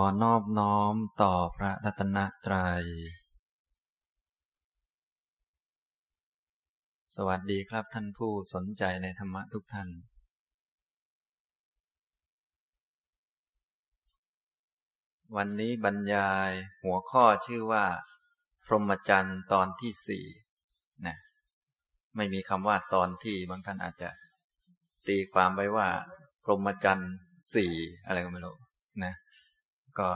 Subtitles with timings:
[0.00, 2.84] อนอบน้อมต่อพระรัตนตรัย
[7.14, 9.88] สวัสดีครับท่านผู้สนใจในธรรมะทุกท่าน
[15.36, 16.50] วันนี้บรรยาย
[16.82, 17.84] หัวข้อชื่อว่า
[18.64, 20.24] พรหมจรรย์ตอนที่สี่
[21.06, 21.16] นะ
[22.16, 24.10] ไม่มีคำว่าตอนที่บางท่านอาจจะ
[25.08, 25.88] ตีความไว้ว่า
[26.44, 27.12] พรหมจรรย์
[27.54, 27.72] สี่
[28.06, 28.56] อะไรก็ไม่รู้
[29.04, 29.14] นะ
[30.00, 30.08] ก็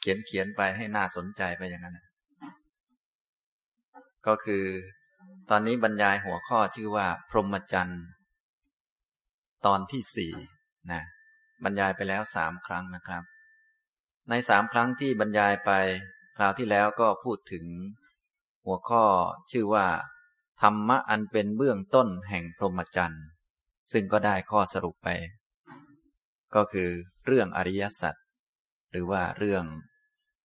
[0.00, 1.98] เขียนเขียนไปให้น่าสนใจไปอย่างนั้น
[4.26, 4.64] ก็คือ
[5.50, 8.02] ตอนนี้บรรยายหัวข้อชื่อว่า พรหมจรรย์
[9.66, 10.32] ตอนที่สี่
[10.92, 11.02] นะ
[11.64, 13.22] บรรยายไปแล้วสามครั้งนะครับ
[14.30, 15.70] ในสามครั้งที่บรรยายไป
[16.36, 17.64] คราวที่แล้วก็พูดถึง
[18.64, 19.04] หัวข้อ
[19.50, 19.86] ชื่อว่า
[20.62, 23.24] ธรรมะอันเป็นเบื้องต้นแห่งพรหมจรรย์
[23.92, 25.08] ซึ่งก็ได้ข้อสรุปไป
[26.54, 26.88] ก็คือ
[27.26, 28.14] เรื่องอริยสัจ
[28.90, 29.64] หรือว่าเรื่อง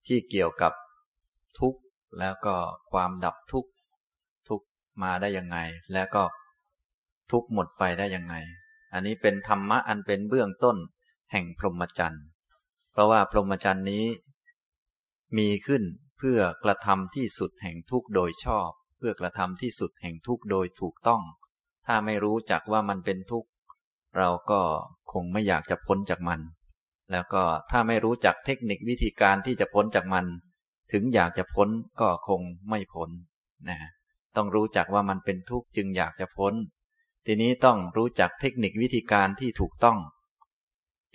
[0.08, 0.74] ที่เกี่ยวกับ
[1.60, 1.80] ทุกข์
[2.20, 2.56] แล้วก็
[2.92, 3.70] ความดับทุกข์
[4.50, 4.66] ทุกข์
[5.04, 5.58] มาได้ยังไง
[5.94, 6.24] แล้วก็
[7.32, 8.36] ทุกข์หมดไปได้ยังไง
[8.94, 10.78] อันนี้เป็นธรรมะอันเป็นเบื้องต้น
[11.32, 12.26] แห่งพรหมจรรย์
[12.92, 14.06] เพราะว่าพรหมจรรย์นี้
[15.38, 15.84] มีขึ้น
[16.18, 21.22] เพื่อกระทำที่สุดแห่งทุกข์โดยชอบ เพื่อกระทำที่สุดแห่งทุกข์โดยถูกต้อง
[21.86, 23.50] ถ้าไม่รู้จักว่ามันเป็นทุกข์
[24.18, 24.62] เราก็
[25.12, 26.40] คงไม่อยากจะพ้นจากมัน
[27.12, 30.26] แล้วก็ถ้าไม่รู้จักเทคนิควิธีการที่จะพ้นจากมัน
[30.92, 31.70] ถึงอยากจะพ้น
[32.02, 33.10] ก็คงไม่พ้น
[33.70, 33.78] นะ
[34.36, 36.54] ต้องรู้จักว่ามันเป็นทุกข์จึงอยากจะพ้น
[37.26, 39.98] ทีนี้ต้องรู้จักเทคนิควิธีการที่ถูกต้อง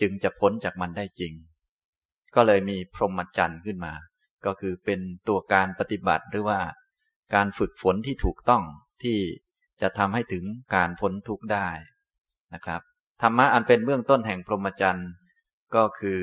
[0.00, 1.33] จึงจะพ้นจากมันได้จริง
[2.34, 3.94] ก็เลยมีพรหมจรรย์ขึ้นมา
[4.44, 6.60] ก็คือเป็นตัวการปฏิบัติหรือว่า
[7.34, 8.62] การฝึกฝนที่ถูกต้อง
[9.02, 9.18] ที่
[9.80, 11.68] จะทำให้ถึงการพ้นทุกข์ได้
[12.54, 12.80] นะครับ
[13.22, 15.10] ธรรมะอันเป็นเบื้องต้นแห่งพรหมจรรย์
[15.74, 16.22] ก็คือ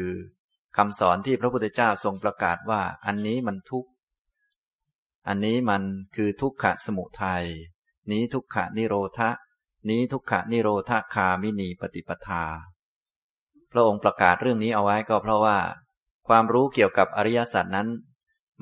[0.77, 3.89] คำสอนที่พระพุทธเจ้าทรงประกาศว่า อันนี้มันทุกข์
[5.27, 5.83] อันนี้มัน
[6.15, 7.45] คือทุกขะสมุทัย
[8.11, 9.29] นี้ทุกขะนิโรธะ
[9.89, 12.43] นี้ทุกขะนิโรธคามินีปฏิปทา
[13.71, 15.57] พระองค์ประกาศเรื่องนี้เอาไว้ก็เพราะว่า
[16.27, 17.89] ความรู้เกี่ยวกับอริยสัจนั้น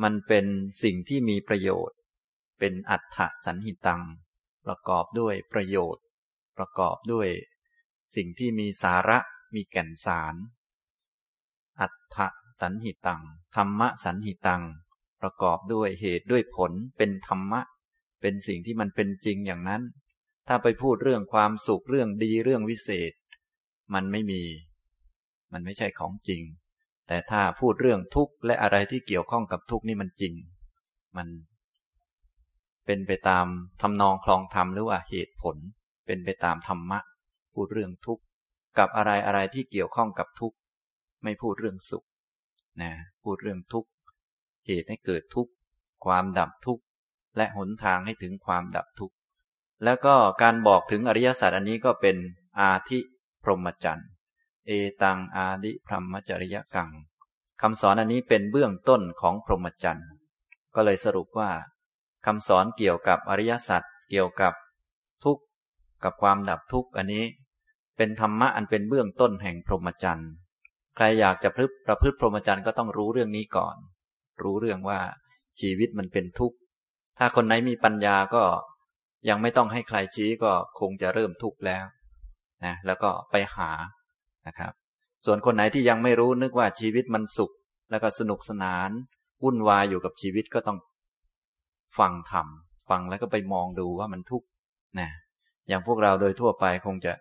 [0.04, 0.46] มันเป็น
[0.84, 1.98] สิ่งที่มีประโยชน์
[2.60, 4.02] เป็นอัฏฐสันหิตัง
[4.66, 6.04] ประกอบด้วยประโยชน์
[6.58, 7.28] ประกอบด้วย
[8.16, 9.18] สิ่งที่มีสาระ
[9.54, 10.36] มีแก่นสาร
[11.80, 12.18] อัตถ
[12.60, 13.22] สันหิตัง
[13.56, 14.64] ธรรมะสันหิตัง
[15.22, 17.62] ประกอบด้วยเหตุด้วยผลเป็นธรรมะ
[18.22, 19.82] เป็นสิ่งที่มันเป็นจริงอย่างนั้น
[20.48, 23.14] ถ้าไปพูดเรื่องความสุขเรื่องดีเรื่องวิเศษ
[23.94, 24.44] มันไม่มี
[25.54, 26.42] มันไม่ใช่ของจริง
[27.08, 30.34] แต่ถ้าพูดเรื่องทุกข์และอะไรที่เกี่ยวข้องกับทุกข์นี่มันจริง
[31.18, 31.28] มัน
[32.86, 33.46] เป็นไปตาม
[33.82, 35.58] ทำนองคลองธรรมหรือว่าเหตุผล
[36.06, 37.00] เป็นไปตามธรรมะ
[37.54, 38.24] พูดเรื่องทุกข์
[38.78, 40.58] กับอะไรอะไรที่เกี่ยวข้องกับทุกข์
[41.24, 42.06] ไม่พูดเรื่องสุข
[42.82, 42.92] นะ
[43.24, 43.90] พูดเรื่องทุกข์
[44.68, 45.52] เหตุให้เกิดทุกข์
[46.06, 46.84] ความดับทุกข์
[47.38, 49.16] และหนทางให้ถึงความดับทุกข์
[49.84, 52.18] แล้วก็การบอกถึงอริยสัจอันนี้ก็เป็น
[52.60, 53.00] อาทิ
[53.44, 54.10] พรหมจรรย์
[54.68, 54.72] เอ
[55.02, 56.90] ตังอาดิพรหมจริยกัง
[57.62, 60.10] คำสอนอันนี้เป็นเบื้องต้นของพรหมจรรย์
[60.76, 61.52] ก็เลยสรุปว่า
[62.26, 64.54] คำสอนเกี่ยวกับอริยสัจเกี่ยวกับ
[65.24, 65.44] ทุกข์
[66.04, 67.24] กับความดับทุกข์อันนี้
[67.98, 70.32] เป็นธรรมะอันเป็นเบื้องต้นแห่งพรหมจรรย์
[70.96, 73.76] ใครอยากจะพฤประพฤติพรหมจรรย์ก็ต้องรู้เรื่องนี้ก่อน
[74.42, 75.00] รู้เรื่องว่า
[75.60, 76.58] ชีวิตมันเป็นทุกข์
[77.18, 78.44] ถ้าคนไหนมีปัญญาก็
[79.30, 81.86] ยังไม่ต้องให้ใครชี้ก็คงจะเริ่มทุกข์แล้ว
[82.66, 83.72] นะแล้วก็ไปหา
[84.48, 84.74] นะครับ
[85.26, 87.52] ส่วนคนไหนที่ยังไม่รู้นึกว่าชีวิตมันสุข
[87.92, 88.90] แล้วก็สนุกสนาน
[89.44, 90.80] วุ่นวายอยู่กับชีวิตก็ต้อง
[91.98, 92.48] ฟังธรรม
[92.90, 94.48] ฟังแล้วก็ไปมองดูว่ามันทุกข์
[95.00, 95.10] นะ
[95.68, 97.14] อย่างพวกเราโดยทั่วไปคงจะ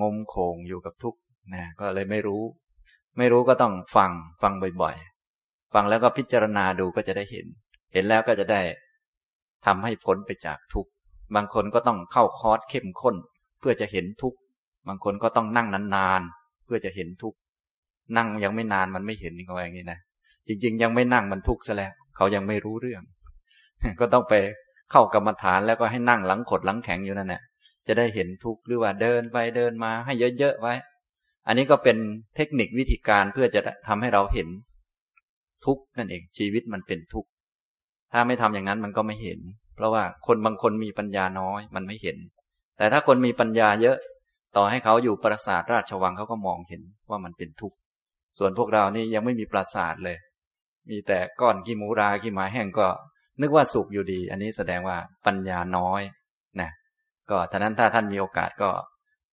[0.00, 1.14] งมโขงอยู่กับทุก
[1.54, 2.42] นะก็เลยไม่รู้
[3.18, 4.10] ไม่รู้ก็ต้องฟัง
[4.42, 7.46] ฟังบ่อยๆ ฟังแล้วก็พิจารณาดูก็จะได้เห็น
[7.92, 8.60] เห็นแล้วก็จะได้
[9.66, 10.86] ทำให้พ้นไปจากทุก
[11.34, 13.16] บางคนก็ต้องเข้าคอร์สเข้มข้น
[13.60, 14.34] เพื่อจะเห็นทุก
[14.88, 17.34] บางคนก็ต้องนั่งนานๆ เพื่อจะเห็นทุก
[18.16, 19.98] นั่งยังไม่นานมันไม่เห็นนี่ก็อย่างนี้นะ
[20.46, 23.02] จริง ๆ ยังไม่นั่งมันทุกข์ซะแล้ว เขายังไม่รู้เรื่อง
[24.00, 24.34] ก็ต้องไป
[24.90, 27.42] เข้ากรรมฐานแล้วก็ให้นั่งหลังขดหลังแข็งอยู่นั่นแหละ
[27.86, 30.74] จะได้เห็นทุกข์หรือว่าเดินไปเดินมาให้เยอะๆไว้
[31.46, 31.96] อันนี้ก็เป็น
[32.36, 34.48] เทคนิควิธีการเพื่อจะทำให้เราเห็น
[35.66, 37.28] ทุกข์นั่นเองชีวิตมันเป็นทุกข์
[38.12, 39.40] ถ้าไม่ทำอย่างนั้นมันก็ไม่เห็น
[39.76, 42.16] เพราะว่าคนบางคนมีปัญญาน้อยมันไม่เห็น
[42.78, 43.96] แต่ถ้าคนมีปัญญาเยอะ
[44.56, 47.76] ต่อให้เขาอยู่ปราสาทราชวังเขาก็มองเห็นว่ามันเป็นทุกข์
[48.38, 50.16] ส่วนพวกเรานี่ยังไม่มีปราสาทเลย
[50.90, 52.86] มีแต่ก้อนขี้หมูราขี้หมาแห้งก็
[53.40, 54.96] นึกว่าสุขอยู่ดี อันนี้แสดงว่า
[55.26, 56.02] ปัญญาน้อย
[56.60, 56.70] นะ
[57.30, 58.70] ก็ท่านั้นถ้าท่านมีโอกาสก็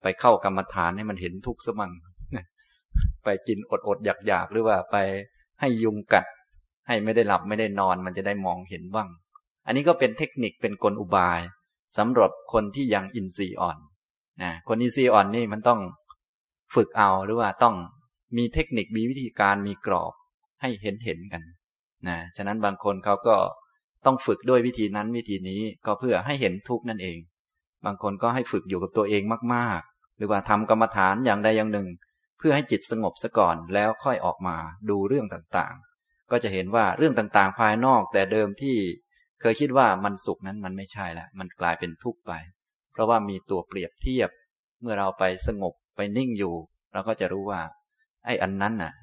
[0.03, 1.91] ไปเข้ากรรมฐานให้มันเห็นทุกข์สมัง
[3.23, 4.97] ไปกินอดอดอยากอยากหรือว่าไป
[5.59, 6.25] ให้ยุงกัด
[6.87, 9.09] ให้ไม่ได้หลับไม่ได้นอนมันจะได้มองเห็นบ้าง
[9.65, 11.39] อันนี้ก็เป็นเทคนิคเป็นกลอุบาย
[11.97, 13.77] สำหรับคนที่ยังอินทรีย์อ่อน
[14.41, 15.79] นะคนอินทรีย์อ่อนนี่มันต้อง
[16.75, 17.75] ฝึกเอาหรือว่าต้อง
[18.37, 20.13] มีเทคนิคมีวิธีการมีกรอบ
[20.61, 21.41] ให้เห็นเห็นกัน
[22.07, 23.35] นะฉะนั้นบางคนเขาก็
[24.05, 27.17] ต้องฝึกด้วยวิธีนั้นวิธีนี้ก็เพื่อให้เห็นทุกนั่นเอง
[27.85, 29.23] บางคนก็ให้ฝึกอยู่กับตัวเอง
[29.53, 31.87] มาก ๆ หรือว่าทำกรรมฐานอย่างใดอย่างหนึ่ง
[32.37, 34.55] เพื่อให้จิตสงบซะก่อนแล้วค่อยออกมา
[34.89, 38.75] ดูเรื่องต่างๆ ก็จะเห็นว่าเรื่องต่างๆ ภายนอกแต่เดิมที่
[39.41, 42.31] เคยคิดว่ามันสุขนั้นมันไม่ใช่ล้วมันกลายเป็นทุกข์ไป
[42.91, 44.29] เพราะว่ามีตัวเปรียบเทียบ
[44.81, 46.53] เมื่อเราไปสงบไปนิ่งอยู่
[46.93, 47.61] เราก็จะรู้ว่า
[48.25, 48.93] ไอ้อันนั้นน่ะ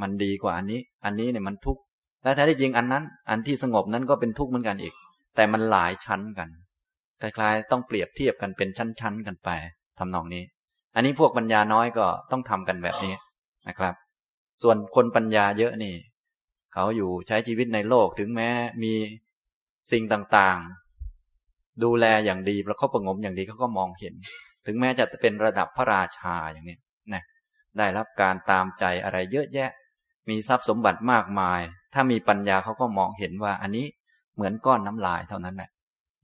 [0.00, 1.82] มันดีกว่าอันนี้ อันนี้เนี่ยมันทุกข์
[2.22, 4.94] และแท้ที่จริงอันนั้น อันที่สงบนั้นก็เป็นทุกข์เหมือนกันอีก
[5.36, 6.48] แต่มันหลายชั้นกัน
[7.20, 9.50] คล้ายๆ ต้องเปรียบเทียบกันเป็นชั้น ๆ กันไป
[9.98, 10.42] ทำนองนี้
[10.94, 13.14] อันนี้พวกปัญญาน้อยก็ต้องทำกันแบบนี้
[13.68, 13.94] นะครับ
[14.62, 15.94] ส่วนคนปัญญาเยอะนี่
[16.74, 18.48] เขาอยู่ใช้ชีวิตในโลกถึงแม้
[18.82, 18.92] มี
[19.92, 24.14] สิ่งต่างๆ ดูแลอย่างดีประคบประงมอย่างดีเขาก็มองเห็น
[24.66, 26.78] ถึงแม้จะเป็นระดับพระราชาอย่างนี้
[27.14, 27.22] นะ
[27.78, 29.70] ได้รับการตามใจอะไรเยอะแยะ
[30.28, 31.60] มีทรัพย์สมบัติมากมาย
[31.94, 33.86] ถ้ามีปัญญาเขาก็มองเห็นว่าอันนี้
[34.34, 35.70] เหมือนก้อนน้ำลายเท่านั้นแหละ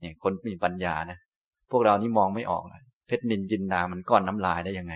[0.03, 1.17] เนี่ยคนมีปัญญานะ
[1.71, 4.93] พวกเรานี่มองไม่ออกเลยเพชรนินจินดามันก้อนน้ำลายได้ยังไง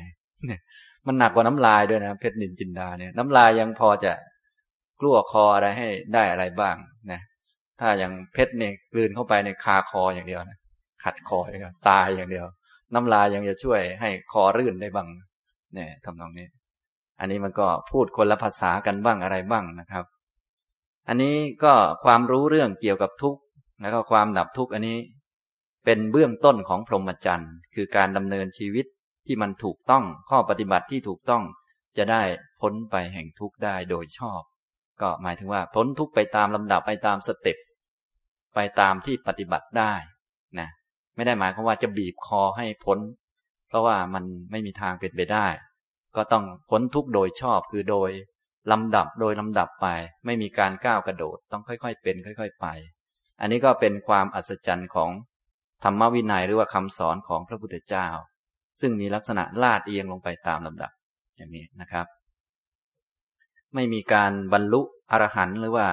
[0.48, 0.59] เนี่ย
[1.07, 4.12] มันหนักกว่าน้ำลายด้วยนะเพชรนินจินดาเนี่ยน้ำลายยังพอจะ
[5.00, 6.75] กลั้วคออะไรให้ได้อะไรบ้าง
[7.12, 7.19] นะ
[7.80, 10.57] ถ้าอย่างเพชรเนี่ยกลืนเข้าไปในคาคออย่างเดียวนะ
[11.04, 12.45] ขัดคออย่างเดียวตายอย่างเดียว
[12.94, 15.07] น้ำลายยังจะช่วยให้คอรื่นได้บ้าง
[15.75, 16.48] เนี่ยทำนองนี้
[17.19, 20.06] อันนี้มันก็พูดคนละภาษากันบ้างอะไรบ้างนะครับ
[21.07, 21.74] อันนี้ก็
[22.04, 23.39] ความรู้เรื่องเกี่ยวกับทุกข์
[23.81, 24.97] แล้วก็ความดับทุกข์อันนี้
[25.85, 28.85] เป็นเบื้องต้นของพรหมจรรย์คือการดำเนินชีวิต
[29.25, 31.44] ที่มันถูกต้องข้อปฏิบัติที่ถูกต้อง
[31.97, 32.21] จะได้
[32.62, 34.41] พ้นไปแห่งทุกข์ได้โดยชอบ
[35.01, 37.57] ก็หมายถึงว่าพ้นทุกข์ไปตามลำดับไปตามสเต็ป
[38.56, 39.94] ไปตามที่ปฏิบัติได้
[40.59, 40.69] นะ
[41.15, 43.00] ไม่ได้หมายความว่าจะบีบคอให้พ้น
[43.69, 45.47] เพราะว่ามันไม่มีทางเป็นไปได้
[46.15, 48.09] ก็ต้องพ้นทุกข์โดยชอบคือโดย
[48.71, 49.88] ลำดับโดยลำดับไป
[50.25, 52.68] ไม่มีการก้าวกระโดด ต้องค่อยๆเป็น ค่อย ๆ ไป
[53.39, 55.10] อันนี้ก็เป็นความอัศจรรย์ของ
[55.84, 58.07] ธรรมวินัยหรือว่าคำสอนของพระพุทธเจ้า
[58.81, 60.92] ซึ่งมีลักษณะลาดเอียงลงไปตามลำดับ
[61.38, 62.06] อย่างนี้นะครับ
[63.75, 64.81] ไม่มีการบรรลุ
[65.12, 65.88] อรหันต์หรือว่า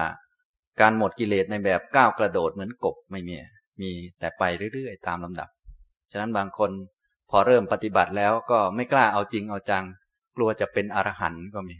[0.81, 3.35] การหมดกิเลสในแบบก้าวกระโดดเหมือนกบไม่มี
[3.81, 4.43] มีแต่ไป
[4.73, 5.49] เรื่อยๆ ตามลำดับ
[6.11, 6.71] ฉะนั้นบางคน
[7.29, 9.83] พอเริ่มปฏิบัติแล้วก็ไม่กล้าเอาจริงเอาจัง
[10.35, 11.75] กลัวจะเป็นอรหันต์ก็มี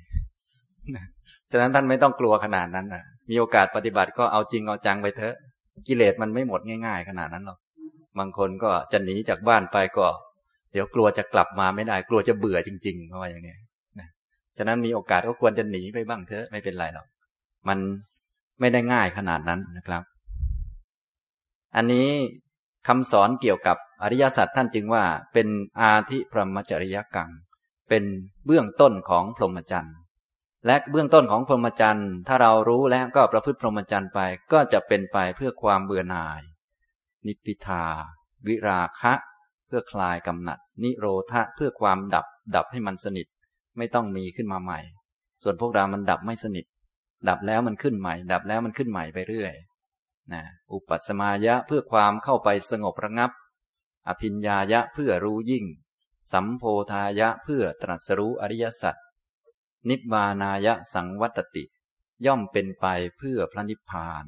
[1.51, 5.35] ฉะนั้นท่านไม่ต้องกลัวขนาดนั้นนะมีโอกาสปฏิบัติก็เอาจริงเอาจังไปเถอะ
[5.87, 7.59] กิเลสมันไม่หมดง่าย ๆ ขนาดนั้นหรอก
[8.19, 10.05] บางคนก็จะหนีจากบ้านไปก็
[10.71, 13.55] เดี๋ยวกลัวจะกลับมาไม่ได้ กลัวจะเบื่อจริงๆเพราะว่าอย่างนี้
[13.99, 14.07] นะ
[14.57, 17.07] ฉะนั้นมีโอกาสก็ควรจะหนีไปบ้างเถอะไม่เป็นไรหรอก
[17.67, 17.79] มัน
[18.59, 20.03] ไม่ได้ง่ายขนาดนั้นนะครับ
[21.75, 22.09] อันนี้
[22.87, 25.47] คำสอนเกี่ยวกับอริยสัจท่านจึงว่า เป็น
[25.79, 27.29] อาธิพรหมจริยกัง
[27.89, 28.03] เป็น
[28.45, 29.95] เบื้องต้นของพรหมจรรย์
[30.67, 34.19] และเบื้องต้นของพรหมจรรย์ถ้าเรารู้แล้วก็ประพฤติพรหมจรรย์ไป
[34.51, 36.41] ก็จะเป็นไปเพื่อความเบื่อหน่าย
[37.25, 37.85] นิพิทา
[38.47, 39.13] วิราคะ
[39.67, 42.25] เพื่อคลายกำหนัด นิโรธะเพื่อความดับ
[42.55, 43.27] ดับให้มันสนิท
[43.77, 44.79] ไม่ต้องมีขึ้นมาใหม่
[45.43, 46.65] ส่วนพวกเรามันดับไม่สนิท
[47.29, 49.53] ดับแล้วมันขึ้นใหม่ ดับแล้วมันขึ้นใหม่ไปเรื่อย
[50.33, 53.31] นะอุปัสมายะเพื่อความเข้าไปสงบระงับ
[54.07, 55.65] อภิญญายะเพื่อรู้ยิ่ง
[56.31, 58.95] สัมโพธายะเพื่อตรัสรู้อริยสัจ
[59.89, 61.63] นิบานายะสังวัตติ
[62.25, 62.85] ย่อมเป็นไป
[63.17, 64.25] เพื่อพระนิพพาน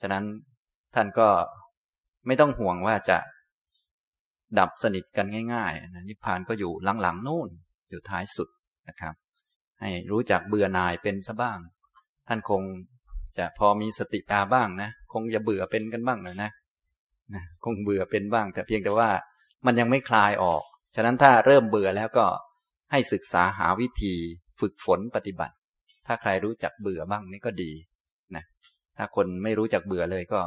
[0.00, 0.24] ฉะนั้น
[0.94, 1.28] ท่านก็
[2.26, 3.18] ไม่ต้องห่วงว่าจะ
[4.58, 6.72] ดับสนิทกันง่ายๆนิพพานก็อยู่
[7.02, 7.48] หลังๆนู่น
[7.90, 8.48] อยู่ท้ายสุด
[8.88, 9.14] นะครับ
[9.80, 11.58] ให้รู้จักเบื่อหน่ายเป็นซะบ้าง
[12.28, 12.62] ท่านคง
[13.38, 16.50] จะพอมีสติตาบ้างนะ คงจะเบื่อเป็นกันบ้างเลยนะ
[17.34, 19.10] นะคงเบื่อเป็นบ้าง แต่เพียงแต่ว่า
[19.66, 20.62] มันยังไม่คลายออก
[20.94, 22.26] ฉะนั้นถ้าเริ่มเบื่อแล้วก็
[22.90, 24.14] ให้ศึกษาหาวิธี
[24.60, 25.54] ฝึกฝนปฏิบัติ
[26.06, 27.72] ถ้าใครรู้จักเบื่อบ้างนี่ก็ดี
[28.36, 28.44] นะ
[28.96, 30.40] ถ้าคนไม่รู้จักเบื่อเลยก็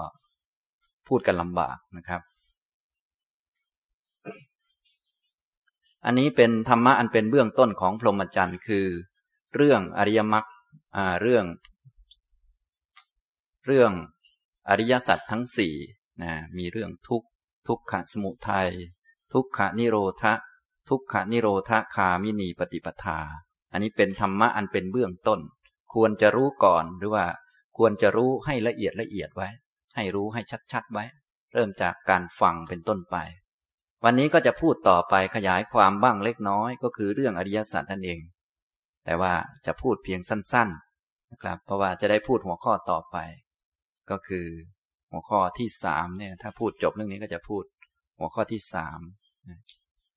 [1.07, 2.21] พูดกันลำบากนะครับ
[6.05, 8.87] อันนี้เป็นธรรมะอันเป็นเบื้องต้นของพรหมจรรย์คือ
[9.55, 10.45] เรื่องอริยมรรค
[11.21, 11.45] เรื่อง
[13.65, 13.91] เรื่อง
[14.69, 15.73] อริยสัจทั้งสี่
[16.23, 17.23] นะมีเรื่องทุก
[17.67, 18.69] ทุกขะสมุทัย
[19.33, 20.33] ทุกขะนิโรธะ
[20.89, 23.19] ทุกขะนิโรธคามินีปฏิปทา
[23.73, 25.39] อันนี้เป็นธรรมะอันเป็นเบื้องต้น
[25.93, 27.25] ควรจะรู้ก่อนหรือว่า
[27.77, 29.49] ควรจะรู้ให้ละเอียดละเอียดไว้
[29.95, 31.05] ให้รู้ให้ชัดๆไว้
[31.53, 33.17] เริ่มจากการฟังเป็นต้นไป
[34.03, 38.19] วันนี้ก็จะพูดต่อไปขยายความบ้างเล็กน้อย ก็คือเรื่องอริยสัจนั่นเอง
[39.05, 39.33] แต่ว่า
[39.65, 43.17] จะพูดเพียงสั้นๆนะครับ เพราะว่าจะได้พูดหัวข้อต่อไป
[44.09, 44.47] ก็คือ
[45.11, 47.63] หัวข้อที่สามเนี่ยถ้าพูดจบเรื่องนี้ก็จะพูด
[48.19, 48.99] หัวข้อที่สาม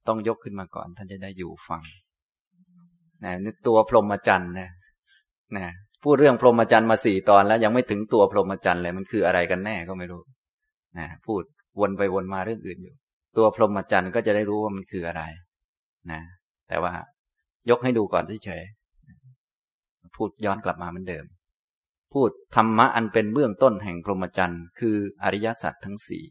[0.09, 1.83] ต้องยกขึ้นมาก่อนท่านจะได้อยู่ฟัง
[3.25, 4.71] นะนี่ตัวพรหมจรรย์นะ
[5.57, 5.67] นะ
[6.05, 10.23] พูดเรื่องพรหมจรรย์มาสี่ตอนแล้วยังไม่ถึงตัวพรหมจรรย์เลยมันคืออะไรกันแน่ก็ไม่รู้
[10.99, 11.43] นะพูด
[11.81, 12.95] วนไปวนมาเรื่องอื่นอยู่
[13.37, 15.23] ตัวพรหมจรรย์ก็จะได้รู้ว่ามันคืออะไร
[16.13, 16.21] นะ
[16.69, 16.93] แต่ว่า
[17.71, 21.25] ยกให้ดูก่อนเฉยๆพูดย้อนกลับมาเหมือนเดิม
[22.13, 26.25] พูดธรรมะอันเป็นเบื้องต้นแห่งพรหมจรรย์คืออริยสัจทั้งสี่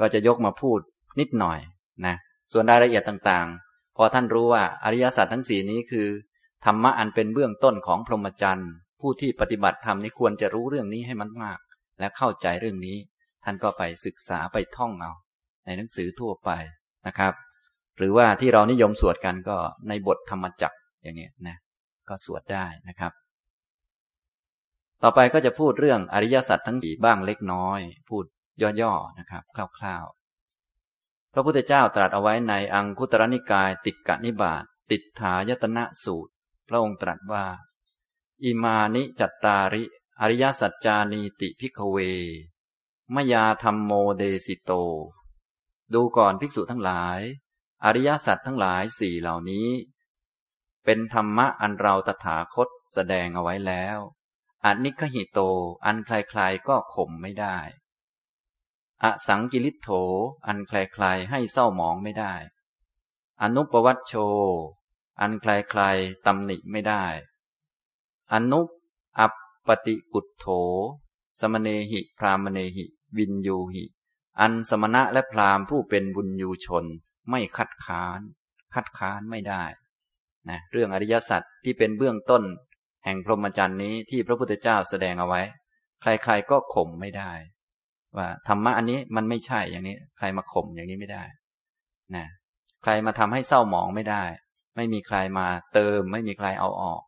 [0.00, 0.80] ก็จะยกมาพูด
[1.20, 1.58] นิดหน่อย
[2.06, 2.16] นะ
[2.52, 6.08] ส่วนรายละเอียดต่างๆ พอท่านรู้ว่าอริยสัจทั้งสี่นี้คือ
[6.64, 11.58] ธรรมะอันเป็นเบื้องต้นของพรหมจรรย์ ผู้ที่ปฏิบัติธรรมนี้ควรจะรู้เรื่องนี้ให้มันมาก
[11.98, 12.96] และเข้าใจเรื่องนี้
[13.44, 15.12] ท่านก็ไปศึกษาไปท่องเอา
[15.64, 16.50] ในหนังสือทั่วไป
[17.06, 17.32] นะครับ
[17.98, 19.56] หรือว่าที่เรานิยมสวดกันก็
[19.88, 21.56] ในบทธรรมจักรอย่างนี้นะ
[22.08, 23.12] ก็สวดได้นะครับ
[25.02, 28.24] ต่อไปก็จะพูดเรื่องอริยสัจทั้งสี่บ้างเล็กน้อย พูด
[28.80, 29.42] ย่อๆนะครับ
[29.78, 30.21] คร่าวๆ
[31.32, 36.32] พระพุทธเจ้าตรัสเอาไว้ในอังคุตรนิกาย ติกะนิบาตติถายตนะสูตร
[36.68, 37.44] พระองค์ตรัสว่า
[38.44, 39.82] อิมานิจัตตาริ
[40.20, 41.96] อริยสัจจานีติพิกเว
[43.14, 44.72] มยาธรรมโมเดสิโต
[45.94, 47.20] ดูก่อนภิกษุทั้งหลาย
[47.84, 49.68] อริยสัจทั้งหลายสี่เหล่านี้
[50.84, 53.98] เป็นธรรมะอันเราตถาคตแสดงเอาไว้แล้ว
[54.64, 55.38] อนิคหิโต
[55.84, 57.58] อันใครๆก็ข่มไม่ได้
[59.04, 59.88] อสังกิริโถ
[60.46, 62.34] อันใครๆให้เศร้าหมองไม่ได้
[63.42, 64.14] อนุปวัตโช
[65.20, 67.04] อันใครๆตำหนิไม่ได้
[68.32, 68.60] อนุ
[69.18, 69.32] อัป
[69.66, 70.46] ปติกุตโถ
[71.40, 72.84] สมเนหิ พรามเนหิ
[73.16, 73.84] วินยูหิ
[74.40, 76.84] อันสมณะและพรามผู้เป็นบุญยูชน
[77.30, 78.20] ไม่คัดค้าน
[78.74, 79.64] คัดค้านไม่ได้
[80.48, 82.42] นะเรื่องอริยสัจที่เป็นเบื้องต้น
[83.04, 85.42] แห่งพรหมจรรย์นี้ที่พระพุทธเจ้าแสดงเอาไว้
[86.00, 87.32] ใครๆก็ข่มไม่ได้
[88.16, 91.24] ว่าธรรมะอันนี้มันไม่ใช่อย่างนี้ ใครมาข่มอย่างนี้ไม่ได้
[92.16, 92.26] นะ
[92.82, 94.24] ใครมาทำให้เศร้าหมองไม่ได้
[94.76, 97.02] ไม่มีใครมาเติม ไม่มีใครเอาออก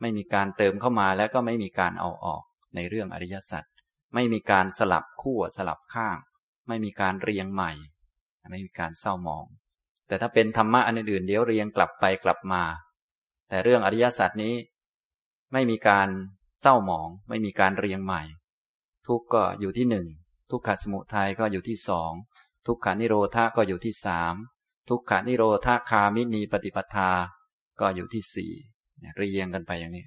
[0.00, 2.42] ไม่มีการเติมเข้ามาแล้วก็ไม่มีการเอาออก
[2.74, 3.64] ในเรื่องอริยสัจ
[4.14, 6.16] ไม่มีการสลับคู่สลับข้าง
[6.68, 7.72] ไม่มีการเรียงใหม่
[8.50, 9.46] ไม่มีการเศร้าหมอง
[10.06, 12.62] แต่ถ้าเป็นธรรมะอันอื่นเดี๋ยวเรียงกลับไปกลับมา
[13.48, 14.54] แต่เรื่องอริยสัจนี้
[15.52, 16.08] ไม่มีการ
[16.62, 18.22] เศร้าหมอง ไม่มีการเรียงใหม่
[19.06, 20.06] ทุกก็อยู่ที่หนึ่ง
[20.50, 22.12] ทุกขสมุทัยก็อยู่ที่สอง
[22.66, 24.34] ทุกขานิโรธาก็อยู่ที่สาม
[24.88, 27.10] ทุกขานิโรธาคามินีปฏิปทา
[27.80, 28.52] ก็อยู่ที่สี่
[29.16, 30.04] เรียงกันไปอย่างนี้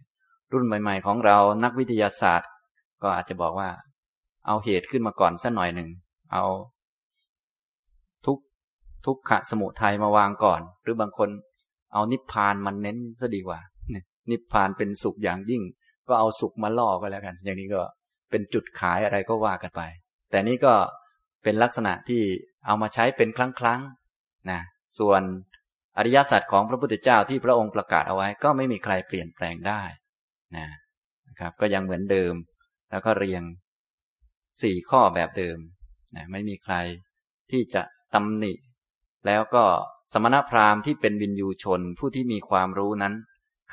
[0.52, 2.50] รุ่นใหม่ ๆ ของเรานักวิทยาศาสตร์
[3.04, 3.70] ก็อาจจะบอกว่า
[4.48, 5.90] เอาเหตุขึ้นมาก่อนสักหน่อยหนึ่ง
[6.34, 6.46] เอา
[8.26, 8.38] ทุก
[9.06, 11.30] ทุกขะสมุทัยมาวางก่อน หรือบางคน
[11.94, 13.60] เอานิพพานมันเน้นซะดีกว่า
[14.32, 15.62] นิพพานเป็นสุขอย่างยิ่ง
[16.08, 17.82] ก็เอาสุขมาล่อก็แล้วกัน อย่างนี้ก็
[18.30, 19.82] เป็นจุดขายอะไรก็ว่ากันไป
[20.34, 20.76] แต่นี้ก็
[21.44, 22.22] เป็นลักษณะที่
[22.66, 23.82] เอามาใช้เป็นครั้งครั้ง
[24.52, 24.62] นะ
[25.00, 25.22] ส่วน
[25.98, 29.82] อริยสัจของพระพุทธเจ้าที่พระองค์ประกาศเอาไว้ ก็ไม่มีใครเปลี่ยนแปลงได้
[30.58, 30.68] นะ
[31.28, 32.34] นะครับ ก็ยังเหมือนเดิม
[32.92, 33.44] แล้วก็เรียง
[34.62, 35.58] สี่ข้อแบบเดิม
[36.16, 36.76] นะไม่มีใคร
[37.52, 37.82] ที่จะ
[38.14, 38.54] ตำหนิ
[39.28, 39.64] แล้วก็
[40.14, 43.14] สมณพราหมณ์ที่เป็นวินยูชนผู้ที่มีความรู้นั้น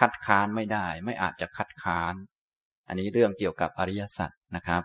[0.01, 2.15] คัดค้านไม่ได้ ไม่อาจจะคัดค้าน
[2.89, 4.83] อันนี้เรื่องเกี่ยวกับอริยสัจนะครับ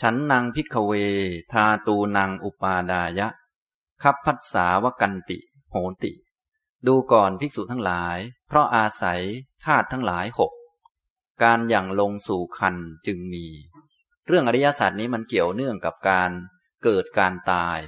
[0.00, 0.92] ฉันนางพิกเว
[1.52, 3.28] ทาตูนางอุปาดายะ
[4.02, 5.38] คับพัสสาวกันติ
[5.70, 5.74] โห
[6.04, 6.12] ติ
[6.86, 9.20] ดูก่อนภิกษุทั้งหลาย เพราะอาศัย
[9.64, 10.52] ธาตุทั้งหลายหก
[11.42, 13.46] การอย่างลงสู่คันจึงมี
[14.26, 16.30] เรื่องอริยศาสตร์นี้มันเกี่ยวเนื่องกับการ
[16.84, 17.78] เกิดการตาย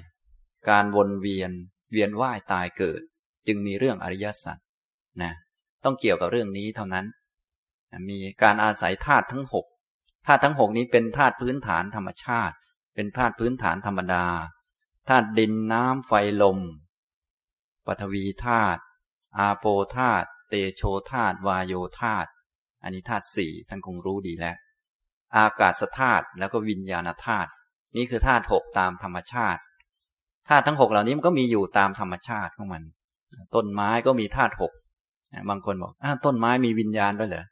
[0.69, 1.51] การวนเวียน
[1.93, 3.01] เวียนว่ายตายเกิด
[3.47, 4.59] จึงมีเรื่องอริยสัจ
[5.23, 5.33] นะ
[5.85, 7.07] ต้องเกี่ยวกับเรื่องนี้เท่านั้น
[8.11, 9.67] มีการอาศัยธาตุทั้งหก
[10.27, 12.55] ธาตุทั้งหกนี้เป็นธาตุพื้นฐานธรรมชาติ
[12.95, 14.27] เป็นธาตุพื้นฐานธรรมดา
[15.09, 16.59] ธาตุดินน้ำไฟลม
[17.87, 18.81] ปฐวีธาตุ
[19.39, 19.67] อาโป
[19.97, 22.29] ธาตุเตโชธาตุวายโยธาตุ
[22.83, 24.57] อันนี้ธาตุสี่ท่านคงรู้ดีแล้ว
[25.37, 27.51] อากาศธาตุแล้วก็วิญญาณธาตุ
[27.97, 29.61] นี่คือธาตุหกตามธรรมชาติ
[30.49, 32.83] ธาตุทั้งหกเหล่านี้มันก็มีอยู่ตามธรรมชาติของมัน
[33.55, 34.73] ต้นไม้ก็มีธาตุหก
[35.49, 35.93] บางคนบอก
[36.25, 37.45] ต้นไม้มีวิญญาณด้วยเหรอ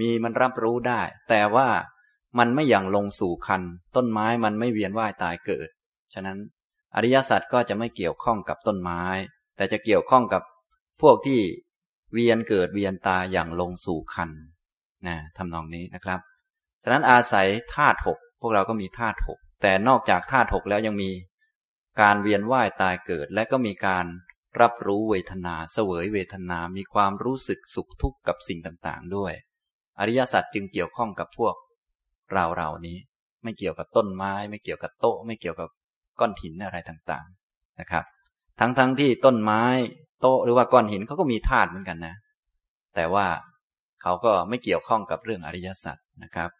[0.00, 1.68] มีมันรับรู้ได้ แต่ว่า
[2.38, 3.62] มันไม่อย่างลงสู่คัน
[3.96, 5.68] ต้นไม้มันไม่เวียนว่ายตายเกิด
[6.14, 6.38] ฉะนั้น
[6.94, 9.02] อริยสัจก็จะไม่เกี่ยวข้องกับต้นไม้
[9.56, 10.42] แต่จะเกี่ยวข้องกับ
[11.02, 11.40] พวกที่
[12.12, 14.30] เวียนเกิดเวียนตายอย่างลงสู่คัน
[15.06, 16.20] นะทำนองนี้นะครับ
[16.82, 21.10] ฉะนั้นอาศัยธาตุหกพวกเราก็มีธาตุหกแต่นอกจากธาตุหกแล้วยังมี
[22.00, 24.06] การเวียนว่ายตายเกิด และก็มีการ
[24.60, 29.32] รับรู้เวทนาเสวยเวทนา มีความรู้สึกสุขทุกข์กับสิ่งต่างๆ ด้วย
[29.98, 31.54] อริยสัจจึงเกี่ยวข้องกับพวก
[32.32, 32.96] เราเรานี้
[33.42, 35.68] ไม่เกี่ยวกับต้นไม้ ไม่เกี่ยวกับโต๊ะ ไม่เกี่ยวกับ
[36.20, 38.04] ก้อนหินอะไรต่างๆนะครับ
[38.60, 39.62] ทั้งๆทที่ต้นไม้
[40.20, 42.14] โต๊ะหรือว่าก้อนหินเขาก็มีธาตุเหมือนกันนะ
[42.94, 43.26] แต่ว่า
[44.02, 46.50] เขาก็ไม่เกี่ยวข้องกับเรื่องอริยสัจนะครับ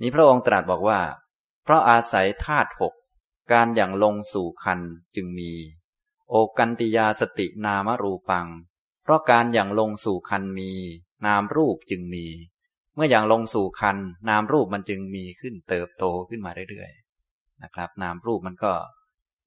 [0.00, 1.00] นี้พระองค์ตรัสบอกว่า
[1.64, 2.94] เพราะอาศัยธาตุหก
[3.52, 4.80] การอย่างลงสู่คัน
[5.16, 5.52] จึงมี
[6.30, 8.46] โอกันติยาสตินามรูปัง
[9.02, 10.72] เพราะการอย่างลงสู่คันมี
[11.26, 12.26] นามรูปจึงมี
[12.94, 13.96] เมื่ออย่างลงสู่คัน
[14.28, 18.72] นามรูปมันจึงมีขึ้นเติบโตขึ้นมาเรื่อยๆนะครับ นามรูปมันก็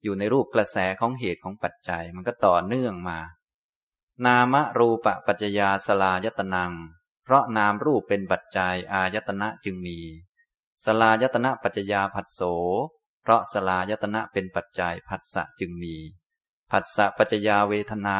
[0.04, 3.18] อยู่ในรูปกระแสของเหตุของปัจจัยมันก็ต่อเนื่องมา
[4.26, 6.72] นามรูปปัจจยาสลายตนัง
[7.24, 9.98] เพราะนามรูปเป็นปัจจัยอายตนะจึงมี
[10.84, 12.40] สลายตนะปัจจยาผัสโส
[13.22, 15.96] เพราะสลายตนะเป็นปัจจัยผัสสะจึงมี
[16.70, 18.18] ผัสสะปัจจยาเวทนา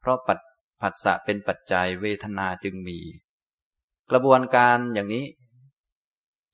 [0.00, 0.38] เพราะปัจ
[0.80, 2.98] ผัสสะเป็นปัจจัยเวทนาจึงมี
[4.10, 5.24] กระบวนการอย่างนี้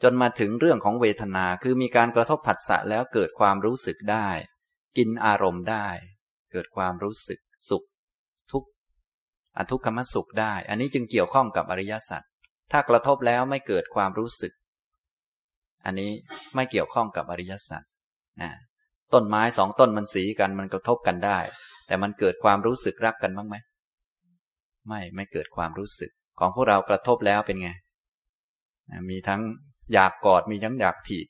[0.02, 4.28] จนมาถึงเรื่องของเวทนาคือมีการกระทบผัสสะแล้วเกิดความรู้สึกได้
[4.96, 5.86] กินอารมณ์ได้
[6.52, 7.84] เกิดความรู้สึกสุข
[8.52, 8.68] ทุกข์
[9.56, 12.22] อทุกขมสุขได้ อันนี้จึงเกี่ยวข้องกับอริยสัจ
[12.72, 14.52] ถ้ากระทบแล้วไม่เกิดความรู้สึก
[15.84, 16.10] อันนี้
[16.54, 17.82] ไม่เกี่ยวข้องกับอริยสัจ
[18.42, 18.50] นะ
[19.14, 21.38] ต้นไม้สองต้นมันสีกันมันกระทบกันได้
[21.86, 23.56] แต่มันเกิดความรู้สึกรักกันบ้างไหม
[24.88, 27.71] ไม่ไม่เกิดความรู้สึก ของพวกเรากระทบแล้วเป็นไง
[29.11, 29.40] มีทั้ง
[29.93, 31.26] อยากกอดมีทั้งอยากถีบ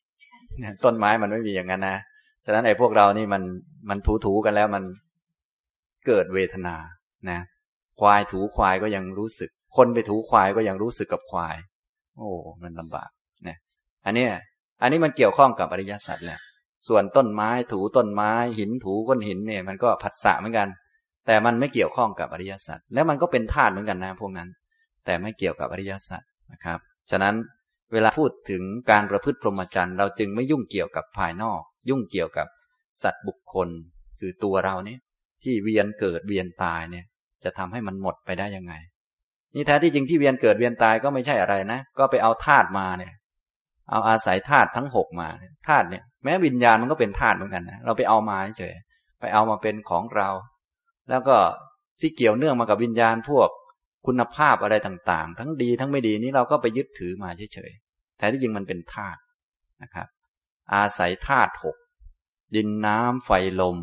[0.84, 1.96] ต้นไม้มันไม่มีอย่างนั้นนะ
[2.44, 3.42] ฉะนั้นไอ้พวกเรานี่มัน
[3.90, 4.84] มันถูถูกันแล้วมัน
[6.06, 6.76] เกิดเวทนา
[7.30, 7.40] นะ
[8.00, 11.56] ควายถูควายก็ยังรู้สึก คนไปถูควายก็ยังรู้สึกกับควาย
[12.16, 12.30] โอ้
[12.62, 13.10] มันลำบาก
[13.46, 13.56] นี่
[14.04, 14.26] อันนี้
[14.82, 16.40] อันนี้มันเกี่ยวข้องกับอริยสัจแหละ
[16.88, 20.68] ส่วนต้นไม้ถูต้นไม้หินถูก้นหินเนี่ย มันก็ผัสสะเหมือนกัน
[21.26, 24.48] แต่มันไม่เกี่ยวข้องกับอริยสัจแล้วมันก็เป็นธาตุเหมือนกันนะพวกนั้น
[25.06, 26.78] แต่ไม่เกี่ยวกับอริยสัจนะครับ
[27.10, 27.34] ฉะนั้น
[27.92, 32.46] เวลาพูดถึงการประพฤติพรหมจรรย์เราจึงไม่ยุ่งเกี่ยวกับภายนอก ยุ่งเกี่ยวกับ
[33.02, 33.68] สัตว์บุคคล
[34.18, 35.00] คือตัวเราเนี่ย
[35.42, 37.04] ที่เวียนเกิดเวียนตายเนี่ย
[37.44, 38.74] จะทำให้มันหมดไปได้ยังไง
[39.54, 43.12] นี่แท้ที่จริงที่เวียนเกิดเวียนตายก็ไม่ใช่อะไรนะ ก็ไปเอาธาตุมาเนี่ย
[43.90, 45.28] เอาอาศัยธาตุทั้งหกมา
[45.68, 48.74] ธาตุเนี่ยแม้วิญญาณมันก็เป็นธาตุเหมือนกันนะเราไปเอามาเฉย
[49.20, 50.28] ไปเอามาเป็นของเรา
[51.10, 51.36] แล้วก็
[52.00, 53.48] ที่เกี่ยวเนื่องมากับวิญญาณพวก
[54.06, 59.20] คุณภาพอะไรต่างๆ ทั้งดีทั้งไม่ดีนี้เราก็ไปยึดถือมาเฉยๆ แต่ที่จริงมันเป็นธาตุ
[59.82, 60.08] นะครับ
[60.74, 61.76] อาศัยธาตุหก
[62.54, 63.78] ดินน้ำไฟลม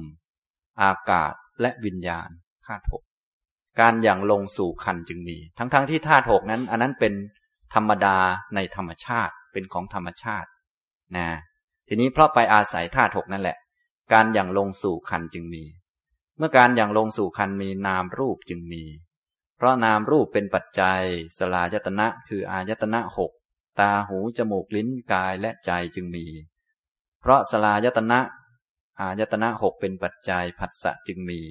[0.82, 2.30] อากาศและวิญญาณ
[2.66, 3.04] ธาตุหก
[3.80, 7.14] การอย่างลงสู่คันจึงมี ทั้งๆทที่ธาตุหกนั้น อันนั้นเป็น
[7.74, 8.18] ธรรมดา
[8.56, 10.50] ในธรรมชาติเป็นของธรรมชาติ
[11.18, 11.28] นะ
[11.88, 13.58] ทีนี้เพราะไปอาศัยธาตุหกนั่นแหละ
[14.14, 15.64] การอย่างลงสู่คันจึงมี
[16.38, 18.84] เมื่อการอย่างลงสู่คันมีนามรูปจึงมี
[19.64, 21.02] ราะนามรูปเป็นปัจจัย
[21.38, 23.32] สลายตนะคืออายตนะหก
[23.80, 26.26] ตาหูจมูกลิ้นกายและใจจึงมี
[27.22, 28.20] เพราะสลายตนะ
[29.00, 31.42] อายตนะหกเป็นปัจจัยผัสสะจึงมี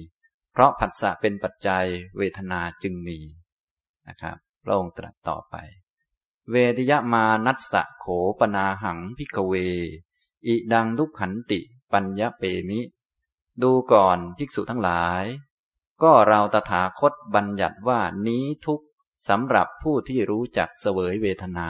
[0.53, 1.85] เพราะผัสสะเป็นปัจจัย
[2.17, 3.17] เวทนาจึงมี
[4.07, 5.55] นะครับพระองค์ตรัสต่อไป
[6.51, 8.05] เวทยมานัสสะโข
[8.39, 9.53] ปนาหังพิกเว
[10.47, 11.59] อิดังทุกขันติ
[11.91, 12.79] ปัญญเปมิ
[13.63, 15.23] ดูก่อนภิกษุทั้งหลาย
[16.03, 18.79] ก็เราตถาคตบัญญัติว่านี้ทุก
[19.29, 21.69] สำหรับผู้ที่รู้จักเสวยเวทนา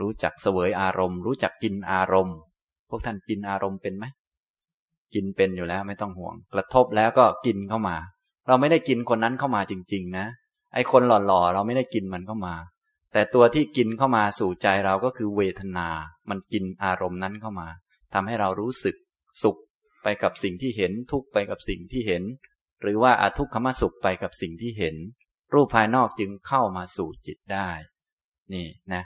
[0.00, 2.36] รู้จักเสวยอารมณ์ รู้จักกินอารมณ์
[2.88, 4.04] พวกท่านกินอารมณ์เป็นไหม
[5.14, 7.96] กินเป็นอยู่แล้วไม่ต้องห่วง กระทบแล้วก็กินเข้ามา
[8.46, 10.26] เราไม่ได้กินคนนั้นเข้ามาจริง ๆ นะ
[10.74, 12.54] ไอคนหล่อๆ เราไม่ได้กินมันเข้ามา
[13.12, 15.88] แต่ตัวที่กินเข้ามาสู่ใจเราก็คือเวทนา
[16.30, 17.68] มันกินอารมณ์นั้นเข้ามา
[18.14, 18.96] ทำให้เรารู้สึก
[19.42, 19.56] สุข
[20.02, 22.22] ไปกับสิ่งที่เห็นทุกไปกับสิ่งที่เห็น
[22.80, 24.96] หรือว่าอาทุกขมสุขไปกับสิ่งที่เห็น
[25.54, 27.70] รูปภายนอกจึงเข้ามาสู่จิตได้
[28.54, 29.02] นี่นะ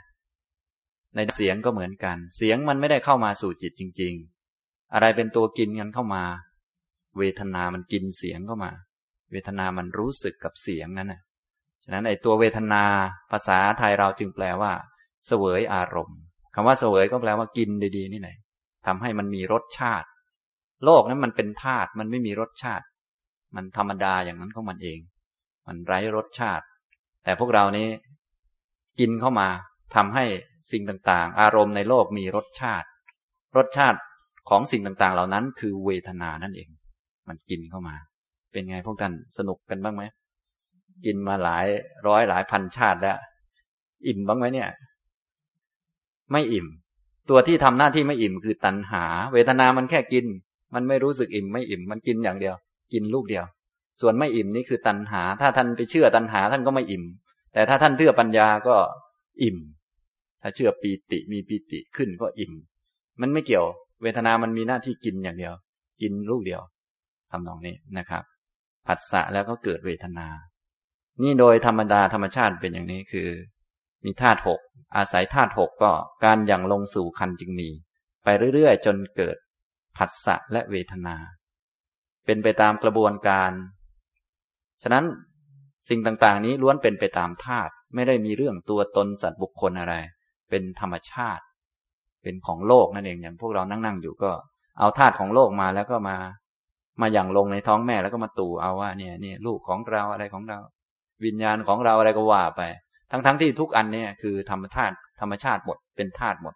[1.15, 4.13] ในเสียงก็เหมือนกัน เสียงมันไม่ได้เข้ามาสู่จิตจริง
[4.53, 6.23] ๆ อะไรเป็นตัวกินกันเข้ามา
[7.17, 8.71] เวทนามันกินเสียงเข้ามา
[9.31, 11.21] เวทนามันรู้สึกกับเสียงนั้นนะ
[11.83, 12.83] ฉะนั้นไอ้ตัวเวทนา
[13.31, 14.71] ภาษาไทยเราจึงแปลว่า
[15.27, 16.19] เสวยอารมณ์
[16.55, 18.29] คำว่าเสวยก็แปลว่ากินดีๆนี่ไหน
[18.85, 20.07] ทำให้มันมีรสชาติ
[20.85, 22.85] โลกนั้นมันเป็นธาตุมันไม่มีรสชาติ
[23.55, 24.99] มันธรรมดาอย่างนั้นของมันเอง
[25.67, 26.65] มันไร้รสชาติ
[27.23, 27.87] แต่พวกเรานี้
[28.99, 29.47] กินเข้ามา
[29.95, 30.25] ทำให้
[30.71, 32.87] สิ่งต่างๆ อารมณ์ในโลกมีรสชาติ
[33.57, 33.99] รสชาติ
[34.49, 36.69] ของสิ่งต่างๆ เหล่านั้น คือเวทนานั่นเอง
[37.27, 37.95] มันกินเข้ามา
[38.51, 40.03] เป็นไงพวกท่านสนุกกันบ้างไหม
[41.05, 41.65] กินมาหลาย
[42.07, 43.17] ร้อยหลายพันชาติแล้ว
[44.07, 44.69] อิ่มบ้างไหมเนี่ย
[46.31, 46.67] ไม่อิ่ม
[47.29, 50.25] ตัวที่ทำหน้าที่ไม่อิ่มคือตัณหา เวทนามันแค่กิน
[50.73, 52.55] มันไม่รู้สึกอิ่มไม่อิ่ม มันกินอย่างเดียว
[52.93, 53.45] กินลูกเดียว
[54.01, 57.03] ส่วนไม่อิ่มนี่คือตัณหา ถ้าท่านไปเชื่อตัณหาท่านก็ไม่อิ่ม
[57.53, 58.75] แต่ถ้าท่านเชื่อปัญญาก็
[59.43, 59.57] อิ่ม
[60.41, 62.53] ถ้าเชื่อปีติมีปีติขึ้นก็อิ่ม
[63.21, 63.65] มันไม่เกี่ยว
[64.01, 65.53] เวทนา มันมีหน้าที่กินอย่างเดียว
[66.01, 66.61] กินลูกเดียว
[67.31, 68.23] ทำนองนี้นะครับ
[68.87, 70.27] ผัสสะแล้วก็เกิดเวทนา
[71.21, 73.29] นี่โดยธรรมดาธรรมชาติเป็นอย่างนี้คือ
[74.05, 74.59] มีธาตุหก
[74.95, 75.91] อาศัยธาตุหกก็
[76.23, 77.69] การอย่างลงสู่คันจึงมี
[78.23, 79.37] ไปเรื่อยๆ จนเกิด
[79.97, 81.15] ผัสสะและเวทนา
[82.25, 83.51] เป็นไปตามกระบวนการ
[84.83, 85.05] ฉะนั้น
[85.89, 89.95] สิ่งต่างๆ นี้ล้วนเป็นไปตามธาตุไม่ได้มีเรื่องตัวตนสัตว์บุคคลอะไร
[90.49, 91.43] เป็นธรรมชาติ
[92.23, 94.31] เป็นของโลกนั่นเองอย่างพวกเรานั่งๆอยู่ก็
[94.79, 96.17] เอาธาตุของโลกมาแล้วก็มา
[97.01, 100.59] มาอย่างลงในท้องแม่แล้วก็มาตู่เอาว่าเนี่ยนี่ลูกของเราอะไรของเรา
[101.25, 102.61] วิญญาณของเราอะไรก็ว่าไป
[103.11, 106.55] ทั้งๆทที่ทุกอันเนี่ยคือธรรมธาตุธรรมชาติหมดเป็นธาตุหมด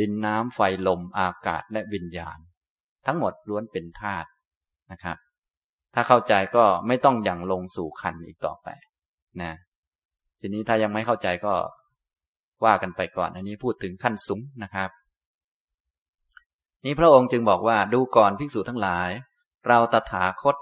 [0.00, 2.38] ดินน้ำไฟลมอากาศและวิญญาณ
[3.06, 4.28] ทั้งหมดล้วนเป็นธาตุ
[4.92, 5.16] นะครับ
[5.94, 8.68] ถ้าเข้าใจก็ไม่ต้องอย่างลงสู่คันอีกต่อไป
[9.42, 9.52] นะ
[10.40, 11.54] ทีนี้ถ้ายังไม่เข้าใจก็
[12.64, 14.90] ว่ากันไปก่อน อันนี้พูดถึงขั้นสูงนะครับ
[16.84, 19.10] นี้พระองค์จึงบอกว่าดูก่อนภิกษุทั้งหลาย
[19.66, 20.56] เราตถาคต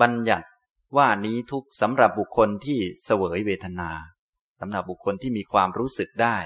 [0.00, 0.48] บัญญัติ
[0.96, 3.90] ว่านี้ทุกสำหรับบุคคลที่เสวยเวทนา
[4.60, 6.36] สำหรับบุคคลที่มีความรู้สึกได้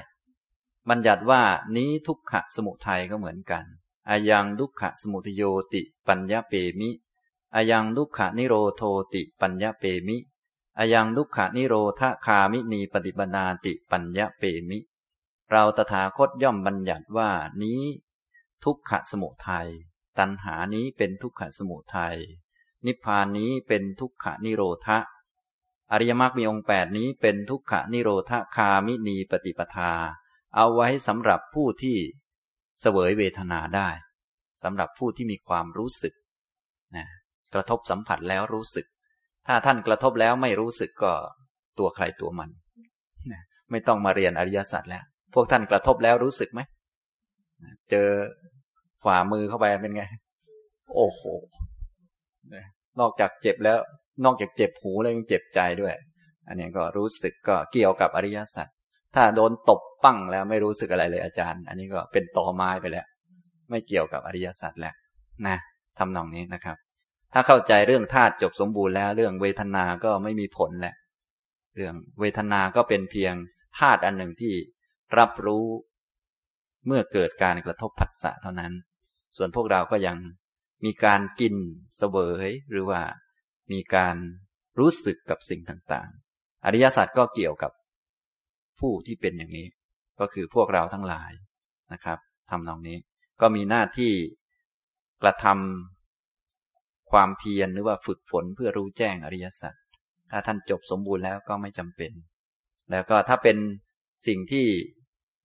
[0.90, 1.42] บัญญัติว่า
[1.76, 3.64] นี้ทุกขะสมุทัยก็เหมือนกัน
[4.10, 5.42] อายังทุกขะสมุทโย
[5.72, 6.90] ติปัญญาเปมิ
[7.54, 8.82] อายังทุกขะนิโรโท
[9.14, 10.16] ติปัญญาเปมิ
[10.78, 14.78] อายังทุกขะนิโรธคามินีปฏิบนาติปัญญาเปมิ
[15.50, 17.30] เราตถาคตย่อมบัญญัติว่า
[17.62, 17.82] นี้
[18.64, 19.68] ทุกขะสมุทัย
[20.18, 22.16] ตัณหานี้เป็นทุกขะสมุทัย
[22.86, 24.98] นิพพานนี้เป็นทุกขะนิโรธะ
[25.92, 29.92] อริยมรรคมีองค์แปดนี้เป็นทุกขะนิโรธคามินีปฏิปทา
[30.56, 31.98] เอาไว้สำหรับผู้ที่
[32.80, 33.88] เสวยเวทนาได้
[34.62, 36.14] สำหรับผู้ที่มีความรู้สึก
[36.96, 37.06] นะ
[37.54, 38.86] กระทบสัมผัสแล้วรู้สึก
[39.46, 41.12] ถ้าท่านกระทบแล้วไม่รู้สึกก็
[41.78, 42.50] ตัวใครตัวมัน
[43.32, 46.60] นะไม่ต้องมาเรียนอริยสัจแล้ว พวกท่านกระทบแล้วรู้สึกไหม
[47.90, 48.08] เจอ
[49.04, 50.04] ฝ่ามือเข้าไปเป็นไง
[50.94, 51.20] โอ้โห
[53.00, 53.78] นอกจากเจ็บแล้ว
[54.24, 55.94] นอกจากเจ็บหูแล้วยังเจ็บใจด้วย
[56.48, 58.68] อันนี้ก็รู้สึกก็เกี่ยวกับอริยสัจ
[59.14, 63.06] ถ้าโดนตบปั้งแล้วไม่รู้สึกอะไรเลยอาจารย์ อันนี้ก็เป็นตอไม้ไปแล้ว
[63.70, 64.94] ไม่เกี่ยวกับอริยสัจแล้ว
[65.46, 65.56] นะ
[65.98, 66.76] ทำนองนี้นะครับ
[67.32, 70.94] ถ้าเข้าใจเรื่องธาตุจบสมบูรณ์แล้ว เรื่องเวทนา ก็ไม่มีผลแหละ
[71.76, 73.34] เรื่องเวทนา ก็เป็นเพียง
[73.78, 74.54] ธาตุอันหนึ่งที่
[75.18, 75.66] รับรู้
[76.86, 78.72] เมื่อเกิดการกระทบผัสสะเท่านั้น
[79.36, 80.16] ส่วนพวกเราก็ยัง
[80.84, 81.54] มีการกิน
[81.96, 82.16] เสว
[82.46, 83.00] ยหรือว่า
[83.72, 84.16] มีการ
[84.78, 87.72] รู้สึกกับสิ่งต่างๆ อริยสัจก็เกี่ยวกับ
[88.80, 89.66] ผู้ที่เป็นอย่างนี้
[90.20, 91.32] ก็คือพวกเราทั้งหลาย
[91.92, 92.18] นะครับ
[92.50, 92.96] ทำนองนี้
[93.40, 94.12] ก็มีหน้าที่
[95.22, 99.74] กระทำความเพียรหรือว่าฝึกฝนเพื่อรู้แจ้งอริยสัจ
[100.30, 102.12] ถ้าท่านจบสมบูรณ์แล้วก็ไม่จำเป็น
[102.90, 103.56] แล้วก็ถ้าเป็น
[104.26, 104.66] สิ่งที่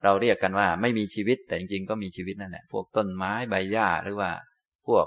[0.03, 4.31] เราเรียกกันว่า ไม่มีชีวิตแต่จริงๆ ก็มีชีวิตนั่นแหละพวกต้นไม้ใบหญ้าหรือว่า
[4.87, 5.05] พวก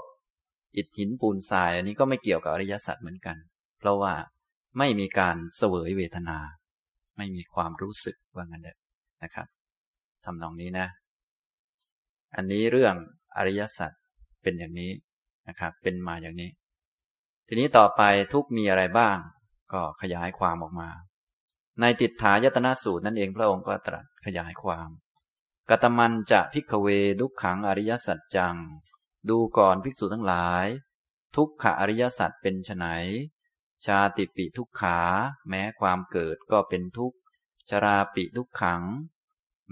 [0.77, 3.37] อิฐหินปูนทราย อันนี้ก็ไม่เกี่ยวกับอริยสัจเหมือนกัน
[3.79, 4.13] เพราะว่า
[4.77, 6.37] ไม่มีการเสวยเวทนา
[7.17, 8.73] ไม่มีความรู้สึกว่างั้นเด็
[9.23, 9.47] นะครับ
[10.25, 10.87] ทำนองนี้นะ
[12.35, 12.95] อันนี้เรื่อง
[13.37, 13.91] อริยสัจ
[14.43, 14.91] เป็นอย่างนี้
[15.47, 16.49] นะครับ เป็นมาอย่างนี้
[17.47, 18.01] ทีนี้ต่อไป
[18.33, 19.17] ทุกมีอะไรบ้าง
[19.73, 20.89] ก็ขยายความออกมา
[21.81, 24.89] ในติดถายตนาสูตรนั่นเองพระองค์ก็ตรัสขยายความ
[25.69, 26.87] กตมันจะพิกเว
[27.19, 28.55] ดุขขังอริยสัจจัง
[29.29, 30.65] ดูก่อนภิกษุทั้งหลาย
[31.35, 32.85] ทุกขอริยสัจเป็นไน
[33.85, 34.99] ชาติปิทุกขา
[35.49, 37.17] แม้ความเกิดก็เป็นทุกข์
[37.69, 38.83] ชราปิทุกขัง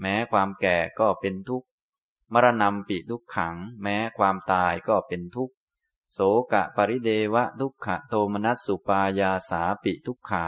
[0.00, 1.66] แม้ความแก่ก็เป็นทุกข์
[2.32, 5.54] มรณะปิทุกขัง แม้ความตายก็เป็นทุกข์
[6.12, 6.18] โส
[6.52, 10.46] กะปริเดวะทุกขโทมนัสสุปายาสาปิทุกขา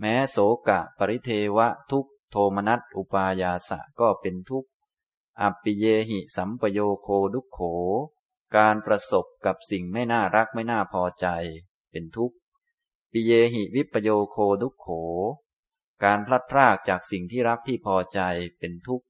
[0.00, 4.70] แม้โสกะปริเทวะทุกโทมนัสอุปายาสะก็เป็นทุกข์
[5.40, 7.58] อปิเยหิสัมปโยโคดุขโข
[8.56, 11.26] การประสบกับสิ่งไม่น่ารักไม่น่าพอใจ
[11.92, 12.36] เป็นทุกข์
[13.12, 14.86] ปิเยหิวิปโยโคดุขโข
[16.04, 18.20] การพลัดพรากจากสิ่งที่รักที่พอใจ
[18.58, 19.06] เป็นทุกข์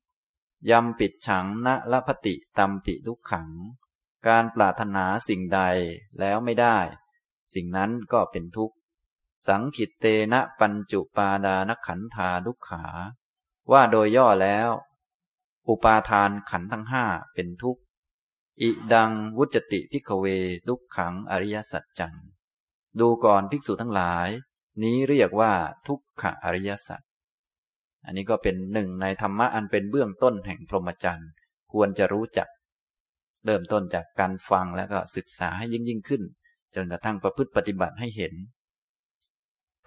[0.70, 3.48] ยำปิดฉังณละพติตัมปิทุกขัง
[4.26, 5.60] การปรารถนาสิ่งใด
[6.20, 6.78] แล้วไม่ได้
[7.54, 8.76] สิ่งนั้นก็เป็นทุกข์
[9.46, 12.84] สังขิตเตนะปัญจุปาดานขันธาดุขขา
[13.72, 14.70] ว่าโดยย่อแล้ว
[15.68, 17.82] อุปาทานขันทั้งห้าเป็นทุกข์
[18.62, 20.26] อิดังวุจติพิกเว
[20.68, 22.14] ทุกขังอริยสัจจัง
[23.00, 24.28] ดูก่อนภิกษุทั้งหลาย
[24.82, 25.52] นี้เรียกว่า
[25.86, 27.00] ทุกขอริยสัจ
[28.04, 31.30] อันนี้ก็เป็นหนึ่งในธรรมะอันเป็นเบื้องต้นแห่งพรหมจรรย์
[31.72, 32.48] ควรจะรู้จัก
[33.44, 36.22] เริ่มต้นจากการฟังแล้วก็ศึกษาให้ยิ่งยิ่งขึ้น
[36.74, 38.34] จนกระทั่งประพฤติปฏิบัติให้เห็น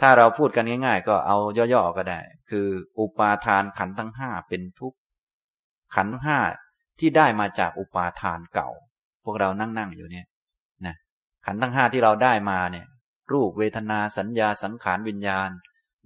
[0.01, 1.37] ถ้าเราพูดกันง่าย ๆ ก็เอา
[1.73, 2.67] ย่อๆก็ได้ คือ
[2.99, 4.97] อุปาทานขันธ์ทั้งห้าเป็นทุกข์
[5.95, 6.37] ขันธ์ห้า
[6.99, 8.69] ที่ได้มาจากอุปาทานเก่า
[9.23, 10.25] พวกเรานั่งๆอยู่เนี่ย
[10.85, 10.95] นะ
[11.45, 12.85] ขันธ์ทั้งห้าที่เราได้มาเนี่ย
[13.31, 15.49] รูปเวทนาสัญญาสังขารวิญญาณ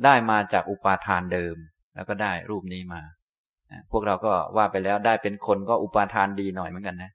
[0.03, 1.55] ได้มาจากอุปาทานเดิม
[1.95, 3.01] แล้วก็ได้รูปนี้มา
[3.91, 7.11] พวกเราก็ว่าไปแล้วได้เป็นคนก็อุปาทานดีหน่อยเหมือนกันนะ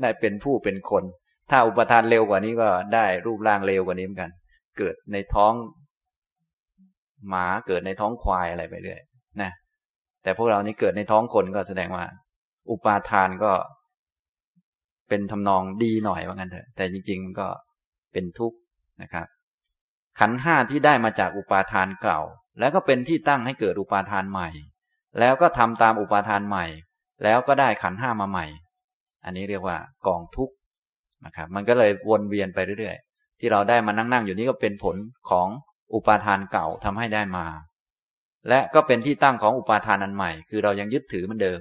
[0.00, 1.04] ได้เป็นผู้เป็นคน
[1.50, 4.30] ถ้าอุปาทานเร็วกว่านี้ก็ได้รูปร่างเร็วกว่านี้เหมือนกัน
[4.78, 5.52] เกิดในท้อง
[7.28, 9.00] หมาเกิดในท้องควายอะไรไปเรื่อย
[9.42, 9.50] นะ
[10.22, 12.04] แต่พวกเรานี่เกิดในท้องคนก็แสดงว่า
[12.70, 13.52] อุปาทานก็
[15.08, 17.48] เป็นทำนองดีหน่อยว่างั้นเถอะ แต่จริงๆมันก็
[18.12, 18.58] เป็นทุกข์
[19.02, 19.26] นะครับ
[20.18, 22.20] ขันห้าที่ได้มาจากอุปาทานเก่า
[22.58, 24.48] แล้วก็เป็นที่ตั้งให้เกิดอุปาทานใหม่
[25.18, 26.66] แล้วก็ทำตามอุปาทานใหม่
[27.24, 28.46] แล้วก็ได้ขันห้ามาใหม่
[29.24, 30.54] อันนี้เรียกว่ากองทุกข์
[31.24, 34.96] นะครับ มันก็เลยวนเวียนไปเรื่อยๆ ที่เราได้มานั่งๆอยู่นี้ก็เป็นผล
[35.30, 35.48] ของ
[35.94, 37.46] อุปาทานเก่าทำให้ได้มา
[38.48, 41.60] และก็เป็นที่ตั้งของอุปาทานอันใหม่ คือเรายังยึดถือเหมือนเดิม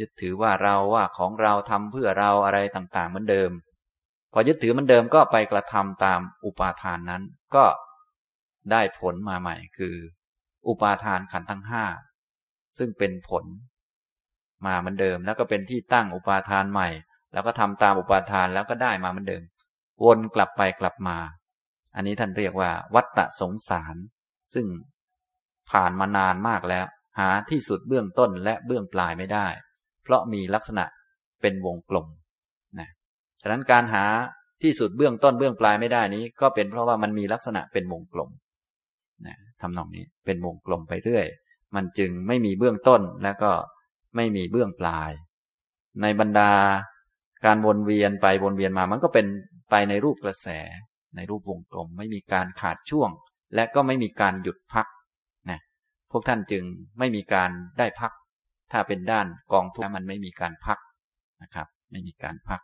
[0.00, 3.50] ยึดถือว่าเราว่าของเราทำเพื่อเราอะไรต่างๆเหมือนเดิม
[4.32, 7.22] พอยึดถือมือนเดิมก็ไปกระทำตามอุปาทานนั้น
[7.54, 7.64] ก็
[8.70, 9.96] ได้ผลมาใหม่ คือ
[10.68, 11.84] อุปาทานขันทั้งห้า
[12.78, 13.44] ซึ่งเป็นผล
[14.66, 16.88] มาเหมือนเดิม แล้วก็เป็นที่ตั้งอุปาทานใหม่
[17.32, 19.42] แล้วก็ทำตามอุปาทานแล้วก็ได้มาเหมือนเดิม
[20.04, 21.18] วนกลับไปกลับมา
[21.94, 23.96] อันนี้ท่านเรียกว่า วัตตะสงสาร
[24.54, 24.66] ซึ่ง
[25.70, 26.86] ผ่านมานานมากแล้ว
[27.18, 29.46] หาที่สุดเบื้องต้นและเบื้องปลายไม่ได้
[30.02, 30.84] เพราะมีลักษณะ
[31.40, 32.06] เป็นวงกลม
[33.42, 34.04] ฉะนั้นการหา
[34.62, 38.30] ที่สุดเบื้องต้นเบื้องปลายไม่ได้นี้ ก็เป็นเพราะว่ามันมีลักษณะเป็นวงกลม
[39.26, 41.26] นะทำนองนี้เป็นวงกลมไปเรื่อย
[41.74, 43.52] มันจึงไม่มีเบื้องต้นและก็
[44.16, 45.10] ไม่มีเบื้องปลาย
[46.02, 46.52] ในบรรดา
[47.46, 49.26] การวนเวียนไปวนเวียนมา มันก็เป็น
[49.70, 50.48] ไปในรูปกระแส
[51.16, 53.10] ในรูปวงกลม ไม่มีการขาดช่วง
[53.54, 54.86] และก็ไม่มีการหยุดพัก
[55.50, 55.60] นะ
[56.10, 56.64] พวกท่านจึง
[56.98, 58.12] ไม่มีการได้พัก
[58.72, 60.78] ถ้าเป็นด้านกองทุกมันไม่มีการพัก
[61.42, 62.60] นะครับ ไม่มีการพัก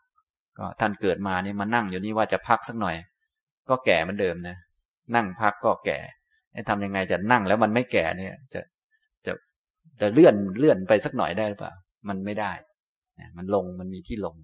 [0.58, 2.96] ก็ท่านเกิดมานี่มานั่งอยู่นี่ว่าจะพักสักหน่อย
[3.68, 4.56] ก็แก่เหมือนเดิมนะ
[5.14, 5.98] นั่งพักก็แก่
[6.68, 8.60] ทำยังไงจะนั่งแล้วมันไม่แก่เนี่ย จะ
[9.26, 9.32] จะ
[10.00, 11.72] จะเลื่อนเลื่อนไปสักหน่อยได้หรือเปล่า
[12.08, 12.52] มันไม่ได้
[13.36, 14.36] มันลงมันมีที่ลง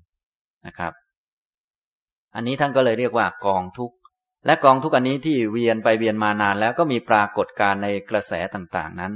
[0.67, 0.93] นะครับ
[2.35, 3.97] อันนี้ท่านก็เลยเรียกว่ากองทุกข์
[4.47, 9.13] และกองทุกอันนี้ที่เวียนไปเวียนมานานแล้วก็มีปรากฏการในกระแสต่างๆนั้น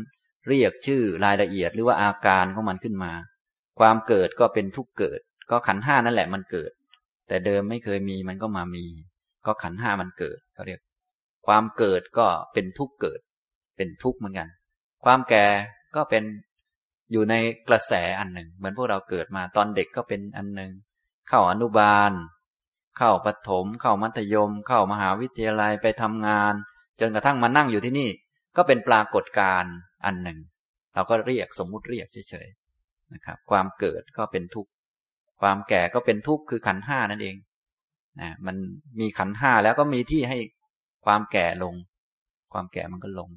[0.49, 3.13] เรียกชื่อรายละเอียดหรือว่าอาการของมันขึ้นมา
[3.79, 6.71] ความเกิดก็เป็นทุกเกิด ก็ขันห้านั่นแหละมันเกิด
[7.29, 8.87] แต่เดิมไม่เคยมีมันก็มามี
[9.47, 10.81] ก็ขันห้ามันเกิดเขาเรียก
[11.47, 13.21] ความเกิดก็เป็นทุกข์เกิด
[13.77, 14.49] เป็นทุกข์เหมือนกัน
[15.05, 15.47] ความแก่
[15.97, 16.25] ก็เป็น
[17.13, 17.35] อยู่ใน
[17.69, 20.73] กระแสอันหนึ่ง เหมือนพวกเราเกิดมาตอนเด็กก็เป็นอันหนึ่ง
[21.29, 22.13] เข้าอนุบาล
[22.99, 26.55] เข้าปฐมเข้ามัธยม เข้ามหาวิทยาลัยไปทำงาน
[27.01, 28.11] จนกระทั่งมานั่งอยู่ที่นี่
[28.57, 30.39] ก็เป็นปรากฏการณ์อันหนึ่ง
[30.95, 34.71] เราก็เรียกสมมุติเรียกเฉยๆนะครับ ความเกิดก็เป็นทุกข์
[35.41, 37.37] ความแก่ก็เป็นทุกข์คือขันห้านั่นเอง
[38.21, 38.57] นะมัน
[39.01, 40.39] มีขันห้าแล้วก็มีที่ให้
[41.07, 41.75] ความแก่ลง
[42.53, 43.31] ความแก่มันก็ลง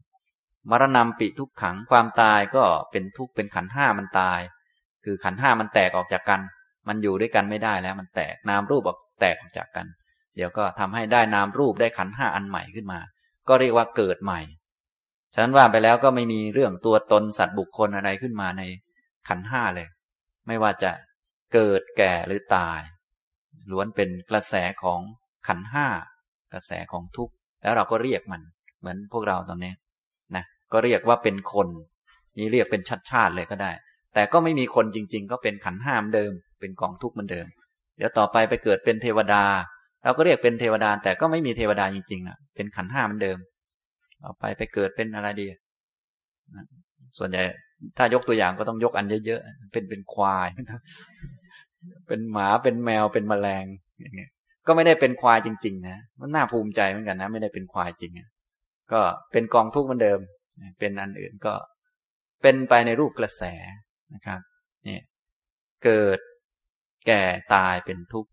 [0.69, 4.39] มรณะปิทุกขังความตายก็เป็นทุกข์เป็นขันห้ามันตาย
[5.05, 6.41] คือขันห้ามันแตกออกจากกัน
[6.87, 9.85] มันอยู่ด้วยกันไม่ได้แล้ว มันแตกนามรูปออกแตกออกจากกัน
[10.35, 12.99] เดี๋ยวก็ทำให้ได้นามรูปได้ขันห้าอันใหม่ขึ้นมา
[13.47, 14.41] ก็เรียกว่าเกิดใหม่
[15.33, 18.61] ฉะนั้นว่าไปแล้วก็ไม่มีเรื่องตัวตนสัตว์บุคคลอะไรขึ้นมาใน
[19.27, 19.87] ขันห้าเลย
[20.47, 20.91] ไม่ว่าจะ
[21.53, 22.81] เกิดแก่หรือตาย
[23.71, 24.99] ล้วนเป็นกระแสของ
[25.47, 25.87] ขันห้า
[26.53, 28.41] กระแสของทุกข์แล้วเราก็เรียกมัน
[28.79, 29.73] เหมือนพวกเราตอนนี้
[30.35, 31.67] นะก็เรียกว่าเป็นคน
[32.37, 33.71] นี่เรียกเป็นชัดชาติเลยก็ได้
[34.13, 37.47] แต่ก็ไม่มีคนจริง ๆ ก็เป็นขันห้ามเดิม เป็นกองทุกข์มือนเดิม
[37.97, 39.43] เดี๋ยวต่อไปไปเกิดเป็นเทวดา
[40.03, 43.37] เราก็เรียกเป็นเทวดา แต่ก็ไม่มีเทวดาจริงๆอะเป็นขันห้ามือนเดิม
[44.23, 45.47] ต่อไปไปเกิดเป็นอะไรดี
[47.17, 47.43] ส่วนใหญ่
[47.97, 50.47] ถ้ายกตัวอย่างก็ต้องยกอันเยอะๆเป็นเป็นควาย
[52.07, 53.65] เป็นหมาเป็นแมวเป็นแมลง
[53.99, 54.31] อย่างเงี้ย
[54.67, 58.11] ก็ไม่ได้เป็นควายจริง ๆ นะมันน่าภูมิใจเหมือนกันนะ ไม่ได้เป็นควายจริง
[58.91, 60.19] ก็เป็นกองทุกข์เหมือนเดิม
[60.79, 61.53] เป็นอันอื่นก็
[62.41, 63.43] เป็นไปในรูปกระแส
[64.13, 64.39] นะครับ
[64.87, 64.99] นี่
[65.83, 66.19] เกิด
[67.07, 68.29] แก่ตายเป็นทุกข์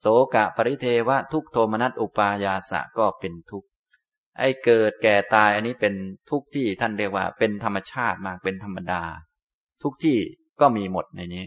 [0.00, 3.68] โสกะปริเทวะทุกโทมนัสอุปายาสะก็เป็นทุกข์
[4.38, 5.94] ไอ้เกิดแก่ตายอันนี้เป็น
[6.30, 9.02] ทุกข์ที่ท่านเรียกว่า เป็นธรรมชาติมากเป็นธรรมดา
[9.82, 10.18] ทุกที่
[10.60, 11.44] ก็มีหมดในนี้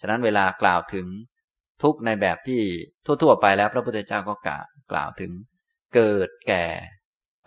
[0.00, 1.06] ฉะนั้นเวลากล่าวถึง
[1.82, 2.60] ทุกในแบบที่
[3.06, 5.32] ทั่ว ๆ ไปแล้ว พระพุทธเจ้าก็กล่าวกล่าวถึง
[5.94, 6.64] เกิดแก่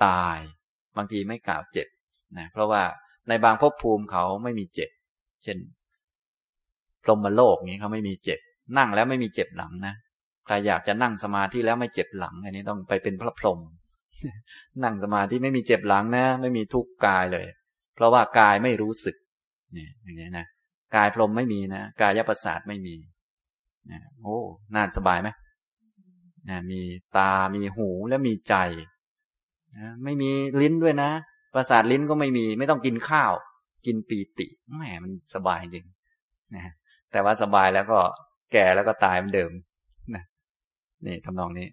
[0.05, 0.37] ตาย
[0.97, 1.87] บางทีไม่กล่าวเจ็บ
[2.37, 2.83] นะเพราะว่า
[3.29, 4.89] ในบางภพภูมิเขาไม่มีเจ็บ
[5.43, 5.57] เช่น
[7.03, 8.39] พรหมโลกนี้เขาไม่มีเจ็บ
[8.77, 9.95] นั่งแล้วไม่มีเจ็บหลังนะ
[10.45, 13.59] ใครอยากจะนั่งสมาธิแล้วไม่เจ็บหลัง อันนี้ต้องไปเป็นพระพรหม
[14.83, 17.45] นั่งสมาธิไม่มีเจ็บหลังนะ ไม่มีทุกข์กายเลย
[17.95, 19.15] เพราะว่ากายไม่รู้สึก
[19.75, 20.45] นี่อย่างนี้นะ
[20.95, 22.95] กายพรหมไม่มีนะกายประสาทไม่มี
[23.91, 24.37] นะโอ้
[24.75, 25.29] น่าสบายไหม
[26.49, 26.81] นะมี
[27.17, 28.55] ตา มีหูและมีใจ
[29.77, 30.29] นะไม่มี
[30.61, 31.09] ลิ้นด้วยนะ
[31.53, 33.33] ประสาทลิ้นก็ไม่มี ไม่ต้องกินข้าว
[33.85, 35.85] กินปีติแหมมันสบายจริง
[36.55, 36.73] นะ
[37.11, 37.99] แต่ว่าสบายแล้วก็
[38.51, 39.51] แก่แล้วก็ตายเหมือนเดิม
[40.15, 40.23] นะ
[41.05, 41.67] นี่ทำนองนี้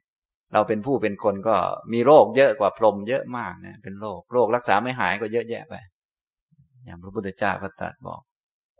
[0.52, 1.56] เราเป็นผู้เป็นคนก็
[1.92, 5.74] มีโรคเยอะกว่าพรหมเยอะมากนะเป็นโรคโรครักษาไม่หายก็เยอะแยะไป
[6.84, 8.20] อย่างพระพุทธเจ้าก็ตรัสบอก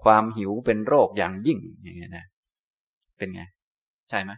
[0.04, 2.26] ความหิวเป็นโรคอย่างยิ่งอย่างเงี้ยนะ
[3.18, 3.42] เป็นไง
[4.10, 4.32] ใช่ไหม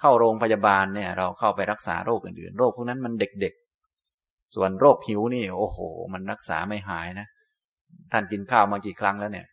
[0.00, 5.78] เข้าโรงพยาบาลเนี่ย เราเข้าไปรักษาโรคอื่นๆ โรคพวกนั้นมันเด็กๆ ส่วนโรคหิวนี่ โอ้โห
[6.12, 7.26] มันรักษาไม่หายนะ
[8.12, 9.46] ท่านกินข้าวมากี่ครั้งแล้วเนี่ย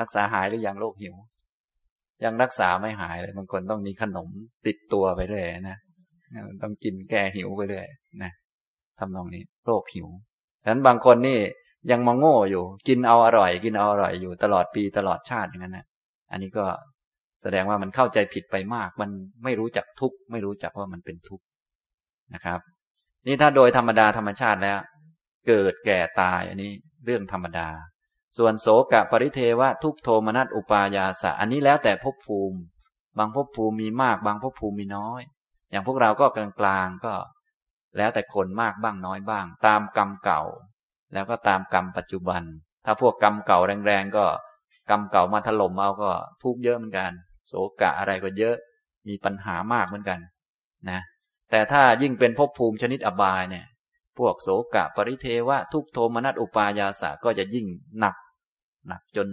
[0.00, 1.14] รักษาหายหรือยังโรคหิว
[2.24, 4.28] ยังรักษาไม่หายเลยบางคนต้องมีขนม
[4.66, 5.78] ติดตัวไปเรื่อยนะ
[6.62, 7.86] ต้องกินแก้หิวไปเรื่อย
[8.22, 8.32] นะ
[8.98, 10.08] ทำนองนี้ โรคหิว
[10.62, 11.38] ฉะนั้นบางคนนี่
[11.90, 15.86] ยังมาโง่อยู่ กินเอาอร่อย กินเอาอร่อยอยู่ตลอดปีตลอดชาติอย่างนั้นนะ
[16.30, 16.64] อันนี้ก็
[17.42, 19.10] แสดงว่ามันเข้าใจผิดไปมาก มัน
[19.44, 21.44] ไม่รู้จักทุกข์ไม่รู้จักว่ามันเป็นทุกข์
[22.34, 22.60] นะครับ
[23.26, 24.78] นี่ถ้าโดยธรรมดาธรรมชาติแล้ว
[25.48, 26.70] เกิดแก่ตายอันนี้
[27.04, 27.68] เรื่องธรรมดา
[28.38, 32.58] ส่วนโสกะปริเทวะทุกโทมนัสอุปายาสะอันนี้แล้วแต่ภพภูมิ
[33.18, 35.20] บางภพภูมิมีมาก บางภพภูมิมีน้อย
[35.70, 37.14] อย่างพวกเราก็กลางๆก็
[37.96, 40.42] แล้วแต่คนมากบ้างน้อยบ้าง ตามกรรมเก่า
[41.12, 42.42] แล้วก็ตามกรรมปัจจุบัน
[42.84, 44.24] ถ้าพวกกรรมเก่าแรงๆก็
[44.90, 46.10] กรรมเก่ามาถล่มเอาก็
[46.42, 47.10] ทุกเยอะเหมือนกัน
[47.48, 48.56] โศกะอะไรก็เยอะ
[49.08, 50.18] มีปัญหามากเหมือนกัน
[50.90, 51.00] นะ
[51.50, 53.66] แต่ถ้ายิ่งเป็นภพภูมิชนิดอบายเนี่ย
[54.18, 57.66] พวกโศกะปริเทวะทุกโทมนัสอุปายาสะก็จะยิ่ง
[57.98, 58.14] หนัก
[58.88, 59.28] หนักจน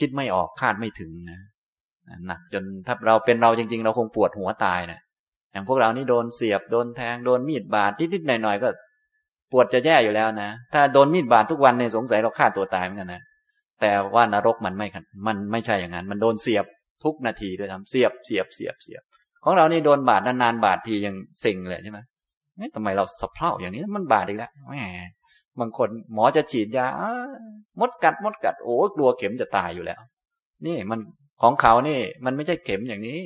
[0.00, 1.40] คิดไม่ออกคาดไม่ถึงนะ
[2.26, 5.00] หนักจนถ้าเราเป็นเราจริง ๆ เราคงปวดหัวตายนะ
[5.52, 8.68] อย่างพวกเรานี่โดนเสียบโดนแทงโดนมีดบาดนิดๆหน่อยๆก็
[9.52, 13.22] ปวดจะแย่อยู่แล้วนะ ถ้าโดนมีดบาดทุกวันเนี่ยสงสัยเราฆ่าตัวตายเหมือนกันนะ
[13.80, 14.86] แต่ว่านรกมันไม่
[15.26, 16.64] มันไม่ใช่อย่างนั้น มันโดนเสียบ
[17.04, 19.02] ทุกนาทีด้วยทำเสียบเสียบเสียบเสียบ
[19.44, 21.98] ของเรานี่โดนบาดนานๆบาดทียังเซ็งเลยใช่ไหม
[22.56, 24.74] ไม่ทำไมเราสะเพร่าอย่างนี้มันบาดอีกแล้วแหม
[25.60, 26.86] บางคนหมอจะฉีดยา
[27.80, 30.00] มดกัดมดกัดโอ้กลัวเข็มจะตายอยู่แล้ว
[30.66, 31.00] นี่มัน
[31.42, 33.20] ของเขานี่ มันไม่ใช่เข็มอย่างนี้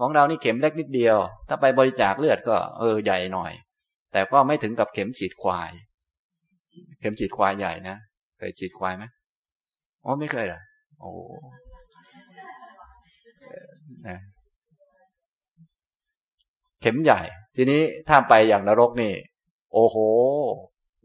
[0.00, 1.16] ของเรานี่เข็มเล็กนิดเดียว
[1.48, 3.52] ถ้าไปบริจาคเลือดก็เออใหญ่หน่อย
[4.12, 5.70] แต่ก็ไม่ถึงกับเข็มฉีดควาย
[7.00, 7.96] เข็มฉีดควายใหญ่นะ
[8.38, 9.04] เคยฉีดควายไหม
[10.04, 10.60] อ๋อไม่เคยเหรอ
[11.00, 11.10] โอ้
[14.08, 14.18] นะ
[16.80, 17.20] เข็มใหญ่
[17.56, 19.12] ทีนี้ถ้าไปอย่างนรกนี่
[19.74, 19.96] โอ้โห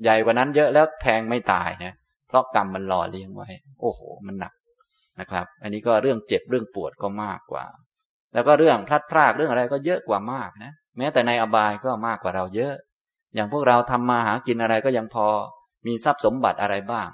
[0.03, 1.93] ใหญ่กว่านั้นเยอะแล้วแทงไม่ตายนะ
[2.27, 3.49] เพราะกรรมมันหล่อเลี้ยงไว้
[3.81, 4.53] โอ้โห มันหนัก
[5.19, 7.65] นะครับ อันนี้ก็เรื่องเจ็บเรื่องปวดก็มากกว่า
[8.33, 12.73] แล้วก็เรื่องพลัดพรากเรื่องอะไรก็เยอะกว่ามากนะแม้แต่ในอบายก็มากกว่าเราเยอะ
[13.35, 15.27] อย่างพวกเราทำมาหากินอะไรก็ยังพอ
[15.87, 17.09] มีทรัพย์สมบัติอะไรบ้าง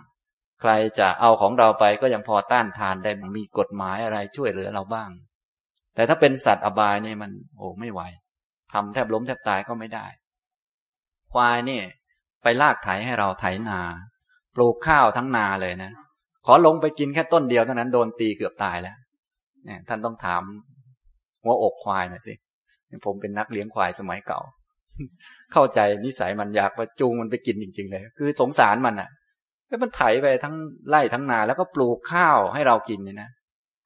[0.62, 5.10] ใครจะเอาของเราไปก็ยังพอต้านทานได้มีกฎหมายอะไรช่วยเหลือเราบ้าง
[5.96, 8.02] แต่ถ้าเป็นสัตว์อบายเนี่ยมัน โอ้ไม่ไหว
[8.74, 10.06] ทำแทบล้มแทบตายก็ไม่ได้
[11.34, 11.84] ควายเนี่ย
[12.44, 13.80] ไปลากไถให้เราไถนา
[14.56, 15.92] ปลูกข้าวทั้งนาเลยนะ
[16.46, 18.98] ขอลงไปกินแค่ต้นเดียวเท่านั้นโดนตีเกือบตายแล้ว
[19.66, 20.44] เนี่ย ท่านต้องถาม
[21.44, 22.34] หัวอกควายหน่อยสิ
[23.06, 24.40] ผมเป็นนักเลี้ยงควายสมัยเก่า
[25.54, 29.10] เข้าใจนิสัยมันอยากไปจูงมันไปกินจริง ๆ เลย คือสงสารมันอะ
[29.68, 30.56] แล้วมันไถไปทั้ง
[30.90, 33.30] ไร่ทั้งนา แล้วก็ปลูกข้าวให้เรากินเนี่ยนะ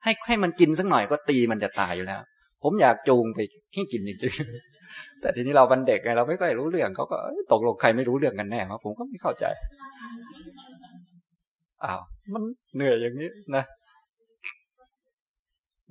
[0.03, 2.21] ให้ให้มันกินสักหน่อยก็ตีมันจะตายอยู่แล้ว
[2.63, 3.39] ผมอยากจูงไป
[3.73, 7.17] ให้กินจริงๆแต่ทีนี้เราบันเด็กไงเราไม่ค่อยรู้เรื่องเขาก็
[7.51, 9.45] ตกลงใครไม่รู้เรื่องกันแน่ครับผมก็ไม่เข้าใจ
[11.83, 12.01] อ้าว
[12.33, 12.43] มัน
[12.75, 13.63] เหนื่อยอย่างนี้นะ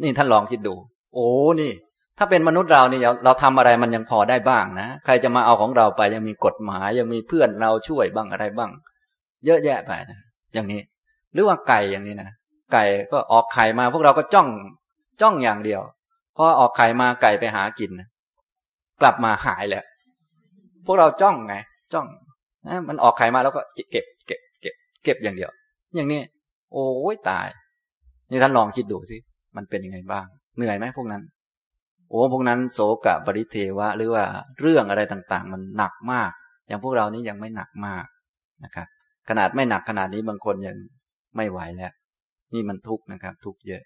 [0.02, 0.74] นี่ท่านลองคิดดู
[1.14, 1.28] โอ้
[1.60, 1.72] นี่
[2.18, 8.70] ถ้าเป็นมนุษย์เราเนี่ยเราทำอะไรมันยังพอได้บ้างนะ ใครจะมาเอาของเราไปยังมีกฎหมายยังมีเพื่อนเราช่วยบ้างอะไรบ้าง
[9.46, 10.19] เยอะแยะไปนะ
[10.54, 10.81] อย่างนี้
[11.33, 12.31] หรือว่าไก่อย่างนี้นะ
[12.73, 14.48] ไก่ก็ออกไข่มาพวกเราก็จ้อง
[15.23, 15.81] จ้องอย่างเดียว
[16.37, 17.90] พอออกไข่มาไก่ไปหากิน
[19.00, 19.85] กลับมาหายแล้ว
[20.87, 21.54] พวกเราจ้องไง
[21.92, 22.06] จ้อง
[22.67, 25.50] นะมันออกไข่มาแล้วก็เก็บเก็บเก็บ เก็บอย่างเดียว
[25.94, 26.21] อย่างนี้
[26.73, 27.46] โอ้ยตาย
[28.31, 29.17] นี่ท่านลองคิดดูสิ
[29.56, 31.23] มันเป็นยังไงบ้าง เหนื่อยไหมพวกนั้น
[32.09, 34.25] โอ้พวกนั้นโศกะบริเทวะ หรือว่า
[34.61, 36.31] เรื่องอะไรต่างๆ มันหนักมาก
[36.67, 38.05] อย่างพวกเรานี้ยังไม่หนักมาก
[38.65, 38.87] นะครับ
[39.29, 40.77] ขนาดไม่หนักขนาดนี้บางคนยัง
[41.37, 41.92] ไม่ไหวแล้ว
[42.55, 43.83] นี่มันทุกข์นะครับ ทุกข์เยอะ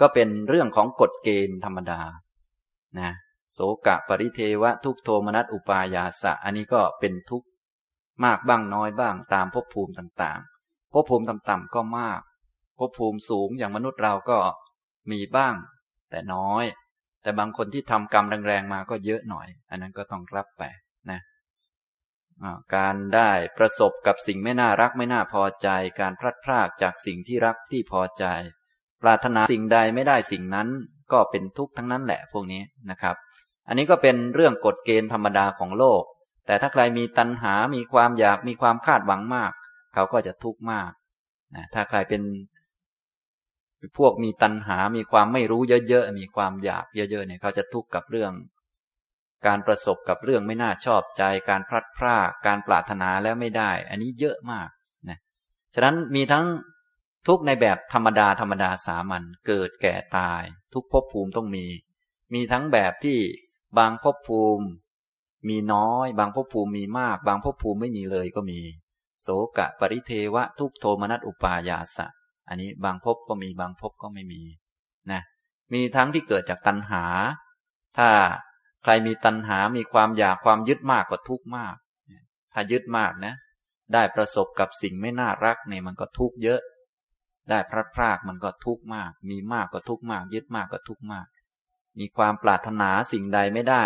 [0.00, 2.00] ก็เป็นเรื่องของกฎเกณฑ์ธรรมดา
[3.00, 3.10] นะ
[3.52, 7.46] โสกะปริเทวะ ทุกโทมนัสอุปายาสะ อันนี้ก็เป็นทุกข์
[8.24, 12.20] มากบ้างน้อยบ้างตามภพภูมิต่างๆภพภูมิต่ำๆก็มาก
[12.78, 14.38] ภพภูมิสูงอย่างมนุษย์เราก็
[15.10, 15.54] มีบ้าง
[16.10, 16.64] แต่น้อย
[17.22, 20.62] แต่บางคนที่ทำกรรมแรงๆมาก็เยอะหน่อย อันนั้นก็ต้องรับไป
[21.10, 21.20] นะ
[22.76, 25.68] การได้ประสบกับสิ่งไม่น่ารักไม่น่าพอใจ
[26.00, 28.24] การพลัดพรากจากสิ่งที่รักที่พอใจ
[29.02, 30.68] ปรารถนาสิ่งใดไม่ได้สิ่งนั้น
[31.12, 33.16] ก็เป็นทุกข์ทั้งนั้นแหละพวกนี้นะครับ
[33.68, 36.02] อันนี้ก็เป็นเรื่องกฎเกณฑ์ธรรมดาของโลก
[36.46, 39.52] แต่ถ้าใครมีตัณหา มีความอยาก มีความคาดหวังมาก
[39.94, 40.90] เขาก็จะทุกข์มาก
[41.54, 42.22] นะถ้าใครเป็น
[43.98, 48.32] พวกมีตัณหา มีความไม่รู้เยอะๆ มีความอยากเยอะๆ เนี่ยเขาจะทุกข์กับเรื่อง
[49.46, 54.68] การประสบกับเรื่องไม่น่าชอบใจ การพลัดพรากการปรารถนาแล้วไม่ได้ อันนี้เยอะมาก
[55.08, 55.18] นะ
[55.74, 56.46] ฉะนั้นมีทั้ง
[57.26, 60.42] ทุกในแบบธรรมดาธรรมดาสามัญเกิดแก่ตาย
[60.74, 61.66] ทุกภพภูมิต้องมี
[62.34, 63.18] มีทั้งแบบที่
[63.78, 64.66] บางภพภูมิ
[65.48, 68.60] มีน้อย บางภพภูมิมีมาก บางภพภูมิไม่มีเลยก็มี
[69.22, 69.28] โส
[69.58, 72.06] กะปริเทวะทุกโทมนัสอุปายาสะ
[72.48, 74.42] อันนี้บางภพก็มีบางภพก็ไม่มี
[75.12, 75.22] นะ
[75.72, 77.04] มีทั้งที่เกิดจากตัณหา
[77.98, 78.08] ถ้า
[78.82, 81.76] ใครมีตัณหามีความอยากความยึดมากก็ทุกข์มาก
[82.52, 83.34] ถ้ายึดมากนะ
[83.92, 86.60] ได้ประสบกับสิ่งไม่น่ารักเนี่ยมันก็ทุกข์เยอะ
[87.50, 91.26] ได้พลัดพรากมันก็ทุกข์มาก มีมากก็ทุกข์มาก ยึดมากก็ทุกข์มาก
[91.98, 93.84] มีความปรารถนาสิ่งใดไม่ได้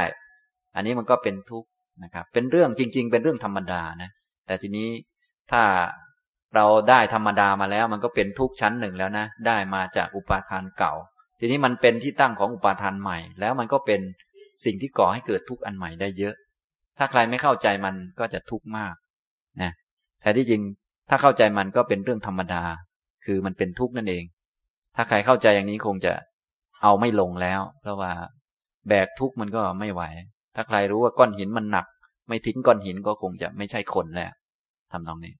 [0.74, 1.68] อันนี้มันก็เป็นทุกข์
[2.04, 4.10] นะครับ เป็นเรื่องจริง ๆ เป็นเรื่องธรรมดานะ
[4.46, 4.88] แต่ทีนี้
[5.50, 5.62] ถ้า
[6.54, 10.92] เราได้ธรรมดามาแล้ว มันก็เป็นทุกชั้นหนึ่งแล้วนะ ได้มาจากอุปาทานเก่า
[11.40, 14.00] ทีนี้มันเป็นที่ตั้งของอุปาทานใหม่ แล้วมันก็เป็น
[14.64, 16.34] สิ่งที่ก่อให้เกิดทุกข์อันใหม่ได้เยอะ
[16.98, 18.94] ถ้าใครไม่เข้าใจมันก็จะทุกข์มาก
[19.62, 19.72] นะ
[20.22, 20.62] แต่ที่จริง
[21.08, 22.62] ถ้าเข้าใจมันก็เป็นเรื่องธรรมดา
[23.24, 24.24] คือมันเป็นทุกข์นั่นเอง
[24.96, 26.12] ถ้าใครเข้าใจอย่างนี้คงจะ
[26.82, 28.12] เอาไม่ลงแล้ว เพราะว่า
[28.88, 30.02] แบกทุกข์มันก็ไม่ไหว
[30.54, 31.86] ถ้าใครรู้ว่าก้อนหินมันหนัก
[32.28, 34.30] ไม่ทิ้งก้อนหินก็คงจะไม่ใช่คนแล้ว
[34.92, 35.34] ทำนองนี้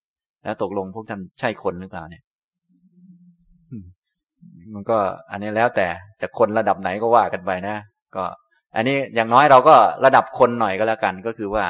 [0.47, 2.23] แล้วตกลงพวกท่านใช่คนหรือเปล่าเนี่ย
[4.75, 4.99] มันก็
[5.31, 5.87] อันนี้แล้วแต่
[6.21, 7.77] จะคนระดับไหนก็ว่ากันไปนะ
[8.17, 8.25] ก็
[8.77, 9.75] อันนี้อย่างน้อยเราก็
[10.05, 11.67] ระดับคนหน่อยก็แล้วกัน ก็คือว่า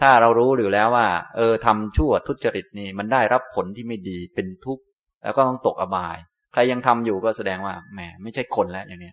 [0.00, 1.06] ถ้าเรารู้อยู่แล้วว่า
[1.36, 4.82] เออทำชั่วทุจริตนี่มันได้รับผลที่ไม่ดีเป็นทุกข์
[5.22, 6.16] แล้วก็ต้องตกอบาย
[6.52, 9.12] ใครยังทำอยู่ก็แสดงว่าแหมไม่ใช่คนแล้วอย่างนี้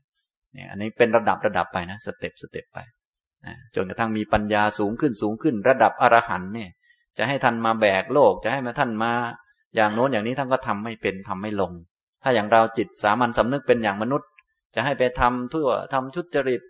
[0.53, 2.79] เนี่ย อันนี้เป็นระดับระดับไปนะ step step ไป
[3.45, 6.69] นะจนกระทั่งมีปัญญาสูงขึ้นสูงขึ้น ระดับอรหันต์เนี่ย
[7.17, 9.11] จะให้ท่านมาแบกโลก จะให้มาท่านมา
[9.75, 11.71] อย่างโน้นอย่างนี้ท่านก็ทำไม่เป็นทำไม่ลง
[12.23, 14.29] ถ้าอย่างเราจิตสามัญสำนึกเป็นอย่างมนุษย์
[14.75, 16.61] จะให้ไปทำทั่วทำชุดจริต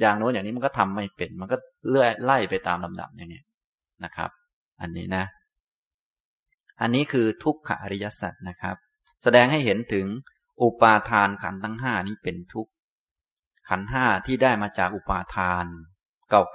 [0.00, 1.56] อย่างโน้นอย่างนี้มันก็ทำไม่เป็น มันก็
[1.88, 3.42] เลื่อยไล่ไปตามลำดับอย่างนี้
[4.04, 4.30] นะครับ
[4.80, 5.24] อันนี้นะ
[6.80, 8.76] อันนี้คือทุกขอริยสัจนะครับ
[9.22, 10.06] แสดงให้เห็นถึง
[10.62, 12.72] อุปาทานขันทั้งห้านี้เป็นทุกข์
[13.68, 15.64] ขันห้าที่ได้มาจากอุปาทาน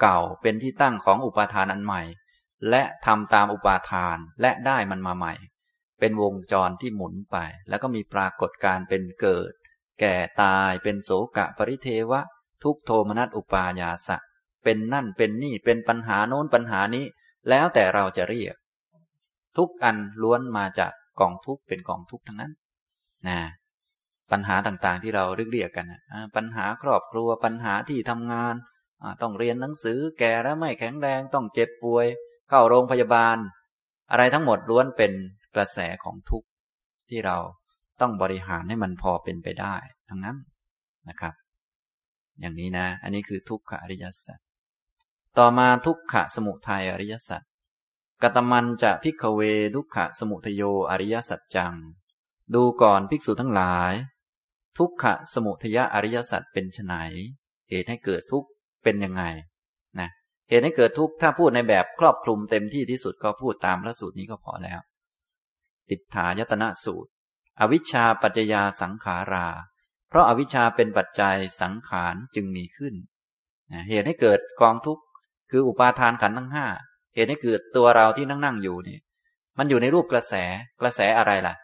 [0.01, 2.01] เก่าๆเป็นที่ตั้งของอุปาทานอันใหม่
[2.69, 5.33] และทำตามอุปาทานและได้มันมาใหม่
[5.99, 7.37] เป็นวงจรที่หมุนไป
[7.69, 9.51] แล้วก็มีปรากฏการเป็นเกิด
[9.99, 12.21] แก่ตายเป็นโสกะปริเทวะ
[12.63, 14.17] ทุกโทมนัสอุปายาสะ
[14.63, 17.05] เป็นนั่นเป็นนี่เป็นปัญหาโน้นปัญหานี้
[17.49, 18.55] แล้วแต่เราจะเรียก
[19.57, 22.51] ทุกอันล้วนมาจากกองทุกเป็นกองทุกทั้งนั้น
[23.27, 23.39] นะ
[24.31, 25.85] ปัญหาต่างๆที่เราเรียกเรียกกัน
[26.35, 28.55] ปัญหาครอบครัวปัญหาที่ทำงาน
[29.21, 32.05] ต้องเรียนหนังสือแก่แล้วไม่แข็งแรงต้องเจ็บป่วย
[32.49, 33.37] เข้าโรงพยาบาล
[34.11, 35.11] อะไรทั้งหมดล้วนเป็น
[35.55, 36.47] กระแสของทุกข์
[37.09, 37.37] ที่เรา
[38.01, 39.75] ต้องบริหารให้มันพอเป็นไปได้
[40.09, 40.37] ทั้งนั้น
[41.09, 41.33] นะครับ
[42.39, 44.39] อย่างนี้นะ อันนี้คือทุกขอริยสัจ
[45.37, 47.41] ต่อมาทุกขะสมุทัยอริยสัจ
[48.23, 49.41] กตมันจะพิกเว
[49.75, 51.73] ทุกขะสมุทโยอริยสัจจัง
[52.55, 53.93] ดูก่อนภิกษุทั้งหลาย
[54.77, 56.93] ทุกขะสมุทยะอริยสัจเป็นไน
[57.69, 58.49] เหตุให้เกิดทุกข์
[58.83, 59.23] เป็นยังไง
[60.49, 64.79] เหตุให้เกิดทุกข์ถ้าพูดในแบบครอบคลุมเต็มที่ที่สุดก็พูดตามพระสูตรนี้ก็พอแล้ว
[65.89, 67.09] ติดถายตนะสูตร
[67.59, 69.47] อวิชชาปัจจยาสังขารา
[70.09, 72.95] เพราะอาวิชชาเป็นปัจจัยสังขารจึงมีขึ้น
[73.89, 75.03] เหตุให้เกิดกองทุกข์
[75.51, 76.67] คืออุปาทานขันธ์ทั้งห้า
[77.15, 78.97] เหตุให้เกิดตัวเราที่นั่งนั่งอยู่นี่
[79.57, 80.33] มันอยู่ในรูปกระแส
[80.81, 81.55] กระแสอะไรล่ะ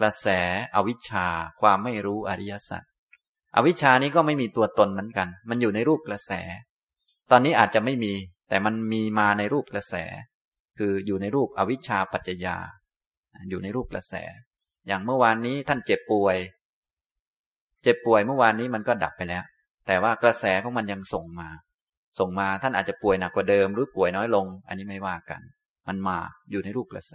[0.00, 0.26] กระแส
[0.74, 1.26] อวิชชา
[1.60, 2.82] ความไม่รู้อริยสัจ
[3.56, 6.32] อวิชชานี้ก็ไม่มีตัวตนเหมือนกัน มันอยู่ในรูปกระแส
[7.30, 8.12] ตอนนี้อาจจะไม่มี
[8.48, 9.94] แต่มันมีมาในรูปกระแส
[10.78, 12.56] คืออยู่ในรูปอวิชชาปัจจยา
[13.50, 14.14] อยู่ในรูปกระแส
[14.86, 16.36] อย่างเมื่อวานนี้ท่านเจ็บป่วย
[17.82, 19.44] เจ็บป่วยเมื่อวานนี้มันก็ดับไปแล้ว
[19.86, 21.48] แต่ว่ากระแสของมันยังส่งมา
[22.18, 25.40] ส่งมาท่านอาจจะป่วยหนักกว่าเดิม หรือป่วยน้อยลง อันนี้ไม่ว่ากัน
[25.88, 26.18] มันมา
[26.50, 27.14] อยู่ในรูปกระแส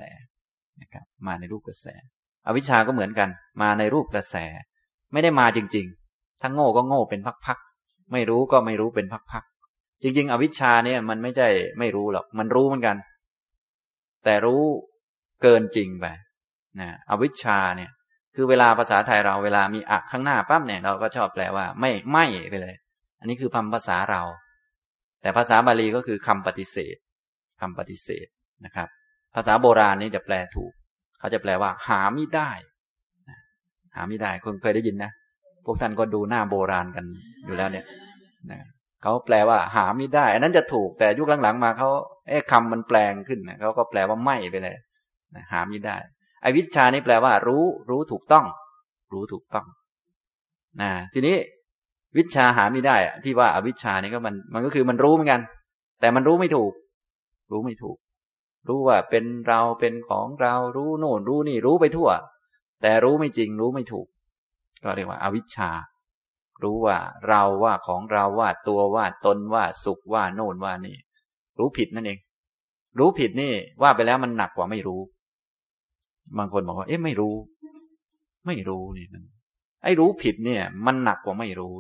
[0.82, 1.88] นะครับ มาในรูปกระแส
[2.48, 3.30] อวิชชาก็เหมือนกัน
[3.62, 4.36] มาในรูปกระแส
[5.12, 9.44] ไม่ได้มาจริง ๆ ถ้าโง่ก็โง่เป็นพักๆไม่รู้ก็ไม่รู้เป็นพัก
[10.02, 11.48] จริง ๆ อวิชชาเนี่ย มันไม่ใช่
[11.80, 12.98] ไม่รู้หรอก มันรู้เหมือนกัน
[14.24, 14.62] แต่รู้
[15.42, 16.06] เกินจริงไป
[16.80, 17.92] นะอวิชชาเนี่ย
[18.36, 22.76] คือเวลาภาษาไทยเราเวลามีอักข้างหน้าปั๊บเนี่ยเราก็ชอบแปลว่า ไม่ไม่ไปเลย
[23.20, 24.22] อันนี้คือคำภาษาเรา
[25.22, 26.96] แต่ภาษาบาลีก็คือคำปฏิเสธ
[27.62, 28.28] คำปฏิเสธ
[28.66, 28.88] นะครับ
[29.36, 30.72] ภาษาโบราณนี้จะแปลถูก
[31.20, 32.52] เขาจะแปลว่า หาไม่ได้
[33.96, 35.12] หาไม่ได้คนเคยได้ยินนะ
[35.66, 37.06] พวกท่านก็ดูหน้าโบราณกัน
[37.46, 37.86] อยู่แล้วเนี่ย
[38.52, 38.60] นะ
[39.04, 41.90] เขาแปลว่า หาไม่ได้ อันนั้นจะถูกแต่ยุคหลังๆมาเขา
[42.28, 44.76] เอ๊ะคำมันแปลงขึ้นนะเขาก็แปลว่าไม่ไปเลย
[45.36, 45.98] นะหาไม่ได้
[46.42, 48.46] ไอวิชานี่แปลว่า รู้ รู้ถูกต้อง
[49.14, 49.66] รู้ถูกต้อง
[50.82, 51.36] นะทีนี้
[52.18, 55.42] วิชาหาไม่ได้ที่ว่าอาวิชานี่ก็มัน มันก็คือมันรู้เหมือนกัน
[56.00, 56.74] แต่มันรู้ไม่ถูก
[57.52, 57.98] รู้ไม่ถูก
[58.68, 62.10] รู้ว่าเป็นเราเป็นของเรารู้โน่นรู้นี่รู้ไปทั่ว
[62.82, 64.08] แต่รู้ไม่จริง รู้ไม่ถูก
[64.84, 65.70] ก็เรียกว่าอาวิชชา
[66.64, 66.98] รู้ว่า
[67.28, 70.98] เราว่าของเราว่าตัวว่าตนว่าสุขว่าโน่นว่านี่
[71.60, 72.20] รู้ผิดนั่นเอง
[73.00, 75.02] รู้ผิดนี่ว่าไปแล้วมันหนักกว่าไม่รู้
[76.38, 77.36] บางคนบอกว่า เอ๊ะไม่รู้
[78.48, 79.24] ไม่รู้นี่มัน
[79.84, 81.74] ไอ้รู้ผิดเนี่ย มันหนักกว่าไม่รู้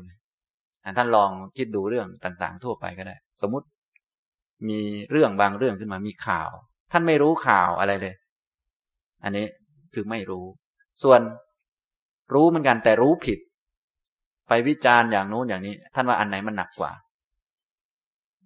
[0.97, 3.67] ท่านลองคิดดูเรื่องต่าง ๆ ทั่วไปก็ได้ สมมติ
[4.69, 4.79] มี
[5.11, 6.49] เรื่องบางเรื่องขึ้นมามีข่าว
[6.91, 8.15] ท่านไม่รู้ข่าวอะไรเลย
[9.23, 9.45] อันนี้
[9.93, 10.45] คือไม่รู้
[11.03, 11.21] ส่วน
[12.33, 13.39] รู้เหมือนกันแต่รู้ผิด
[14.53, 16.91] ไปวิจารณ์อย่างโน้นอย่างนี้ ท่านว่าอันไหนมันหนักกว่า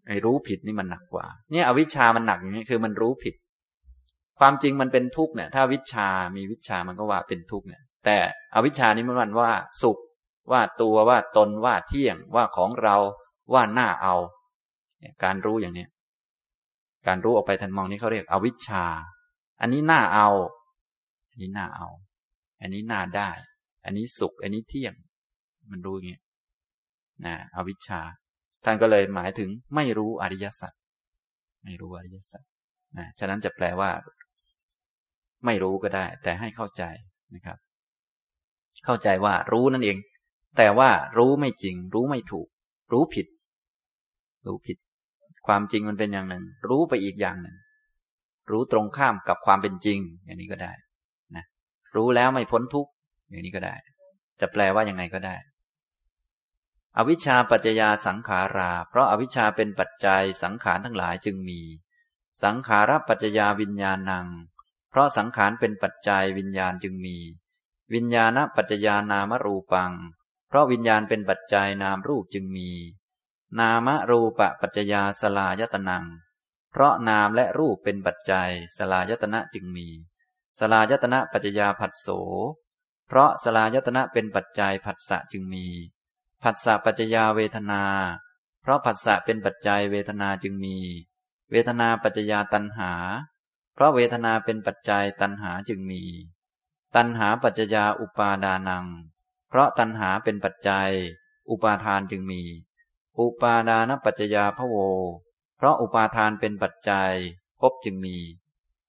[0.08, 3.36] ไอ้รู้ผิดนี่มันหนักกว่า เนี่ยอวิชามันหนักอย่างนี้คือมันรู้ผิด
[4.40, 8.18] ความจริงมันเป็นทุกข์เนี่ย ถ้าวิชามีวิชามันก็ว่าเป็นทุกข์เนี่ย แต่
[8.56, 9.52] อวิชานี้มันว่า
[9.82, 9.98] สุข
[10.52, 12.96] ว่าตัวว่าตนว่าเที่ยง ว่าของเรา
[13.54, 14.16] ว่าหน้าเอา
[15.24, 15.86] การรู้อย่างนี้
[17.08, 18.86] การรู้ออกไปทันมองนี้เขาเรียกอวิชชา
[19.62, 20.30] อันนี้หน้าเอา
[21.30, 21.88] อันนี้หน้าเอา
[22.62, 23.30] อันนี้หน้าได้
[23.86, 24.94] อันนี้สุข อันนี้เที่ยง
[25.72, 26.20] มันรู้อย่างนี้
[27.26, 28.02] นะอวิชชา
[28.66, 30.74] ท่านก็เลยหมายถึงไม่รู้อริยสัจ
[31.66, 32.44] ไม่รู้อริยสัจ
[32.98, 33.92] นะฉะนั้นจะแปลว่า
[35.46, 36.84] ไม่รู้ก็ได้ แต่ให้เข้าใจ
[37.36, 37.58] นะครับ
[38.86, 39.98] เข้าใจว่ารู้นั่นเอง
[40.58, 42.48] แต่ว่ารู้ไม่จริง รู้ไม่ถูก
[42.94, 43.28] รู้ผิด
[44.46, 44.78] รู้ผิด
[45.48, 47.56] ความจริงมันเป็นอย่างหนึ่ง รู้ไปอีกอย่างหนึ่ง
[48.52, 50.74] รู้ตรงข้ามกับความเป็นจริง อย่างนี้ก็ได้
[51.36, 51.46] นะ
[51.96, 52.92] รู้แล้วไม่พ้นทุกข์
[53.30, 53.76] อย่างนี้ก็ได้
[54.42, 55.36] จะแปลว่ายังไงก็ได้
[56.98, 61.62] อวิชชาปัจจยาสังขารา เพราะอาวิชชาเป็นปัจจัยสังขารทั้งหลายจึงมี
[62.44, 64.28] สังขารปัจจยาวิญญาณัง
[64.90, 67.18] เพราะสังขารเป็นปัจจัยวิญญาณจึงมี
[67.94, 69.92] วิญญาณปัจจยานามรูปัง
[70.48, 72.70] เพราะวิญญาณเป็นปัจจัยนามรูปจึงมี
[73.60, 76.06] นามรูปะปัจจยาสลายตนัง
[76.72, 79.88] เพราะนามและรูปเป็นปัจจัยสลายตนะจึงมี
[80.60, 82.08] สลายตนะปัจจยาผัสโส
[83.08, 85.66] เพราะสลายตนะเป็นปัจจัยผัสสะจึงมี
[86.48, 87.84] ผัสสะปัจจยาเวทนา
[88.62, 90.78] เพราะผัสสะเป็นปัจจัยเวทนาจึงมี
[91.52, 92.92] เวทนาปัจจยาตัณหา
[93.74, 96.02] เพราะเวทนาเป็นปัจจัยตัณหาจึงมี
[96.96, 98.86] ตัณหาปัจจยาอุปาดานัง
[99.50, 100.92] เพราะตัณหาเป็นปัจจัย
[101.50, 102.42] อุปาทานจึงมี
[103.20, 104.76] อุปาดานปัจจยาพโว
[105.58, 107.14] เพราะอุปาทานเป็นปัจจัย
[107.60, 108.18] ภพจึงมี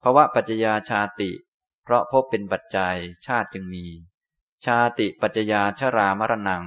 [0.02, 1.30] ภาวะปัจจยาชาติ
[1.84, 2.96] เพราะภพเป็นปัจจัย
[3.26, 3.84] ชาติจึงมี
[4.64, 6.64] ชาติปัจจยาชรามรณัง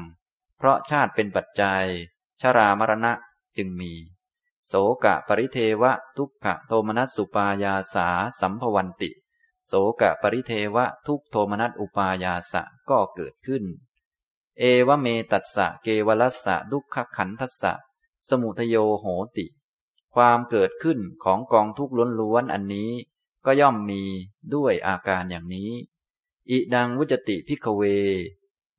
[0.59, 1.85] เพราะชาติเป็นปัจจัย
[2.41, 3.13] ชรามรณะ
[3.57, 3.93] จึงมี
[4.67, 8.07] โสกะปริเทวะทุกขโทมนัสสุปายาสา
[8.39, 9.11] สัมภวันติ
[9.67, 13.63] โสกะปริเทวะทุกโทมนัสอุปายาสะก็เกิดขึ้น
[14.59, 17.73] เอวเมตัสสะเกวลัสสะดุกขขันทัสสะ
[18.29, 19.05] สมุทโยโห
[19.37, 19.45] ติ
[20.15, 22.91] ความเกิดขึ้นของกองทุกข์ล้วนๆอันนี้
[23.45, 24.03] ก็ย่อมมี
[24.53, 25.71] ด้วยอาการอย่างนี้
[26.49, 27.81] อิดังวุจติพิกเว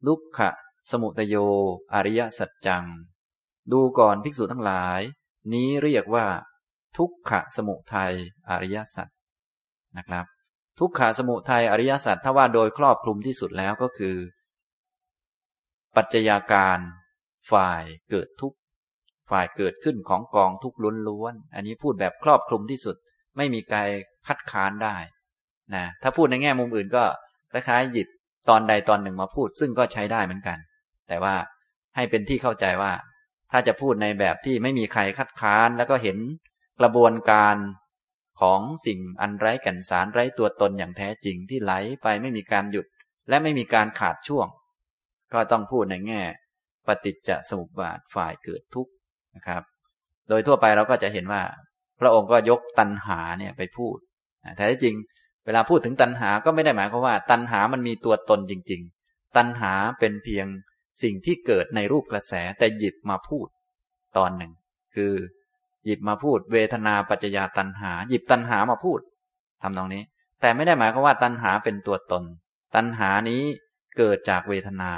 [0.06, 0.50] ลุกขะ
[0.90, 1.36] สมุทโย
[1.94, 2.84] อริยสัจจัง
[3.72, 5.00] ดูก่อนภิกษุทั้งหลาย
[5.52, 6.26] นี้เรียกว่า
[6.96, 8.12] ทุกขะสมุทัย
[8.50, 9.08] อริยสัจ
[9.98, 10.24] นะครับ
[10.78, 14.16] ทุกขะสมุทัยอริยสัจถ้าว่าโดยครอบคลุมที่สุดแล้วก็คือ
[15.96, 16.78] ปัจจัยาการ
[17.52, 18.58] ฝ่ายเกิดทุกข์
[19.30, 20.78] ฝ่ายเกิดขึ้นของกองทุกข์
[21.08, 22.96] ล้วนๆอันนี้พูดแบบครอบคลุมที่สุด
[23.36, 23.78] ไม่มีใคร
[24.26, 24.96] คัดค้านได้
[25.74, 27.04] นะถ้าพูดในแง่มุมอื่นก็
[27.52, 28.08] คล้ายๆหยิบ
[28.48, 30.58] ตอนใดตอนหนึ่งมาพูด ซึ่งก็ใช้ได้เหมือนกัน
[31.10, 31.34] แต่ว่า
[31.96, 32.92] ให้เป็นที่เข้าใจว่า
[33.52, 36.18] ถ้าจะพูดในแบบที่ไม่มีใครคัดค้านแล้วก็เห็น
[36.80, 37.56] กระบวนการ
[38.40, 42.86] ของสิ่งอันไร้กันสารไร้ตัวตนอย่างแท้จริงที่ไหลไปไม่มีการหยุด
[43.28, 44.46] และไม่มีการขาดช่วง
[45.32, 46.22] ก็ต้องพูดในแง่
[46.86, 48.92] ปฏิจจสมุปบาทฝ่ายเกิดทุกข์
[49.36, 49.62] นะครับ
[50.28, 51.42] โดยทั่วไปเราก็จะเห็นว่า
[52.00, 53.96] พระองค์ก็ยกตัณหาเนี่ยไปพูด
[54.56, 54.96] แต่ที่จริง
[55.44, 60.46] เวลาพูดถึงตัณหาก็ไม่ได้หมายความว่า ตัณหามันมีตัวตนจริง ๆ ตัณหาเป็นเพียง
[61.02, 63.48] สิ่งที่เกิดในรูปกระแสแต่หยิบมาพูด
[64.16, 64.52] ตอนหนึ่ง
[64.94, 65.14] คือ
[65.86, 69.00] หยิบมาพูด เวทนาปัจจยาตัณหา หยิบตัณหามาพูด
[69.62, 70.02] ทำตรงนี้
[70.40, 72.24] แต่ไม่ได้หมายความว่าตัณหาเป็นตัวตน
[72.74, 73.42] ตัณหานี้
[73.98, 74.92] เกิดจากเวทนา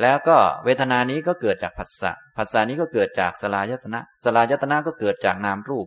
[0.00, 5.86] แล้วก็เวทนานี้ก็เกิดจากผัสสะผัสสะนี้ก็เกิดจากสลายตนะสลายตนะก็เกิดจากนามรูป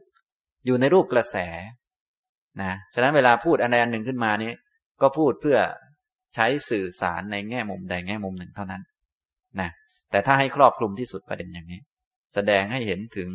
[0.65, 1.37] อยู่ในรูปกระแส
[2.61, 4.51] นะฉะนั้นเวลาพูดอันใดอันหนึ่งขึ้นมานี้
[5.01, 5.57] ก็พูดเพื่อ
[6.35, 8.81] ใช้สื่อสารในแง่มุมใดแง่มุมหนึ่งเท่านั้น
[9.61, 9.69] นะ
[10.11, 11.81] แต่ถ้าให้ครอบคลุมที่สุดประเด็นอย่างนี้
[12.33, 13.29] แสดงให้เห็นถึง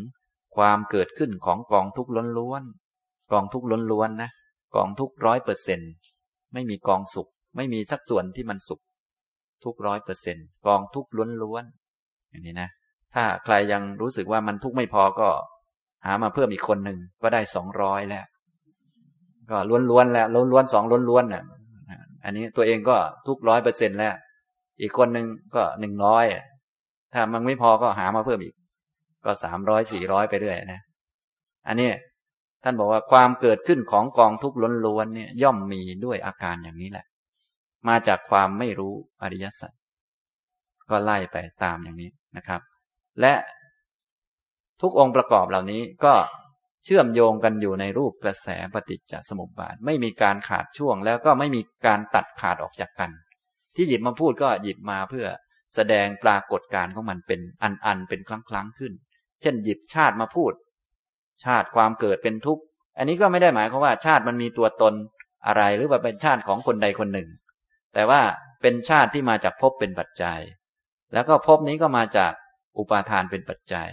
[0.56, 4.30] ความเกิดขึ้นของกองทุกข์ล้วนๆกองทุกข์ล้วนๆนะ
[4.76, 5.80] กองทุกร้อยเปอร์เซ็น
[6.52, 8.80] ไม่มีกองสุข ไม่มีสักส่วนที่มันสุข
[9.64, 10.36] ทุกร้อยเปอร์เซ็น
[10.66, 11.06] กองทุก
[11.42, 12.68] ล้วนๆอย่างนี้นะ
[13.14, 15.28] ถ้าใครยังรู้สึกว่ามันทุกไม่พอก็
[16.06, 18.24] หามาเพิ่มอีกคนหนึ่งก็ได้สองร้อยแล้ว
[19.50, 19.58] ก็
[19.90, 21.44] ล้วนๆแล้วล้วนๆสองล้วนๆน่ะ
[22.24, 22.96] อันนี้ตัวเองก็
[23.26, 24.14] ทุกร้อยเปอร์เซ็นแล้ว
[24.82, 26.24] อีกคนหนึ่งก็หนึ่งร้อย
[27.12, 28.54] ถ้ามันไม่พอก็หามาเพิ่มอีก
[29.24, 30.80] ก็สามร้อยสี่ร้อยไปเรื่อยนะ
[31.68, 31.90] อันนี้
[32.62, 34.56] ท่านบอกว่าความเกิดขึ้นของกองทุกข์
[34.86, 37.06] ล้วนๆเนี่ยย่อมมีด้วยอาการอย่างนี้แหละ
[37.88, 39.72] มาจากความไม่รู้อริยสัจ
[40.90, 42.60] ก็ไล่ไปตามอย่างนี้นะครับ
[43.20, 43.32] และ
[44.82, 46.14] ทุกองค์ประกอบเหล่านี้ก็
[46.84, 53.10] เชื่อมโยงกันอยู่ในรูปกระแสปฏิจจสมุปบาท ไม่มีการขาดช่วงแล้วก็ไม่มีการตัดขาดออกจากกัน
[53.74, 55.26] ที่หยิบมาพูดก็หยิบมาเพื่อ
[55.74, 58.92] แสดงปรากฏการของมันเป็นอันๆเป็นครั้งๆขึ้น
[59.42, 60.52] เช่น หยิบชาติมาพูด
[61.44, 62.62] ชาติความเกิดเป็นทุกข์
[62.98, 64.94] อันนี้ก็ไม่ได้หมายความว่าชาติมันมีตัวตน
[65.46, 67.28] อะไรหรือว่าเป็นชาติของคนใดคนหนึ่ง
[67.94, 68.20] แต่ว่า
[68.62, 70.40] เป็นชาติที่มาจากภพเป็นปัจจัย
[71.12, 72.32] แล้วก็ภพนี้ก็มาจาก
[72.78, 73.88] อุปาทานเป็นปัจจัย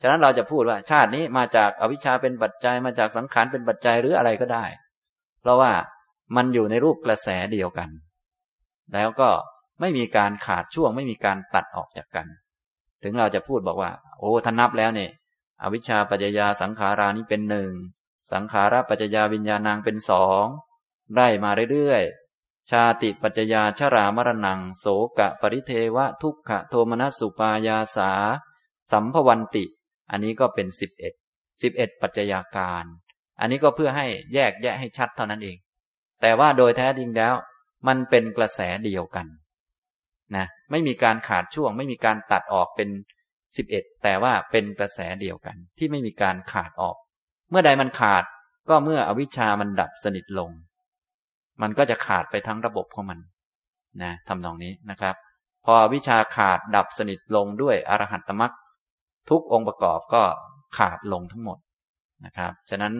[0.00, 4.64] ฉะนั้นเราจะพูดว่าชาตินี้มาจากอวิชชาเป็นปัจจัย มาจากสังขารเป็นปัจจัยหรืออะไรก็ได้
[5.40, 5.72] เพราะว่า
[6.36, 7.88] มันอยู่ในรูปกระแสเดียวกัน
[8.92, 9.30] แล้วก็
[9.80, 12.26] ไม่มีการขาดช่วง ไม่มีการตัดออกจากกัน
[13.02, 15.10] ถึงเราจะพูดบอกว่า โอ้ท่านนับแล้วเนี่ย
[15.62, 17.72] อวิชชาปัจจยาสังขารานี้เป็นหนึ่ง
[18.32, 20.44] สังขาราปัจจยาวิญญาณังเป็นสอง
[21.12, 24.86] ไล่มาเรื่อยๆ ชาติปัจจยาชรามรณัง โส
[25.18, 28.10] กะปริเทวะ ทุกขโทมนัสสุปายาสา
[28.90, 29.64] สัมภวันติ
[30.10, 31.14] อันนี้ก็เป็นสิบเอ็ด
[31.62, 32.84] สิบเอ็ดปัจจัยาการ
[33.40, 35.56] อันนี้ก็เพื่อให้แยกแยะให้ชัดเท่านั้นเอง
[36.20, 37.34] แต่ว่าโดยแท้จริงแล้ว
[37.88, 39.26] มันเป็นกระแสเดียวกัน
[40.36, 42.88] นะไม่มีการขาดช่วง ไม่มีการตัดออกเป็น
[43.56, 46.96] สิบเอ็ดแต่ว่าเป็นกระแสเดียวกัน ที่ไม่มีการขาดออก
[47.50, 48.24] เมื่อใดมันขาด
[48.68, 50.50] ก็เมื่ออวิชามันดับสนิทลง
[51.62, 53.18] มันก็จะขาดไปทั้งระบบของมัน
[54.02, 55.14] นะทำนองนี้นะครับ
[55.64, 58.52] พอวิชาขาดดับสนิทลงด้วยอรหัตตมรัก
[59.30, 60.22] ทุกองค์ประกอบก็
[60.78, 61.58] ขาดลงทั้งหมด
[62.24, 62.92] นะครับ ฉะนั้น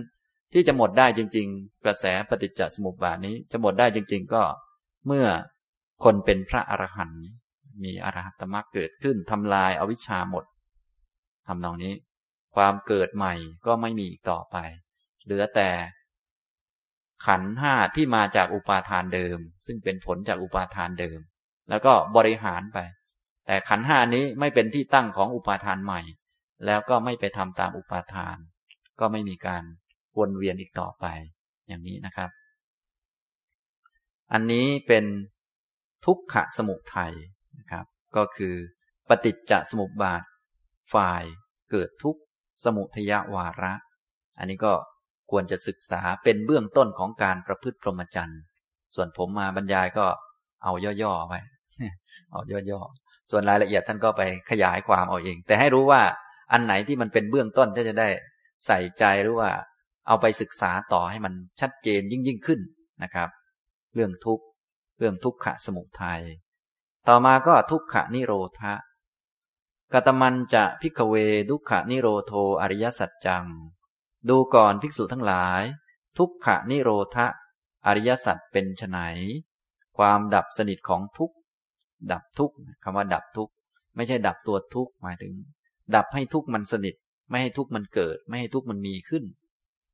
[0.52, 4.42] ที่จะหมดได้จริง ๆ กระแสปฏิจจสมุปบาทนี้จะหมดได้จริง ๆ ก็
[5.06, 5.26] เมื่อ
[6.04, 7.24] คนเป็นพระอรหันต์
[7.84, 10.44] มีอรหัตมรรคเกิดขึ้นทำลายอาวิชชาหมด
[11.46, 11.94] ทำนองนี้
[12.56, 13.34] ความเกิดใหม่
[13.66, 14.56] ก็ไม่มีอีกต่อไป
[15.24, 15.70] เหลือแต่
[17.26, 21.18] ขันห้าที่มาจากอุปาทานเดิม ซึ่งเป็นผลจากอุปาทานเดิม
[21.68, 22.78] แล้วก็บริหารไป
[23.46, 26.00] แต่ขันห้านี้ไม่เป็นที่ตั้งของอุปาทานใหม่
[26.66, 28.36] แล้วก็ไม่ไปทำตามอุปาทาน
[29.00, 29.62] ก็ไม่มีการ
[30.18, 31.06] วนเวียนอีกต่อไป
[31.68, 32.30] อย่างนี้นะครับ
[34.32, 35.04] อันนี้เป็น
[36.06, 37.12] ทุกขะสมุทัย
[37.58, 37.84] นะครับ
[38.16, 38.54] ก็คือ
[39.08, 40.22] ปฏิจจสมุปบาท
[40.94, 41.22] ฝ่าย
[41.70, 42.16] เกิดทุก
[42.64, 43.74] สมุทยาวาระ
[44.38, 44.72] อันนี้ก็
[45.30, 48.40] ควรจะศึกษาเป็นเบื้องต้นของการประพฤติพรหมจรรย์
[48.94, 50.06] ส่วนผมมาบรรยายก็
[50.64, 50.72] เอา
[51.02, 51.40] ย่อๆไว้
[52.32, 56.02] เอาย่อๆ ส่วนรายละเอียดท่านก็ไปขยายความเอาเอง แต่ให้รู้ว่า
[56.52, 58.08] อันไหนที่มันเป็นเบื้องต้นที่จะได้
[58.66, 59.50] ใส่ใจหรือว่า
[60.08, 62.60] เอาไปศึกษาต่อให้มันชัดเจนยิ่งยิ่งขึ้น
[63.02, 63.28] นะครับ
[63.94, 64.44] เรื่องทุกข์
[64.98, 66.22] เรื่องทุกขะสมุทัย
[67.08, 68.74] ต่อมาก็ทุกขะนิโรธะ
[69.92, 71.14] กตมันจะพิกเว
[71.50, 73.44] ทุกขนิโรโทอริยสัจจัง
[74.28, 75.62] ดูก่อนภิกษุทั้งหลาย
[76.18, 77.26] ทุกขะนิโรธะ
[77.86, 78.98] อริยสัจเป็นไฉน
[79.96, 81.32] ความดับสนิทของทุก
[82.12, 83.50] ดับทุกคำว่าดับทุก
[83.96, 85.32] ไม่ใช่ดับตัวทุกหมายถึง
[85.94, 86.94] ดับให้ทุกมันสนิท
[87.28, 89.24] ไม่ให้ทุกมันเกิด ไม่ให้ทุกมันมีขึ้น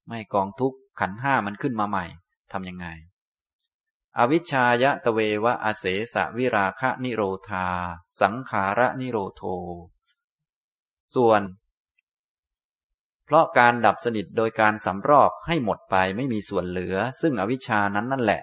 [0.09, 2.05] ไม่กองทุกขันห้ามันขึ้นมาใหม่
[2.53, 2.86] ทำยังไง
[4.18, 5.84] อวิชชายะตะเววะอาเส
[6.14, 7.66] สะวิราคะนิโรธา
[8.20, 9.42] สังขาระนิโรโท
[11.14, 11.42] ส่วน
[13.24, 18.42] เพราะการดับสนิทโดยการสำรอกให้หมดไปไม่มีส่วนเหลือ ซึ่งอวิชชานั้นนั่นแหละ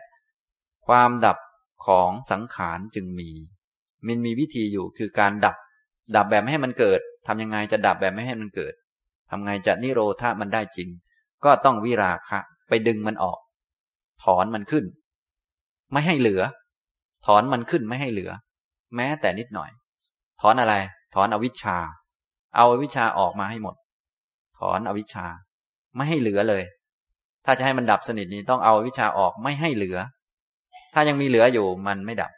[0.88, 1.38] ความดับ
[1.86, 3.30] ของสังขารจึงมี
[4.06, 5.56] มันมีวิธีอยู่คือการดับ
[6.16, 8.74] ดับแบบไม่ให้มันเกิดทำยังไงจะดับแบบไม่ให้มันเกิด
[9.30, 10.90] ทำไงจะนิโรธามันได้จริง
[11.46, 12.40] ก็ต้องวิราคะ
[12.70, 13.40] ไปดึงมันออก
[14.24, 14.86] ถอนมันขึ้น
[15.92, 16.42] ไม่ให้เหลือ
[17.26, 18.32] ถอนมันขึ้นไม่ให้เหลือ
[18.96, 19.70] แม้แต่นิดหน่อย
[20.42, 20.74] ถอนอะไร
[21.16, 21.78] ถอนอวิชชา
[22.56, 23.76] เอาอวิชชาออกมาให้หมด
[24.60, 25.26] ถอนอวิชชา
[25.96, 26.64] ไม่ให้เหลือเลย
[27.46, 29.98] ถ้าจะให้มันดับสนิทนี้ต้องเอาอวิชชาออกไม่ให้เหลือ
[30.94, 32.32] ถ้ายังมีเหลืออยู่มันไม่ดับ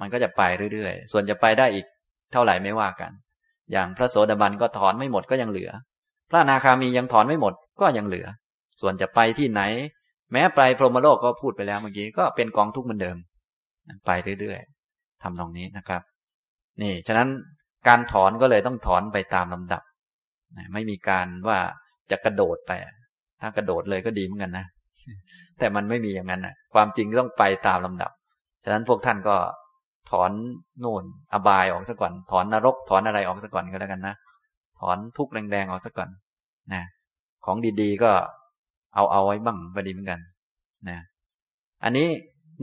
[0.00, 0.42] มันก็จะไป
[0.72, 1.86] เรื่อยๆ ส่วนจะไปได้อีก
[2.32, 3.10] เท่าไหร่ไม่ว่ากัน
[3.72, 5.70] อย่างพระโสดาบันก็ถอนไม่หมดก็ยังเหลือ
[6.30, 8.26] พระนาคามียังถอนไม่หมดก็ยังเหลือ
[8.80, 9.62] ส่วนจะไปที่ไหน
[10.32, 13.16] แม้ไปพรหมโลกก็พูดไปแล้วเมื่อกี้ก็เป็นกองทุกข์เหมือนเดิม
[14.06, 14.10] ไป
[14.40, 16.02] เรื่อยๆทำตรงนี้นะครับ
[16.82, 17.28] นี่ ฉะนั้น
[17.88, 19.82] การถอนก็เลยต้องถอนไปตามลำดับ
[20.72, 21.58] ไม่มีการว่า
[22.10, 22.72] จะกระโดดไป
[23.40, 24.66] ถ้ากระโดดเลยก็ดีเหมือนกันนะ
[25.58, 28.10] แต่มันไม่มีอย่างนั้นนะความจริงต้องไปตามลำดับ
[28.64, 29.36] ฉะนั้นพวกท่านก็
[30.10, 30.30] ถอน
[30.80, 34.14] โน่นอบายออกซะก่อน ถอนนรก ถอนอะไรออกซะก่อนก็แล้วกันนะ
[34.80, 36.08] ถอนทุกข์แรงๆออกซะก่อน
[36.72, 36.82] นะ
[37.44, 38.10] ของดีๆก็
[38.94, 40.20] เอาเอาไว้บ้างก็ดีเหมือนกัน
[40.88, 40.98] นะ
[41.84, 42.08] อันนี้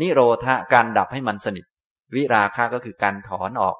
[0.01, 1.65] นิโรธะการดับให้มันสนิท
[2.15, 3.77] วิราคะก็คือการถอนออก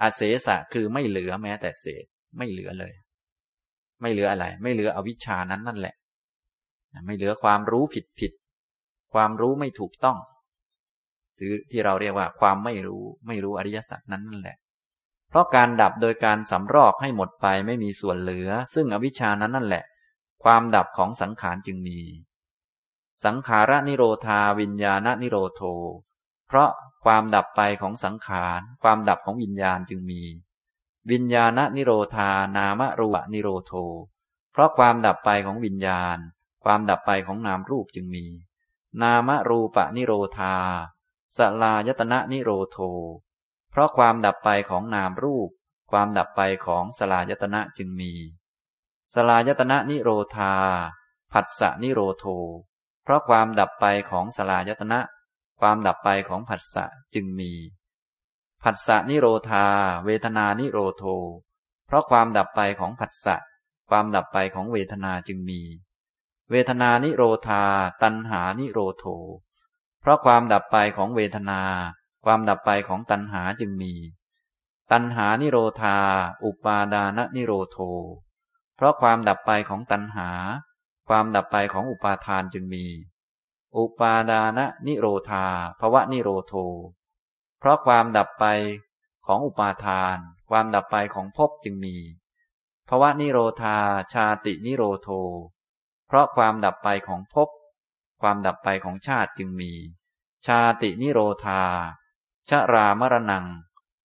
[0.00, 2.04] อาเสสะคือไม่เหลือแม้แต่เศษ
[2.38, 2.92] ไม่เหลือเลย
[4.00, 5.94] ไม่เหลืออะไร ไม่เหลืออวิชานั้นนั่นแหละ
[7.06, 8.32] ไม่เหลือความรู้ผิดผิด
[9.12, 10.18] ความรู้ไม่ถูกต้อง
[11.38, 14.56] ถือที่เราเรียกว่าความไม่รู้ไม่รู้อริยสัจนั้นนั่นแหละ
[15.30, 19.84] เพราะการดับโดยการสำรอกให้หมดไปไม่มีส่วนเหลือ ซึ่งอวิชานั้นนั่นแหละ
[20.42, 22.00] ความดับของสังขารจึงมี
[23.24, 25.62] สังขารนิโรธาวิญญาณนิโรโท
[26.46, 26.70] เพราะ
[27.04, 30.22] ความดับไปของสังขาร ความดับของวิญญาณจึงมี
[31.10, 33.72] วิญญาณนิโรธานามรูปนิโรโท
[34.52, 36.18] เพราะความดับไปของวิญญาณ
[36.64, 38.26] ความดับไปของนามรูปจึงมี
[39.02, 40.56] นามรูปนิโรธา
[41.36, 42.78] สลายตนะนิโรโท
[43.70, 45.48] เพราะความดับไปของนามรูป
[45.90, 48.12] ความดับไปของสลายตนะจึงมี
[49.14, 50.54] สลายตนะนิโรธา
[51.32, 52.24] ผัสสะนิโรโท
[53.04, 55.00] เพราะความดับไปของสลายตนะ
[55.60, 56.84] ความดับไปของผัสสะ
[57.14, 57.52] จึงมี
[58.62, 59.66] ผัสสะนิโรธา
[60.04, 61.04] เวทนานิโรโท
[61.86, 63.36] เพราะความดับไปของผัสสะ
[63.90, 65.60] ความดับไปของเวทนาจึงมี
[66.50, 67.62] เวทนานิโรธา
[68.02, 69.04] ตัณหานิโรโท
[70.00, 71.60] เพราะความดับไปของเวทนา
[72.24, 73.92] ความดับไปของตัณหาจึงมี
[74.92, 75.96] ตัณหานิโรธา
[76.44, 77.78] อุปาดานนิโรโท
[78.80, 80.30] เพราะความดับไปของตัณหา
[81.08, 82.86] ความดับไปของอุปาทานจึงมี
[83.76, 85.46] อุปาดานนิโรธา
[85.80, 86.54] ภวะนิโรโท
[87.58, 88.44] เพราะความดับไป
[89.26, 90.16] ของอุปาทาน
[90.50, 91.96] ความดับไปของภพจึงมี
[92.88, 93.76] ภวะนิโรธา
[94.12, 95.08] ชาตินิโรโท
[96.06, 97.48] เพราะความดับไปของภพ
[98.22, 99.72] ความดับไปของชาติจึงมี
[100.46, 101.62] ชาตินิโรธา
[102.48, 103.46] ชรามรณัง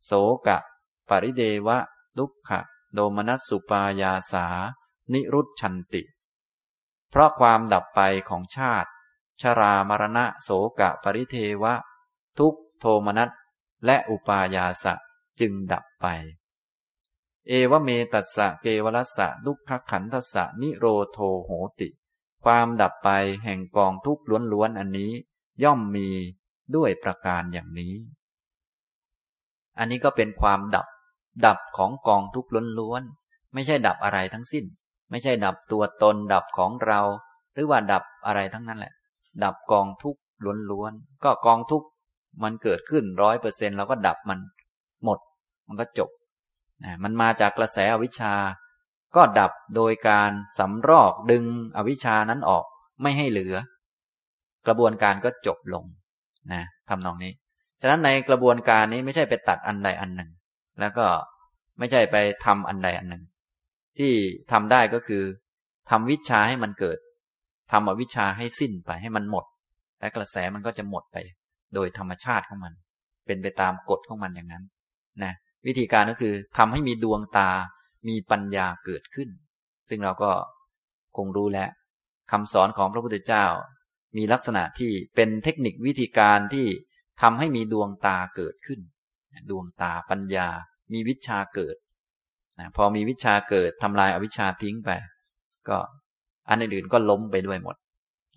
[0.03, 0.11] โส
[0.47, 0.57] กะ
[1.09, 1.77] ปริเดวะ
[2.19, 2.61] ลุกขะ
[2.95, 4.47] โดมนัสสุปายาสา
[5.13, 6.03] นิรุชันติ
[7.09, 8.89] เพราะความดับไปของชาติ
[9.41, 11.73] ชรามรณะโสกะปริเทวะ
[12.37, 13.29] ทุกโทมนัส
[13.85, 14.93] และอุปายาสะ
[15.39, 16.05] จึงดับไป
[17.47, 21.89] เอวเมตัสสะเกวรัสสะลุกขขันทัสสะนิโรโทโหติ
[22.43, 23.09] ความดับไป
[23.43, 24.23] แห่งกองทุกข์
[24.53, 25.11] ล้วนๆอันนี้
[25.63, 26.09] ย่อมมี
[26.75, 27.95] ด้วยประการอย่างนี้
[29.77, 30.87] อันนี้ก็เป็นความดับ
[31.45, 34.65] ดับของกองทุกข์ล้วนๆไม่ใช่ดับอะไรทั้งสิ้น
[35.11, 37.01] ไม่ใช่ดับตัวตน ดับของเรา
[37.53, 38.93] หรือว่าดับอะไรทั้งนั้นแหละ
[39.43, 40.21] ดับกองทุกข์
[40.71, 41.87] ล้วนๆก็กองทุกข์
[42.43, 44.39] มันเกิดขึ้นร้อยเปอร์เซ็นต์เราก็ดับมัน
[45.03, 45.19] หมด
[45.67, 46.09] มันก็จบ
[47.03, 48.33] มันมาจากกระแสอวิชชา
[49.15, 51.43] ก็ดับโดยการสำรอกดึง
[51.77, 52.65] อวิชานั้นออก
[53.01, 53.55] ไม่ให้เหลือ
[54.67, 55.85] กระบวนการก็จบลง
[56.51, 57.31] นะทำนองนี้
[57.81, 60.29] ฉะนั้นในกระบวนการนี้ไม่ใช่ไปตัดอันใดอันหนึ่ง
[60.79, 61.05] แล้วก็
[61.79, 62.15] ไม่ใช่ไป
[62.45, 63.23] ทำอันใดอันหนึ่ง
[63.97, 64.11] ที่
[64.51, 65.23] ทำได้ก็คือ
[65.89, 66.97] ทำวิชาให้มันเกิด
[67.71, 69.45] ทำอวิชาให้สิ้นไปให้มันหมด
[69.99, 71.17] และกระแสมันก็จะหมดไป
[71.73, 72.73] โดยธรรมชาติของมัน
[73.25, 74.63] เป็นไปตามกฎของมันอย่างนั้น
[75.23, 75.33] นะ
[75.67, 77.49] วิธีการก็คือทำให้มีดวงตา
[78.07, 79.29] มีปัญญาเกิดขึ้น
[79.89, 80.31] ซึ่งเราก็
[81.17, 81.69] คงรู้แล้ว
[82.31, 83.45] คำสอนของพระพุทธเจ้า
[84.17, 86.67] มีลักษณะที่เป็นเทคนิควิธีการที่
[87.21, 88.79] ทำให้มีดวงตาเกิดขึ้น
[89.49, 90.47] ดวงตาปัญญา
[90.93, 91.75] มีวิชาเกิด
[92.59, 94.89] นะพอมีวิชาเกิดทำลายอวิชชาทิ้งไป
[95.69, 95.77] ก็
[96.49, 97.75] อันอื่นๆก็ล้มไปด้วยหมด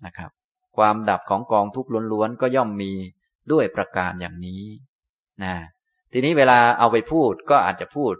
[0.05, 0.31] นะครับ
[0.77, 2.91] ความดับของกองทุกข์ล้วนๆก็ย่อมมี
[3.51, 4.63] ด้วยประการอย่างนี้
[5.43, 5.53] นะ
[6.11, 8.13] ทีนี้เวลาเอาไปพูดก็อาจจะพูด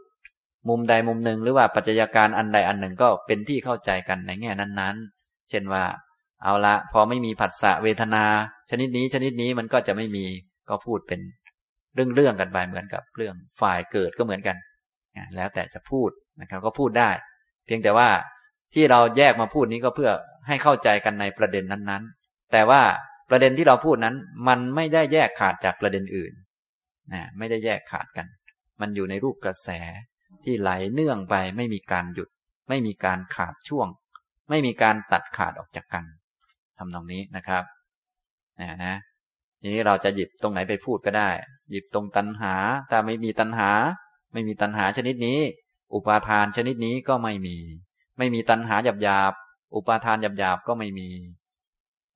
[0.69, 5.83] มุมใดมุมหนึ่งหรือว่าปัจจัยการอันใดอันหนึ่งก็เป็นที่เข้าใจกันในแง่นั้นๆ เช่นว่า
[6.43, 8.23] เอาละพอไม่มีผัสสะเวทนา
[8.69, 10.25] ชนิดนี้ชนิดนี้มันก็จะไม่มี
[10.69, 11.19] ก็พูดเป็น
[11.95, 14.57] เรื่องๆกันไปเหมือนกับเรื่องฝ่ายเกิดก็เหมือนกัน
[15.35, 16.09] แล้วแต่จะพูด
[16.41, 17.09] นะครับก็พูดได้
[17.65, 18.09] เพียงแต่ว่า
[18.73, 20.11] ที่เราแยกมาพูดนี้ก็เพื่อ
[20.47, 22.81] ให้เข้าใจกันในประเด็นนั้นๆ แต่ว่า
[23.29, 24.15] ประเด็นที่เราพูดนั้น
[24.47, 26.33] มันไม่ได้แยกขาดจากประเด็นอื่น
[27.13, 28.27] นะไม่ได้แยกขาดกัน
[28.81, 29.69] มันอยู่ในรูปกระแส
[30.43, 32.29] ที่ไหลเนื่องไปไม่มีการหยุด
[32.69, 33.87] ไม่มีการขาดช่วง
[34.49, 36.05] ไม่มีการตัดขาดออกจากกัน
[36.77, 37.63] ทำตรงนี้นะครับ
[38.59, 38.95] นะนะ
[39.61, 41.29] ทีนี้เราจะหยิบตรงไหนไปพูดก็ได้
[41.69, 42.53] หยิบตรงตัณหา
[42.89, 43.69] ถ้าไม่มีตัณหา
[44.33, 45.39] ไม่มีตัณหาชนิดนี้
[45.93, 47.57] อุปาทานชนิดนี้ก็ไม่มี
[48.17, 49.33] ไม่มีตัณหาหยาบหยาบ
[49.75, 51.09] อุปาทานหยาบหยาบก็ไม่มี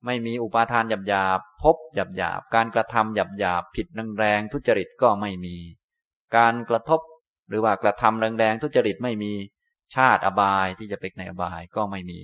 [0.06, 3.86] ไม่มีอุปาทานหยาบหยาบพบหยาบหยาบการกระทำหยาบหยาบผิด
[4.18, 5.56] แรงทุจริตก็ไม่มี
[6.36, 7.00] การกระทบ
[7.48, 9.32] หรือว่ากระทำแรงๆทุจริตไม่มี
[9.94, 12.20] ชาติอบายที่จะเป็นในอบายก็ไม่มี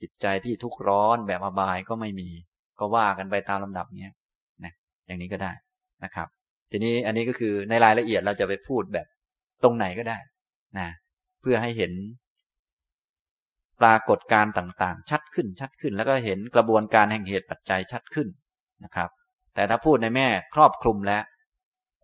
[0.00, 2.28] จิตใจที่ทุกข์ร้อนแบบอบายก็ไม่มี
[2.78, 4.12] ก็ว่ากันไปตามลำดับเนี้ย
[5.08, 5.52] อย่างนี้ก็ได้
[6.04, 6.28] นะครับ
[6.70, 9.06] ทีนี้อันนี้ก็คือในรายละเอียดเราจะไปพูดแบบ
[9.62, 10.18] ตรงไหนก็ได้
[10.78, 10.88] นะ
[11.40, 11.92] เพื่อให้เห็น
[13.80, 18.28] ปรากฏการต่างๆ ชัดขึ้นชัดขึ้น แล้วก็เห็นกระบวนการแห่งเหตุปัจจัยชัดขึ้น
[18.84, 19.10] นะครับ
[19.54, 21.22] แต่ถ้าพูดในแม่ครอบคลุมแล้ว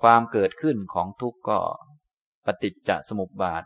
[0.03, 1.59] ความเกิดขึ้นของทุกข์ก็
[2.47, 3.65] ปฏิจจสมุปบาท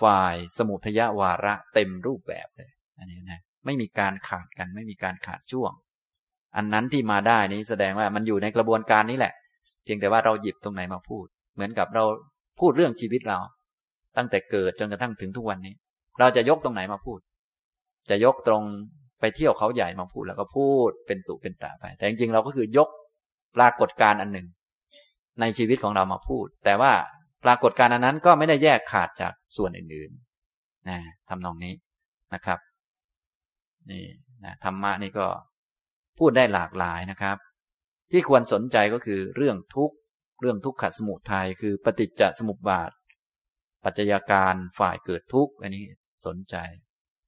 [0.00, 5.72] ฝ่ายสมุทยวาระเต็มรูปแบบเลยอันนี้นะไม่มีการขาดกันไม่มีการขาดช่วง
[6.56, 9.32] อันนั้นที่มาได้นี้แสดงว่ามันอยู่ในกระบวนการนี้แหละ
[9.84, 12.04] เพียงแต่ว่าเราหยิบตรงไหนมาพูด เหมือนกับเรา
[12.60, 13.38] พูดเรื่องชีวิตเรา
[14.16, 15.74] ตั้งแต่เกิดจนกระทั่งถึงทุกวันนี้
[16.20, 17.18] เราจะยกตรงไหนมาพูด
[18.10, 18.62] จะยกตรง
[19.20, 22.88] ไปเที่ยวเขาใหญ่มาพูดแล้วก็พูดเป็นตุเป็นตาไป แต่จริงๆเราก็คือยก
[23.56, 24.46] ปรากฏการณ์อันหนึ่ง
[25.40, 26.92] ในชีวิตของเรามาพูด แต่ว่า
[27.44, 31.74] ปรากฏการณ์อันนั้นก็ไม่ได้แยกขาดจากส่วนอื่นๆนะทำนองนี้
[32.34, 32.58] นะครับ
[33.90, 34.04] นี่
[34.44, 35.26] นะธรรมะนี่ก็
[36.18, 37.36] พูดได้หลากหลายนะครับ
[38.12, 39.96] ที่ควรสนใจก็คือเรื่องทุกข์
[40.40, 42.90] เรื่องทุกขสมุทัยคือปฏิจจสมุปบาท
[43.84, 45.84] ปัจจัยการฝ่ายเกิดทุกข์อันนี้
[46.26, 46.56] สนใจ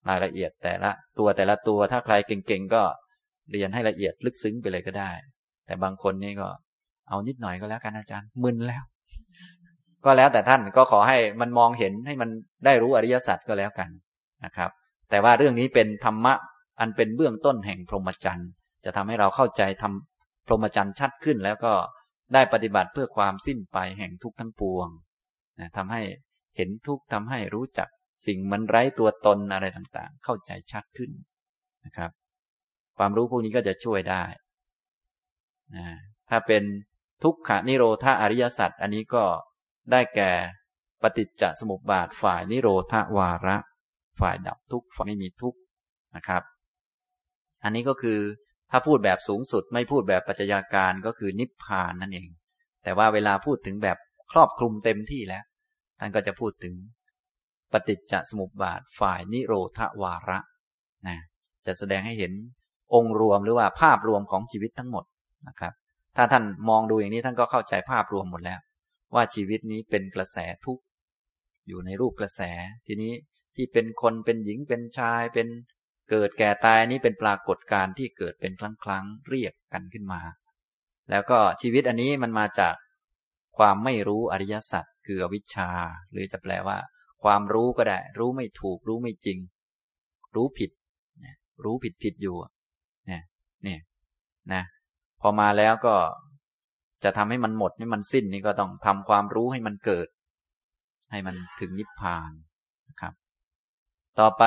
[0.09, 2.83] รายละเอียดแต่ละตัวแต่ละตัวถ้าใครเก่งๆก็
[3.53, 5.13] เรียนให้ละเอียดลึกซึ้งไปเลยก็ได้
[5.67, 6.49] แต่บางคนนี่ก็
[7.09, 8.83] เอานิดหน่อยก็แล้วกันอาจารย์มึนแล้ว
[10.05, 12.31] ก็แล้วแต่ท่านก็ขอให้มันมองเห็นให้มัน
[12.65, 13.91] ได้รู้อริยสัจก็แล้วกัน
[14.45, 14.71] นะครับ
[15.11, 16.35] แต่ว่าเรื่องนี้เป็นธรรมะ
[16.81, 18.51] อันเป็นเบื้องต้นแห่งพรหมจรรย์
[18.85, 21.75] จะทำให้เราเข้าใจทำพรหมจรรย์ชัดขึ้น แล้วก็
[22.35, 24.89] ได้ปฏิบัติเพื่อความสิ้นไปแห่งทุกทั้งปวง
[25.61, 26.03] นะทำให้
[26.57, 27.89] เห็นทุกทำให้รู้จัก
[28.27, 31.11] สิ่งมันไร้ตัวตนอะไรต่างๆ เข้าใจชัดขึ้น
[31.87, 32.11] นะครับ
[32.99, 34.25] ความรู้พวกนี้ก็จะช่วยได้
[35.77, 35.87] นะ
[36.31, 36.63] ถ้าเป็น
[37.25, 39.25] ทุกขนิโรธาอริยสัจอันนี้ก็
[39.93, 40.31] ได้แก่
[41.03, 43.57] ปฏิจจสมุปบาทฝ่ายนิโรธาวาระ
[44.21, 45.59] ฝ่ายดับทุกข์ฝ่ายไม่มีทุกข์
[46.17, 46.43] นะครับ
[47.65, 48.19] อันนี้ก็คือ
[48.71, 52.29] ถ้าพูดแบบสูงสุดไม่พูดแบบปัจจัยาการก็คือนิพพานนั่นเอง
[52.85, 53.99] แต่ว่าเวลาพูดถึงแบบ
[54.33, 55.45] ครอบคลุมเต็มที่แล้ว
[56.01, 56.75] ท่านก็จะพูดถึง
[57.73, 60.39] ปฏิจจสมุปบาทฝ่ายนิโรธวาระ
[61.09, 61.19] นะ
[61.67, 62.33] จะแสดงให้เห็น
[62.95, 65.05] องค์รวมหรือว่าภาพรวมของชีวิตทั้งหมด
[65.49, 65.73] นะครับ
[66.17, 68.61] ถ้าท่านมองดูอย่างนี้ท่านก็เข้าใจภาพรวมหมดแล้ว
[69.15, 70.83] ว่าชีวิตนี้เป็นกระแสทุกข์
[71.69, 72.43] อยู่ในรูปกระแส
[72.87, 73.13] ทีนี้
[73.57, 75.49] ที่เป็นคนเป็นหญิงเป็นชายเป็น
[76.11, 80.21] เกิดแก่ตายนี้เป็นปรากฏการณ์ที่เกิดเป็นครั้งครั้งเรียกกันขึ้นมา
[81.11, 82.75] แล้วก็ชีวิตอันนี้มันมาจาก
[83.59, 85.71] ความไม่รู้อริยสัจคืออวิชชา
[86.13, 86.79] หรือจะแปลว่า
[87.25, 89.39] ความรู้ก็ได้ รู้ไม่ถูก รู้ไม่จริง
[90.37, 90.71] รู้ผิด
[91.65, 92.37] รู้ผิดผิดอยู่
[93.07, 93.23] เนี่ย
[93.65, 93.81] เนี่ย
[94.53, 94.63] นะ
[95.21, 95.95] พอมาแล้วก็
[97.05, 100.09] จะทำให้มันหมดให้มันสิ้นนี่ก็ต้องทำความรู้ให้มันเกิด
[101.11, 102.31] ให้มันถึงนิพพาน
[102.89, 103.13] นะครับ
[104.19, 104.45] ต่อไป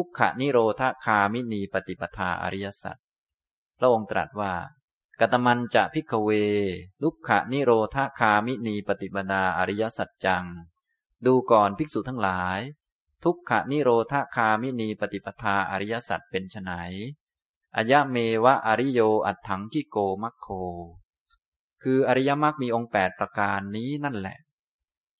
[0.00, 2.96] ทุกขนิโรธคามินีปฏิปทาอริยสัจ
[3.78, 4.54] พระองค์ตรัสว่า
[5.20, 6.30] กตมันจะพิกเว
[7.02, 10.44] ทุกขนิโรธคามินีปฏิปทาอริยสัจจัง
[11.26, 12.60] ดูก่อนภิกษุทั้งหลาย
[13.24, 16.70] ทุกขนิโรธคามินีปฏิปทาอริยสัจเป็นไฉน
[17.76, 20.48] อายะเมวะอริโยอัตถังกิโกมัคโค
[21.82, 24.38] คืออริยมรรคมีองค์แปดประการนี้นั่นแหละ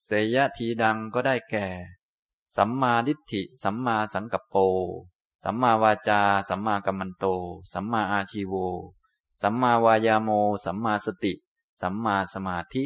[0.04, 1.68] เสยทีดังก็ได้แก่
[2.57, 4.57] สัมมาดิฏฐิ สัมมาสังกัปโป
[5.44, 7.24] สัมมาวาจา สัมมากัมมันโต
[7.72, 8.55] สัมมาอาชีโว
[9.42, 10.30] สัมมาวายาโม
[10.64, 11.32] สัมมาสติ
[11.80, 12.84] สัมมาสมาธิ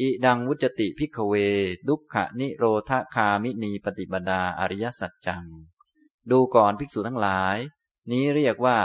[0.00, 1.34] อิทังวุจจะติ ภิกขะเว
[1.88, 5.44] ทุกขะนิโรธะคามินี ปะฏิปะทา อะริยะสัจจัง
[6.30, 7.56] ดูก่อนภิกษุทั้งหลาย
[8.10, 8.78] นี้เรียกว่า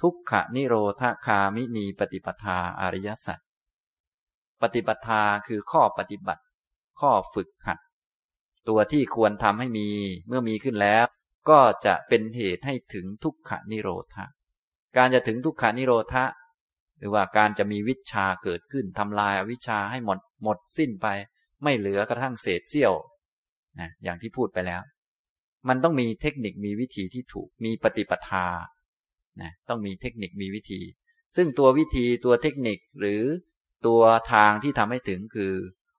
[0.00, 3.38] ทุกขนิโรธคามินีปฏิปทาอริยสัจ
[4.60, 6.42] ปฏิปทาคือข้อปฏิบัติ
[7.00, 7.78] ข้อฝึกหัด
[8.68, 9.88] ตัวที่ควรทำให้มี
[10.28, 11.04] เมื่อมีขึ้นแล้ว
[11.48, 14.26] ก็จะเป็นเหตุให้ถึงทุกขนิโรธะ
[14.96, 16.24] การจะถึงทุกขานิโรธะ
[16.98, 21.06] หรือว่าการจะมีวิชาเกิดขึ้นทำลายอวิชาให้หมดหมดสิ้นไป
[21.62, 22.94] ไม่เหลือกระทั่งเศษเสี้ยว
[23.80, 24.82] นะอย่างที่พูดไปแล้ว
[25.68, 28.46] มันต้องมีเทคนิคมีวิธีที่ถูกมีปฏิปทา
[29.42, 30.80] นะต้องมีเทคนิคมีวิธี
[31.36, 33.22] ซึ่งตัววิธีตัวเทคนิคหรือ
[33.86, 34.00] ตัว
[34.32, 35.52] ทางที่ทำให้ถึงคือ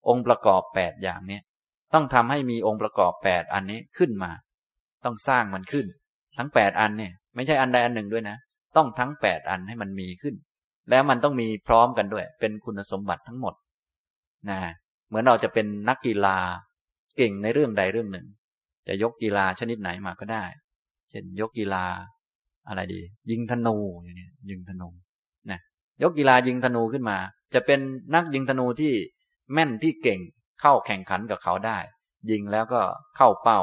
[0.08, 1.44] องค์ประกอบแปดอย่างเนี้ย
[1.94, 4.32] ต้องทำให้มีองค์ประกอบแปดอันนี้ขึ้นมา
[5.06, 5.86] ต้องสร้างมันขึ้น
[6.38, 8.38] ทั้งแปดอันเนี่ย ไม่ใช่อันใดอันหนึ่งด้วยนะ
[8.78, 10.36] ต้องทั้งแปดอันให้มันมีขึ้น
[10.90, 13.54] แล้วมันต้องมีพร้อมกันด้วย เป็นคุณสมบัติทั้งหมด
[14.50, 14.60] นะ
[15.08, 16.38] เหมือนเราจะเป็นนักกีฬา
[17.18, 18.28] เก่งในเรื่องใดเรื่องหนึ่ง
[18.88, 20.44] จะยกกีฬาชนิดไหนมาก็ได้
[21.10, 21.86] เช่น ยกกีฬา
[22.68, 24.90] อะไรดี ยิงธนูอย่างนี้ยิงธนู
[25.52, 25.60] นะ
[26.04, 27.18] ยกกีฬายิงธนูขึ้นมา
[27.54, 27.80] จะเป็น
[28.16, 28.94] นักยิงธนูที่
[29.54, 30.20] แม่นที่เก่ง
[30.62, 31.78] เข้าแข่งขันกับเขาได้
[32.30, 32.82] ยิงแล้วก็
[33.18, 33.62] เข้าเป้า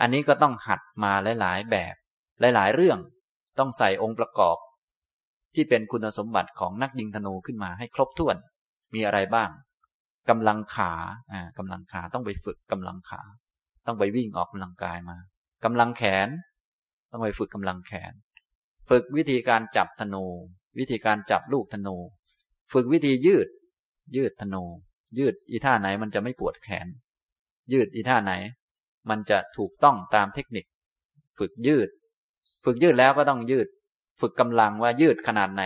[0.00, 1.94] อันนี้ก็ต้องหัดมาหลาย ๆ แบบ
[2.40, 2.98] หลาย ๆ เรื่อง
[3.58, 4.56] ต้องใส่องค์ประกอบ
[5.54, 8.36] ที่เป็นคุณสมบัติของนักยิงธนูขึ้นมาให้ครบถ้วน
[8.94, 9.50] มีอะไรบ้าง
[10.30, 10.92] กำลังขา
[11.32, 13.22] อ่ากำลังขาต้องไปฝึกกำลังขา
[13.86, 15.16] ต้องไปวิ่งออกกำลังกายมา
[15.64, 16.28] กำลังแขน
[17.10, 18.12] ต้องไปฝึกกำลังแขน
[18.88, 20.24] ฝึกวิธีการจับธนู
[20.78, 21.96] วิธีการจับลูกธนู
[22.72, 23.48] ฝึกวิธียืด
[24.16, 24.64] ยืดธนู
[25.18, 26.86] ยืดอีท่าไหนมันจะไม่ปวดแขน
[27.72, 28.32] ยืดอีท่าไหน
[29.10, 30.64] มันจะถูกต้องตามเทคนิค
[31.38, 31.88] ฝึกยืด
[32.64, 33.66] ฝึกยืดแล้วก็ต้องยืด
[34.20, 35.62] ฝึกกำลังว่ายืดขนาดไหน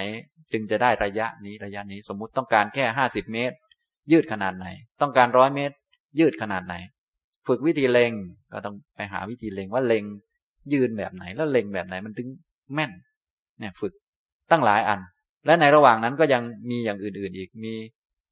[0.53, 3.57] จึงจะได้ระยะนี้ระยะนี้สมมุติต้องการแค่ห้าสิบเมตร
[4.12, 4.66] ยืดขนาดไหน
[5.01, 5.74] ต้องการร้อยเมตร
[6.18, 6.74] ยืดขนาดไหน
[7.47, 8.12] ฝึกวิธีเล็ง
[8.53, 10.05] ก็ต้องไปหาวิธีเล็งว่าเล็ง
[10.72, 12.28] ยืนแบบไหนแล้วเล็งแบบไหนมันถึง
[12.74, 12.90] แม่น
[13.59, 13.93] เนี่ยฝึก
[14.51, 15.01] ตั้งหลายอัน
[15.47, 17.74] และในระหว่างนั้นก็ยังมีอย่างอื่นๆอีกมี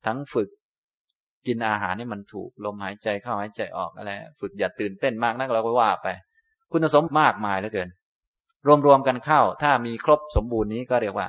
[0.07, 0.49] ทั้งฝึก
[1.47, 4.11] กินอาหารนี่มันถูกลมหายใจเข้าหายใจออกอะไร
[4.41, 6.09] ฝึกอย่าตื่นเต้นมากนักเราก็ว่าไป
[6.73, 7.89] คุณสมมากมายเหลือเกิน
[8.87, 11.29] รวมๆกันเข้า ถ้ามีครบสมบูรณ์นี้ก็เรียกว่า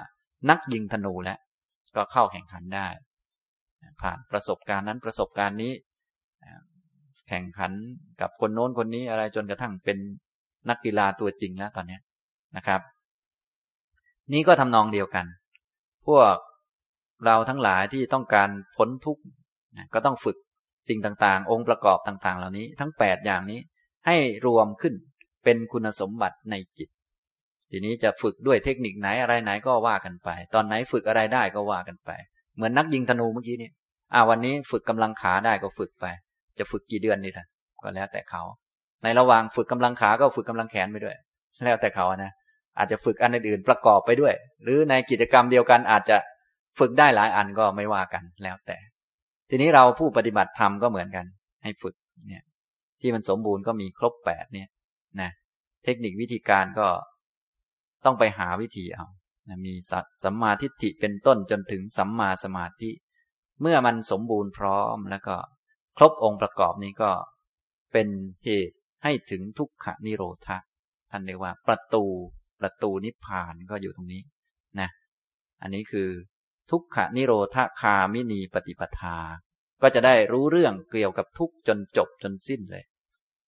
[0.49, 1.39] นักยิงธนูแล้ว
[1.95, 2.87] ก็เข้าแข่งขันได้
[4.01, 5.71] ผ่านประสบการณ์นั้นประสบการณ์นี้
[7.27, 7.71] แข่งขัน
[8.21, 9.97] กับคนโน้นคนนี้อะไรจนกระทั่งเป็น
[10.69, 11.99] นักกีฬาตัวจริงแล้วตอนนี้
[12.57, 12.81] นะครับ
[14.33, 15.25] นี้ก็ทำนองเดียวกัน
[16.07, 16.35] พวก
[17.25, 19.21] เราทั้งหลายที่ต้องการพ้นทุกข์
[19.93, 20.37] ก็ต้องฝึก
[20.89, 23.59] สิ่งต่างๆ องค์ประกอบต่างๆ เหล่านี้ ทั้งแปดอย่างนี้
[24.05, 24.15] ให้
[24.45, 24.93] รวมขึ้น
[25.43, 26.89] เป็นคุณสมบัติในจิต
[27.71, 32.11] ทีนี้จะฝึกด้วยเทคนิคไหนอะไรไหนก็ว่ากันไป ตอนไหนฝึกอะไรได้ก็ว่ากันไป
[32.55, 33.69] เหมือนนักยิงธนูเมื่อกี้นี้
[34.13, 36.05] อ่าวันนี้ฝึกกำลังขาได้ก็ฝึกไป
[36.59, 37.45] จะฝึกกี่เดือนนี่ล่ะ
[37.83, 38.43] ก็แล้วแต่เขา
[39.03, 41.15] ในระหว่างฝึกกำลังขาก็ฝึกกำลังแขนไปด้วย
[41.63, 42.31] แล้วแต่เขานะ
[42.77, 46.17] อาจจะฝึกอันอื่นๆประกอบไปด้วย หรือในกิจกรรมเดียวกันอาจจะ
[46.79, 48.77] ฝึกได้หลายอันก็ไม่ว่ากันแล้วแต่
[49.53, 51.25] ทีนี้เราผู้ปฏิบัติธรรมก็เหมือนกัน
[51.63, 51.95] ให้ฝึก
[52.27, 52.43] เนี่ย
[53.01, 54.67] ที่มันสมบูรณ์ก็มีครบแปดเนี่ย
[55.21, 55.31] นะ
[55.83, 56.87] เทคนิควิธีการก็
[58.05, 59.05] ต้องไปหาวิธีเอา
[59.49, 59.73] นะมี
[60.23, 62.91] สัมมาทิฏฐิเป็นต้นจนถึงสัมมาสมาธิ
[63.61, 65.35] เมื่อมันสมบูรณ์พร้อมแล้วก็
[65.97, 67.11] ครบองค์ประกอบนี้ก็
[67.93, 68.07] เป็น
[68.45, 70.57] เหตุให้ถึงทุกขนิโรธะ
[71.11, 72.03] ท่านเรียกว่าประตู
[72.61, 74.21] ประตูนิพพานก็อยู่ตรงนี้
[74.79, 74.89] นะ
[75.61, 76.09] อันนี้คือ
[76.71, 79.17] ทุกขนิโรธคามินีปฏิปทา
[79.81, 82.83] ก็จะได้รู้เรื่องเกี่ยวกับทุกจนจบจนสิ้นเลย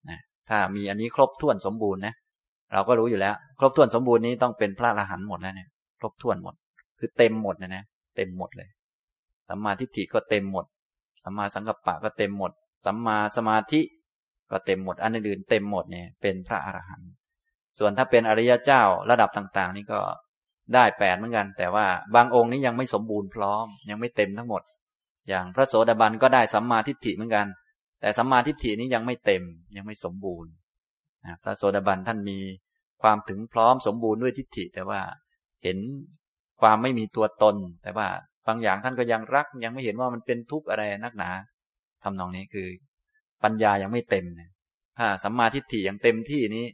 [0.09, 2.13] นะถ้ามีอันนี้ครบถ้วนสมบูรณ์นะ
[2.73, 6.55] เราก็รู้อยู่แล้ว ครบถ้วนสมบูรณ์นี้ต้องเป็นพระอรหันต์หมดแล้วเนี่ย ครบถ้วนหมด
[6.99, 7.83] คือเต็มหมดนะนะ
[8.15, 8.69] เต็มหมดเลย
[9.49, 10.65] สัมมาทิฏฐิก็เต็มหมด
[11.23, 12.51] สัมมาสังกัปปะก็เต็มหมด
[12.85, 13.81] สัมมาสมาธิ
[14.51, 17.11] ก็เต็มหมด อันอื่นเต็มหมดเนี่ย เป็นพระอรหันต์
[17.79, 19.99] ส่วนถ้าเป็นอริยเจ้าระดับต่าง ๆ นี่ก็
[20.73, 21.85] ได้แปดเหมือนกัน แต่ว่า
[22.15, 24.61] บางองค์นี้ยังไม่สมบูรณ์พร้อม ยังไม่เต็มทั้งหมด
[25.29, 27.47] อย่างพระโสดาบันก็ได้สัมมาทิฏฐิเหมือนกัน
[28.01, 29.43] แต่สัมมาทิฏฐินี้ยังไม่เต็ม
[29.77, 30.51] ยังไม่สมบูรณ์
[31.43, 32.39] พระโสดาบันท่านมี
[33.01, 35.01] ความถึงพร้อมสมบูรณ์ด้วยทิฏฐิ แต่ว่า
[35.63, 35.77] เห็น
[36.61, 38.07] ความไม่มีตัวตน แต่ว่า
[38.47, 41.29] บางอย่างท่านก็ยังรัก ยังไม่เห็นว่ามันเป็นทุกข์อะไรนักหนา
[42.03, 42.67] ทำนองนี้คือ
[43.43, 44.51] ปัญญายังไม่เต็มเนี่ย
[44.97, 46.65] ถ้าสัมมาทิฏฐิยังเต็มที่นี้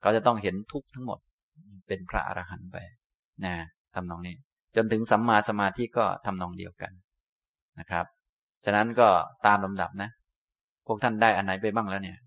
[0.00, 1.18] เขาจะต้องเห็นทุกข์ทั้งหมด
[1.88, 2.76] เป็นพระอรหันต์ไป
[3.46, 3.54] นะ
[3.94, 4.34] ทำนองนี้
[4.76, 6.92] จนถึงสัมมาสมาธิก็ทำนองเดียวกัน
[7.78, 8.06] นะครับ
[8.64, 9.08] ฉะนั้นก็
[9.46, 10.10] ตามลำดับนะ
[10.86, 12.18] พวกท่านได้อันไหนไปบ้างแล้วเนี่ย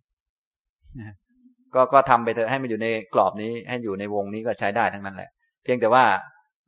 [1.73, 5.29] ก็ก็ทำไปเถอะให้มันอยู่ในกรอบนี้ ให้อยู่ในวงนี้ก็ใช้ได้ทั้งนั้นแหละ
[5.63, 6.05] เพียงแต่ว่า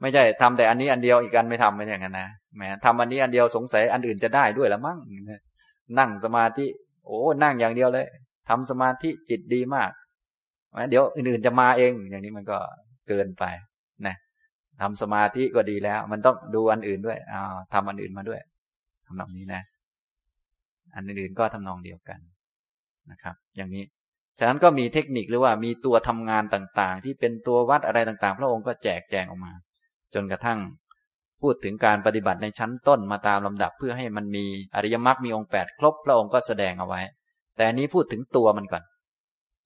[0.01, 4.97] ไม่ใช่ทำแต่อันนี้อันเดียวอีกอันไม่ทำไม่ใช่อย่างนั้นนะแหมทำอันนี้อันเดียวสงสัยอันอื่นจะได้ด้วยละมั้ง
[5.99, 6.65] นั่งสมาธิ
[7.05, 8.07] โอ้นั่งอย่างเดียวเลย
[8.49, 9.91] ทำสมาธิจิตดีมาก
[10.89, 12.57] เดี๋ยวอื่นๆจะมาเอง อย่างนี้มันก็
[13.07, 13.43] เกินไป
[14.82, 18.39] ทำสมาธิก็ดีแล้ว มันต้องดูอันอื่นด้วยอ้าวทำอันอื่นมาด้วย
[19.05, 19.61] ทำนองนี้นะ
[20.95, 22.19] อันอื่นก็ทำนองเดียวกัน
[23.11, 23.84] นะครับ อย่างนี้
[24.39, 29.53] ฉะนั้นก็มีเทคนิคหรือว่ามีตัวทำงานต่างๆ ที่เป็นตัววัดอะไรต่างๆ พระองค์ก็แจกแจงออกมา
[30.13, 30.59] จนกระทั่ง
[31.41, 37.01] พูดถึงการปฏิบัติในชั้นต้นมาตามลำดับเพื่อให้มันมีอริยมรรคมีองค์แปดครบพระองค์ก็แสดงเอาไว้
[37.55, 38.84] แต่อันนี้พูดถึงตัวมันก่อน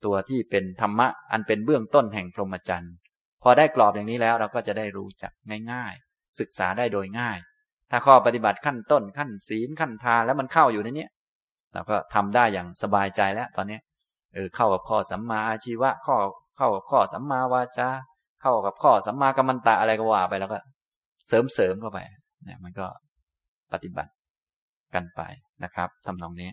[0.06, 2.94] ตัวที่เป็นธรรมะอันเป็นเบื้องต้นแห่งพรหมจรรย์
[3.44, 5.32] พอได้กรอบอย่างนี้แล้วเราก็จะได้รู้จัก
[5.72, 7.38] ง่ายๆ ศึกษาได้โดยง่าย
[7.92, 11.08] ถ้าข้อปฏิบัติขั้นต้นขั้นศีลขั้นทานแล้วมันเข้าอยู่ในนี้
[11.74, 13.80] เราก็ทำได้อย่างสบายใจแล้วตอนนี้
[14.34, 16.16] เออเข้ากับข้อสัมมาอาชีวะข้อ
[16.58, 17.90] เข้ากับข้อสัมมาวาจา
[18.42, 20.60] เข้ากับข้อสัมมากัมมันตะอะไรก็ว่าไปแล้วก็
[21.28, 22.00] เสริมเสริมเข้าไป
[22.46, 22.88] เนี่ยมันก็
[23.74, 24.12] ปฏิบัติ
[24.96, 25.22] กันไป
[25.64, 26.50] นะครับทำนองนี้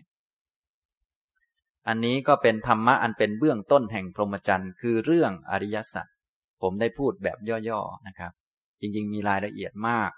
[1.87, 6.07] อันนี้ก็เป็นธรรมะอันเป็นเบื้องต้นแห่งพรหมจรรย์ คือเรื่องอริยสัจ
[6.61, 7.37] ผมได้พูดแบบ
[7.69, 8.31] ย่อๆนะครับ
[8.81, 10.11] จริงๆ มีรายละเอียดมาก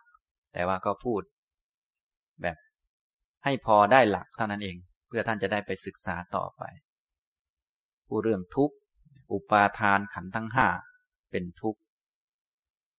[0.54, 1.22] แต่ว่าก็พูด
[2.42, 2.58] แบบ
[3.44, 4.78] ให้พอได้หลักเท่านั้นเอง
[5.08, 6.64] เพื่อท่านจะได้ไปศึกษาต่อไป
[8.08, 8.76] ผู้เรื่องทุกข์
[9.32, 10.68] อุปาทานขันทั้งห้า
[11.32, 11.82] เป็นทุกข์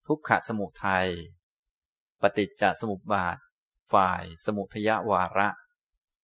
[0.06, 1.08] ทุกขะสมุทัย
[2.20, 3.36] ปฏิจจสมุปบาท
[3.92, 5.48] ฝ่ายสมุทยวาระ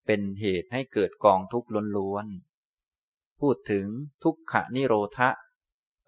[0.07, 3.87] เป็นเหตุให้เกิดกองทุกข์ล้วนๆพูดถึง
[4.25, 5.29] ทุกขะนิโรธะ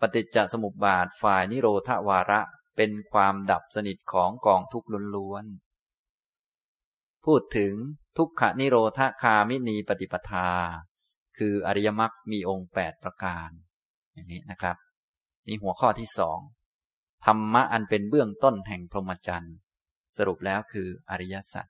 [0.00, 2.40] ปฏิจจสมุปบาทฝ่ายนิโรธวาระ
[2.76, 7.74] เป็นความดับสนิทของกองทุกข์ล้วนๆ พูดถึง
[8.18, 10.48] ทุกขนิโรธคามินีปฏิปทา
[11.38, 13.48] คืออริยมรรคมีองค์แปดประการ
[14.14, 14.76] อย่างนี้นะครับ
[15.46, 16.38] นี่หัวข้อที่สอง
[17.26, 19.56] ธรรมะอันเป็นเบื้องต้นแห่งพรหมจรรย์
[20.16, 21.66] สรุปแล้วคืออริยสัจ